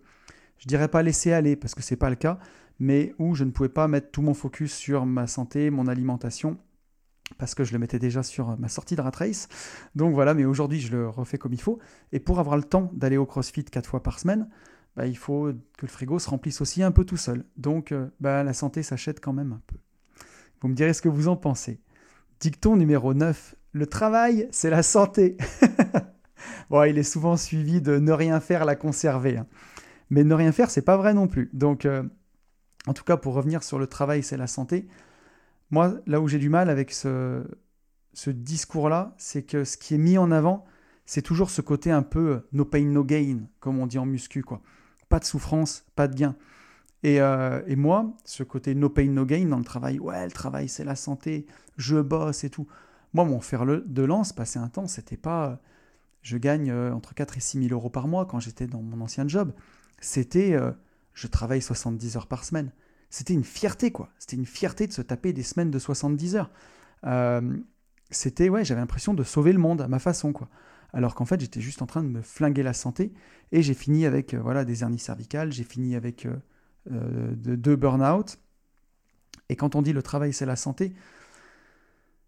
[0.57, 2.39] je dirais pas laissé aller parce que c'est pas le cas,
[2.79, 6.57] mais où je ne pouvais pas mettre tout mon focus sur ma santé, mon alimentation
[7.37, 9.47] parce que je le mettais déjà sur ma sortie de Rat Race.
[9.95, 11.79] Donc voilà, mais aujourd'hui je le refais comme il faut.
[12.11, 14.49] Et pour avoir le temps d'aller au CrossFit 4 fois par semaine,
[14.95, 17.45] bah, il faut que le frigo se remplisse aussi un peu tout seul.
[17.57, 19.75] Donc euh, bah, la santé s'achète quand même un peu.
[20.61, 21.79] Vous me direz ce que vous en pensez.
[22.39, 23.55] Dicton numéro 9.
[23.71, 25.37] Le travail, c'est la santé.
[26.69, 29.37] bon, il est souvent suivi de ne rien faire, la conserver.
[29.37, 29.47] Hein.
[30.09, 31.49] Mais ne rien faire, c'est pas vrai non plus.
[31.53, 32.03] Donc, euh,
[32.87, 34.87] en tout cas, pour revenir sur le travail, c'est la santé.
[35.71, 37.43] Moi, là où j'ai du mal avec ce,
[38.27, 40.65] discours-là, c'est que ce qui est mis en avant,
[41.05, 44.05] c'est toujours ce côté un peu euh, no pain, no gain, comme on dit en
[44.05, 44.61] muscu, quoi
[45.09, 46.35] pas de souffrance, pas de gain.
[47.05, 50.69] Euh, et, moi, ce côté no pain, no gain dans le travail, ouais, le travail,
[50.69, 52.67] c'est la santé, je bosse et tout.
[53.13, 55.59] Moi, mon fer de lance, passer un temps, c'était pas.
[56.21, 59.01] Je gagne euh, entre 4 et 6 000 euros par mois quand j'étais dans mon
[59.01, 59.51] ancien job.
[59.99, 60.53] C'était.
[60.53, 60.71] Euh,
[61.19, 62.71] je travaille 70 heures par semaine.
[63.09, 64.09] c'était une fierté, quoi.
[64.19, 66.51] C'était une fierté de se taper des semaines de 70 heures.
[67.05, 67.57] Euh,
[68.11, 70.47] c'était, ouais, j'avais l'impression de sauver le monde à ma façon, quoi.
[70.93, 73.13] Alors qu'en fait, j'étais juste en train de me flinguer la santé.
[73.51, 78.39] Et j'ai fini avec euh, voilà, des hernies cervicales, j'ai fini avec euh, deux burn-out.
[79.49, 80.93] Et quand on dit le travail, c'est la santé,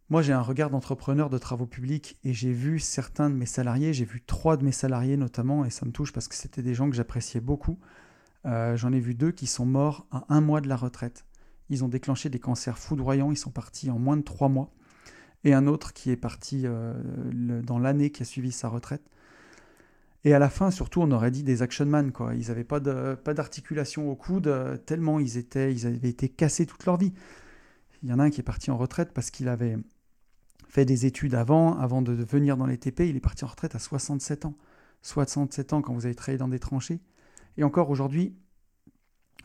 [0.09, 3.93] moi, j'ai un regard d'entrepreneur de travaux publics et j'ai vu certains de mes salariés,
[3.93, 6.73] j'ai vu trois de mes salariés notamment, et ça me touche parce que c'était des
[6.73, 7.79] gens que j'appréciais beaucoup.
[8.45, 11.25] Euh, j'en ai vu deux qui sont morts à un mois de la retraite.
[11.69, 14.71] Ils ont déclenché des cancers foudroyants, ils sont partis en moins de trois mois.
[15.43, 16.93] Et un autre qui est parti euh,
[17.63, 19.03] dans l'année qui a suivi sa retraite.
[20.23, 22.35] Et à la fin, surtout, on aurait dit des action man, quoi.
[22.35, 26.65] Ils n'avaient pas d'articulation pas au coude, euh, tellement ils, étaient, ils avaient été cassés
[26.65, 27.13] toute leur vie.
[28.03, 29.77] Il y en a un qui est parti en retraite parce qu'il avait
[30.67, 33.75] fait des études avant, avant de venir dans les TP, il est parti en retraite
[33.75, 34.55] à 67 ans.
[35.01, 36.99] 67 ans quand vous avez travaillé dans des tranchées.
[37.57, 38.35] Et encore aujourd'hui,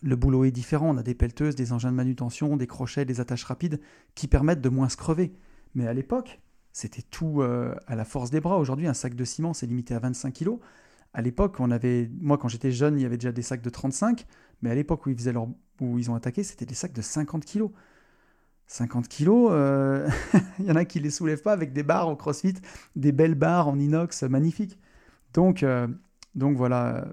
[0.02, 0.90] le boulot est différent.
[0.90, 3.80] On a des pelleteuses, des engins de manutention, des crochets, des attaches rapides
[4.14, 5.32] qui permettent de moins se crever.
[5.74, 6.40] Mais à l'époque,
[6.72, 8.58] c'était tout euh, à la force des bras.
[8.58, 10.58] Aujourd'hui, un sac de ciment, c'est limité à 25 kg.
[11.14, 13.70] À l'époque, on avait, moi quand j'étais jeune, il y avait déjà des sacs de
[13.70, 14.26] 35,
[14.60, 15.48] mais à l'époque où ils, faisaient leur,
[15.80, 17.68] où ils ont attaqué, c'était des sacs de 50 kg.
[18.66, 20.08] 50 kilos, euh,
[20.58, 22.54] il y en a qui les soulèvent pas avec des barres au crossfit,
[22.96, 24.78] des belles barres en inox magnifiques.
[25.32, 25.86] Donc, euh,
[26.34, 27.06] donc voilà,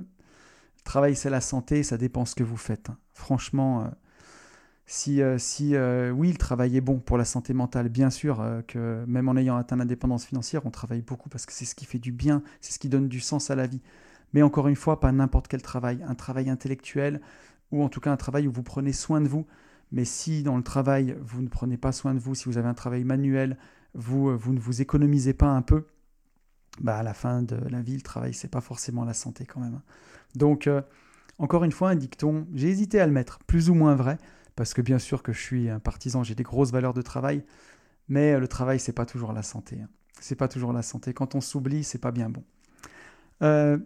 [0.83, 2.89] travail c'est la santé, ça dépend ce que vous faites.
[2.89, 2.97] Hein.
[3.13, 3.87] Franchement, euh,
[4.85, 5.75] si, si
[6.13, 9.55] oui, le travail est bon pour la santé mentale, bien sûr que même en ayant
[9.55, 12.73] atteint l'indépendance financière, on travaille beaucoup parce que c'est ce qui fait du bien, c'est
[12.73, 13.81] ce qui donne du sens à la vie.
[14.33, 17.21] Mais encore une fois, pas n'importe quel travail, un travail intellectuel
[17.71, 19.47] ou en tout cas un travail où vous prenez soin de vous
[19.93, 22.67] mais si dans le travail, vous ne prenez pas soin de vous, si vous avez
[22.67, 23.59] un travail manuel,
[23.93, 25.85] vous, euh, vous ne vous économisez pas un peu,
[26.81, 29.59] bah à la fin de la vie, le travail, c'est pas forcément la santé quand
[29.59, 29.75] même.
[29.75, 29.83] Hein.
[30.35, 30.81] Donc, euh,
[31.39, 34.17] encore une fois, un dicton, j'ai hésité à le mettre, plus ou moins vrai,
[34.55, 37.43] parce que bien sûr que je suis un partisan, j'ai des grosses valeurs de travail,
[38.07, 39.79] mais euh, le travail, c'est pas toujours la santé.
[39.81, 39.89] Hein.
[40.19, 41.13] C'est pas toujours la santé.
[41.13, 42.43] Quand on s'oublie, c'est pas bien bon.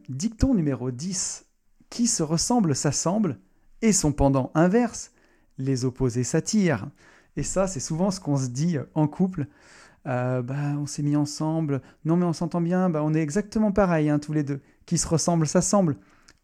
[0.10, 1.46] dicton numéro 10.
[1.90, 3.40] Qui se ressemble s'assemble,
[3.82, 5.14] et son pendant inverse,
[5.58, 6.90] les opposés s'attirent.
[7.38, 9.48] Et ça, c'est souvent ce qu'on se dit en couple.
[10.08, 13.74] Euh, bah, on s'est mis ensemble, non mais on s'entend bien, bah, on est exactement
[13.74, 14.62] pareil hein, tous les deux.
[14.86, 15.98] Qui se ressemble, s'assemble.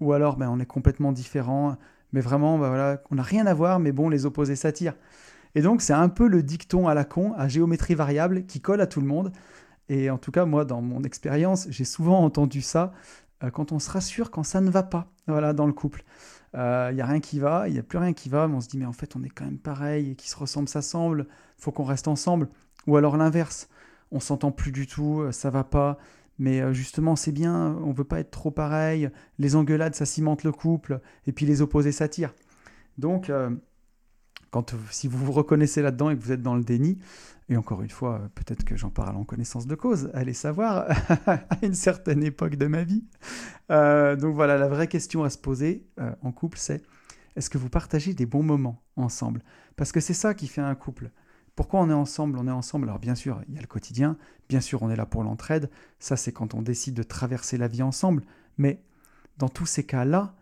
[0.04, 1.78] Ou alors bah, on est complètement différents,
[2.12, 4.96] mais vraiment, bah, voilà, on n'a rien à voir, mais bon, les opposés s'attirent.
[5.56, 8.82] Et donc c'est un peu le dicton à la con, à géométrie variable, qui colle
[8.82, 9.32] à tout le monde.
[9.90, 12.94] Et en tout cas, moi, dans mon expérience, j'ai souvent entendu ça
[13.44, 16.04] euh, quand on se rassure quand ça ne va pas voilà, dans le couple
[16.54, 18.56] il euh, n'y a rien qui va, il n'y a plus rien qui va, mais
[18.56, 20.70] on se dit mais en fait on est quand même pareil, et qui se ressemble
[20.70, 21.28] s'assemble,
[21.58, 22.48] faut qu'on reste ensemble.
[22.86, 23.70] Ou alors l'inverse,
[24.12, 25.98] on s'entend plus du tout, euh, ça va pas,
[26.44, 30.44] mais euh, justement c'est bien, on veut pas être trop pareil, les engueulades ça cimente
[30.44, 32.34] le couple, et puis les opposés s'attirent.
[32.98, 33.32] Donc
[34.52, 37.00] quand, si vous vous reconnaissez là-dedans et que vous êtes dans le déni,
[37.50, 40.86] et encore une fois, peut-être que j'en parle en connaissance de cause, allez savoir,
[41.28, 43.04] à une certaine époque de ma vie.
[43.72, 46.82] Euh, donc voilà, la vraie question à se poser euh, en couple, c'est
[47.36, 49.42] est-ce que vous partagez des bons moments ensemble?
[49.76, 51.10] Parce que c'est ça qui fait un couple.
[51.56, 52.38] Pourquoi on est ensemble?
[52.40, 52.88] On est ensemble.
[52.88, 54.18] Alors bien sûr, il y a le quotidien,
[54.50, 55.70] bien sûr, on est là pour l'entraide.
[56.00, 58.24] Ça, c'est quand on décide de traverser la vie ensemble.
[58.58, 58.82] Mais
[59.38, 60.36] dans tous ces cas-là,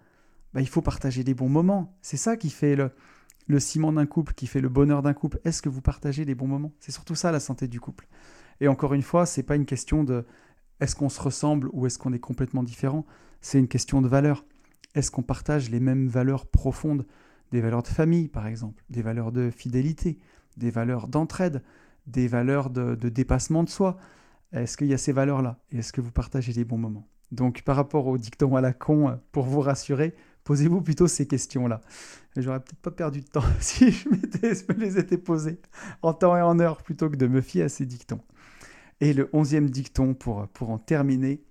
[0.54, 1.96] bah, il faut partager des bons moments.
[2.02, 5.40] C'est ça qui fait le, ciment d'un couple, qui fait le bonheur d'un couple.
[5.44, 6.72] Est-ce que vous partagez des bons moments?
[6.80, 8.08] C'est surtout ça la santé du couple.
[8.60, 10.26] Et encore une fois, c'est pas une question de
[10.80, 13.06] est-ce qu'on se ressemble ou est-ce qu'on est complètement différent.
[13.42, 14.46] C'est une question de valeur.
[14.96, 17.06] Est-ce qu'on partage les mêmes valeurs profondes?
[17.52, 20.20] Des valeurs de famille, par exemple, des valeurs de fidélité,
[20.58, 21.62] des valeurs d'entraide,
[22.08, 23.98] des valeurs de, dépassement de soi.
[24.52, 25.60] Est-ce qu'il y a ces valeurs-là?
[25.72, 27.08] Et est-ce que vous partagez des bons moments?
[27.32, 31.82] Donc, par rapport au dicton à la con, pour vous rassurer, Posez-vous plutôt ces questions-là.
[32.36, 35.60] J'aurais peut-être pas perdu de temps si je, me les étais posées
[36.02, 38.22] en temps et en heure plutôt que de me fier à ces dictons.
[39.02, 41.44] Et le onzième dicton pour, pour en terminer,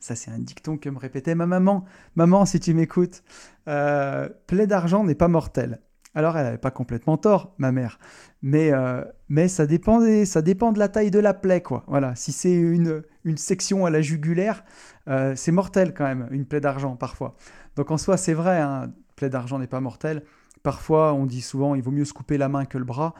[0.00, 1.84] ça c'est un dicton que me répétait ma maman.
[2.14, 3.22] Maman, si tu m'écoutes,
[3.68, 5.80] euh, plaie d'argent n'est pas mortel.
[6.14, 7.98] Alors elle n'avait pas complètement tort, ma mère,
[8.42, 11.84] mais, euh, mais ça, dépend ça dépend de la taille de la plaie, quoi.
[11.88, 14.64] Voilà, si c'est une, une section à la jugulaire,
[15.08, 17.34] euh, c'est mortel quand même, une plaie d'argent parfois.
[17.76, 20.22] Donc en soi, c'est vrai, hein, plaie d'argent n'est pas mortel.
[20.62, 23.14] Parfois, on dit souvent, il vaut mieux se couper la main que le bras.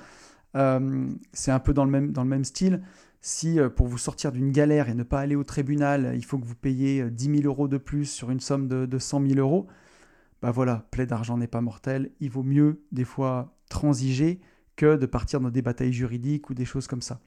[0.57, 2.81] Euh, c'est un peu dans le même, dans le même style.
[3.21, 6.45] Si pour vous sortir d'une galère et ne pas aller au tribunal, il faut que
[6.45, 9.41] vous payiez 10 euh, 000 euros de plus sur une somme de, de 100 000
[9.41, 9.67] euros,
[10.45, 12.11] bah voilà, plaie d'argent n'est pas mortel.
[12.21, 14.43] Il vaut mieux des fois transiger
[14.77, 17.23] que de partir dans des batailles juridiques ou des choses comme ça.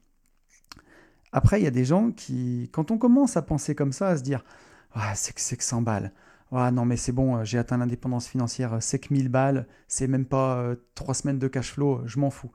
[1.31, 4.17] Après, il y a des gens qui, quand on commence à penser comme ça, à
[4.17, 4.45] se dire
[4.93, 6.13] ah, c'est que c'est que 100 balles,
[6.51, 10.25] Ah non, mais c'est bon, j'ai atteint l'indépendance financière, c'est que 1000 balles, c'est même
[10.25, 12.51] pas trois semaines de cash flow, je m'en fous.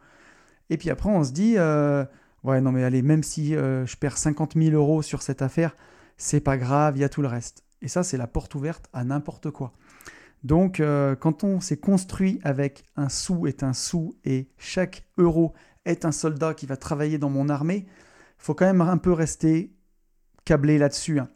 [0.71, 1.57] Et puis après, on se dit,
[2.45, 5.77] ouais, non, mais allez, même si je perds 50 000 euros sur cette affaire,
[6.17, 7.65] c'est pas grave, il y a tout le reste.
[7.83, 9.73] Et ça, c'est la porte ouverte à n'importe quoi.
[10.45, 15.53] Donc, euh, quand on s'est construit avec un sou est un sou et chaque euro
[15.85, 17.87] est un soldat qui va travailler dans mon armée,
[18.39, 19.73] faut quand même un peu rester
[20.45, 21.21] câblé là-dessus.
[21.21, 21.29] Hein.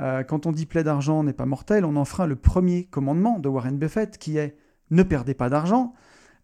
[0.00, 3.48] Euh, quand on dit plaie d'argent n'est pas mortel, on enfreint le premier commandement de
[3.48, 4.56] Warren Buffett qui est
[4.90, 5.94] ne perdez pas d'argent.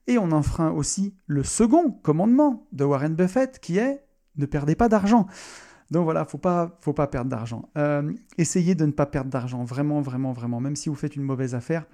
[0.06, 4.04] Et on enfreint aussi le second commandement de Warren Buffett qui est
[4.36, 5.26] ne perdez pas d'argent.
[5.90, 7.68] Donc voilà, faut pas, faut pas perdre d'argent.
[7.76, 10.60] Euh, essayez de ne pas perdre d'argent, vraiment, vraiment, vraiment.
[10.60, 11.86] Même si vous faites une mauvaise affaire,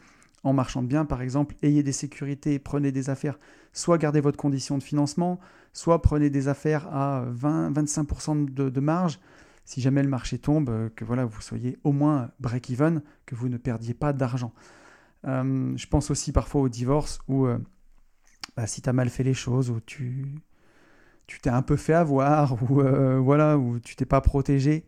[0.45, 3.39] en marchant bien, par exemple, ayez des sécurités, prenez des affaires,
[3.73, 5.41] soit gardez votre condition de financement,
[5.73, 9.19] soit prenez des affaires à 20-25% de, marge.
[9.65, 13.49] Si jamais le marché tombe, euh, que voilà, vous soyez au moins break-even, que vous
[13.49, 14.53] ne perdiez pas d'argent.
[15.27, 17.49] Euh, je pense aussi parfois au divorce où
[18.57, 20.27] bah, si tu as mal fait les choses, ou tu
[21.27, 24.85] tu t'es un peu fait avoir ou euh, voilà ou tu t'es pas protégé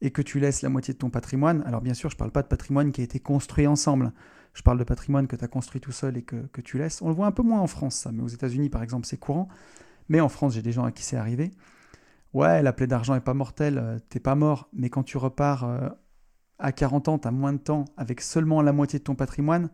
[0.00, 1.62] et que tu laisses la moitié de ton patrimoine.
[1.66, 4.12] Alors bien sûr, je ne parle pas de patrimoine qui a été construit ensemble.
[4.54, 7.02] Je parle de patrimoine que tu as construit tout seul et que, tu laisses.
[7.02, 9.18] On le voit un peu moins en France, ça, mais aux États-Unis, par exemple, c'est
[9.18, 9.48] courant.
[10.08, 11.52] Mais en France, j'ai des gens à qui c'est arrivé.
[12.32, 15.64] Ouais, la plaie d'argent est pas mortelle, euh, t'es pas mort, mais quand tu repars
[15.64, 15.88] euh,
[16.58, 19.68] à 40 ans, tu as moins de temps avec seulement la moitié de ton patrimoine,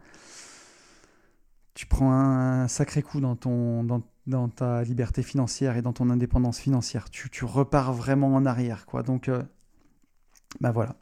[1.74, 6.10] tu prends un sacré coup dans ton, dans, dans ta liberté financière et dans ton
[6.10, 7.10] indépendance financière.
[7.10, 9.02] Tu, repars vraiment en arrière, quoi.
[9.02, 9.46] Donc, ben
[10.60, 10.96] bah voilà.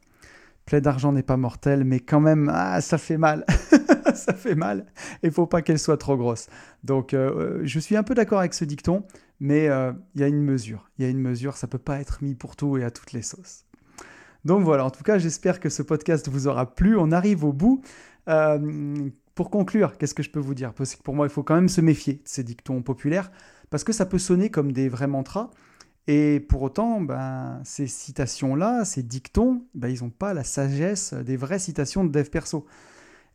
[0.65, 3.45] Plaie d'argent n'est pas mortelle, mais quand même, ah, ça fait mal.
[4.15, 4.85] ça fait mal.
[5.21, 6.47] Il faut pas qu'elle soit trop grosse.
[6.83, 9.03] Donc, euh, je suis un peu d'accord avec ce dicton,
[9.39, 10.89] mais euh, il y a une mesure.
[10.97, 13.11] Il y a une mesure, ça peut pas être mis pour tout et à toutes
[13.11, 13.65] les sauces.
[14.43, 16.97] Donc voilà, en tout cas, j'espère que ce podcast vous aura plu.
[16.97, 17.81] On arrive au bout.
[18.27, 20.73] Euh, pour conclure, qu'est-ce que je peux vous dire?
[20.73, 23.31] Parce que pour moi, il faut quand même se méfier de ces dictons populaires,
[23.69, 25.51] parce que ça peut sonner comme des vrais mantras,
[26.07, 31.35] et pour autant, ben, ces citations-là, ces dictons, ben, ils n'ont pas la sagesse des
[31.35, 32.65] vraies citations de dev perso.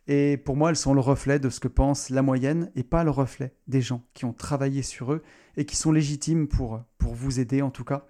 [0.07, 3.03] Et pour moi, elles sont le reflet de ce que pense la moyenne et pas
[3.03, 5.21] le reflet des gens qui ont travaillé sur eux
[5.57, 8.05] et qui sont légitimes pour, vous aider en tout cas.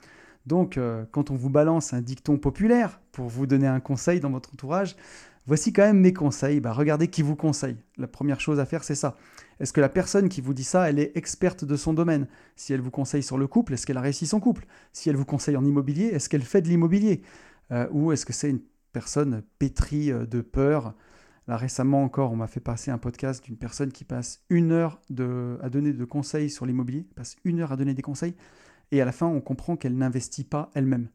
[0.46, 4.30] Donc, euh, quand on vous balance un dicton populaire pour vous donner un conseil dans
[4.30, 4.96] votre entourage,
[5.48, 6.60] Voici quand même mes conseils.
[6.60, 7.78] Bah, regardez qui vous conseille.
[7.98, 9.18] La première chose à faire, c'est ça.
[9.60, 12.28] Est-ce que la personne qui vous dit ça, elle est experte de son domaine?
[12.56, 14.66] Si elle vous conseille sur le couple, est-ce qu'elle a réussi son couple?
[14.94, 17.22] Si elle vous conseille en immobilier, est-ce qu'elle fait de l'immobilier?
[17.72, 18.62] Euh, Ou est-ce que c'est une
[18.94, 20.94] personne pétrie euh, de peur?
[21.48, 25.02] Là, récemment encore, on m'a fait passer un podcast d'une personne qui passe une heure
[25.62, 28.36] à donner de conseils sur l'immobilier, passe une heure à donner des conseils,
[28.92, 31.10] et à la fin, on comprend qu'elle n'investit pas elle-même.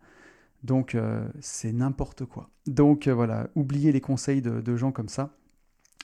[0.66, 2.51] Donc euh, c'est n'importe quoi.
[2.66, 5.30] Donc euh, voilà, oubliez les conseils de, gens comme ça.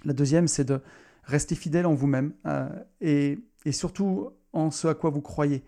[0.05, 0.81] La deuxième, c'est de
[1.25, 2.69] rester fidèle en vous-même euh,
[3.01, 3.39] et,
[3.73, 5.65] surtout en ce à quoi vous croyez.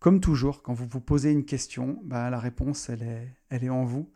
[0.00, 3.70] Comme toujours, quand vous vous posez une question, bah, la réponse, elle est, elle est
[3.70, 4.10] en vous.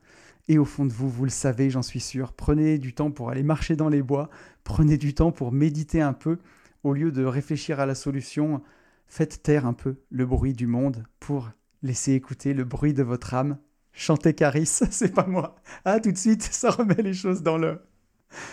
[0.48, 2.34] Et au fond de vous, vous le savez, j'en suis sûr.
[2.34, 4.28] Prenez du temps pour aller marcher dans les bois,
[4.64, 6.38] prenez du temps pour méditer un peu,
[6.84, 8.62] au lieu de réfléchir à la solution,
[9.06, 11.50] faites taire un peu le bruit du monde pour
[11.82, 13.56] laisser écouter le bruit de votre âme
[14.00, 15.56] chanter Caris, c'est pas moi.
[15.84, 17.80] Ah, tout de suite, ça remet les choses dans le,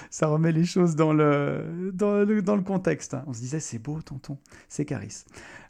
[0.10, 3.15] ça remet les choses dans le, dans le, contexte.
[3.28, 4.38] On se disait, c'est beau, tonton,
[4.68, 5.24] c'est Caris.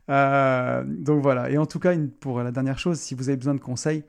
[0.10, 1.49] Euh, donc voilà.
[1.52, 4.04] Et en tout cas, pour la dernière chose, si vous avez besoin de conseils,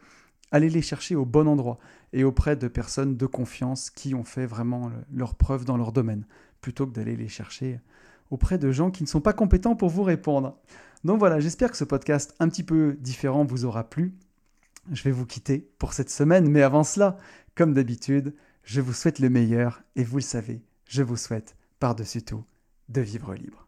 [0.50, 1.78] allez les chercher au bon endroit
[2.12, 6.24] et auprès de personnes de confiance qui ont fait vraiment leur preuve dans leur domaine,
[6.62, 7.80] plutôt que d'aller les chercher
[8.30, 10.58] auprès de gens qui ne sont pas compétents pour vous répondre.
[11.04, 14.14] Donc voilà, j'espère que ce podcast un petit peu différent vous aura plu
[14.92, 17.16] je vais vous quitter pour cette semaine, mais avant cela,
[17.54, 22.22] comme d'habitude, je vous souhaite le meilleur et vous le savez, je vous souhaite par-dessus
[22.22, 22.44] tout
[22.88, 23.67] de vivre libre.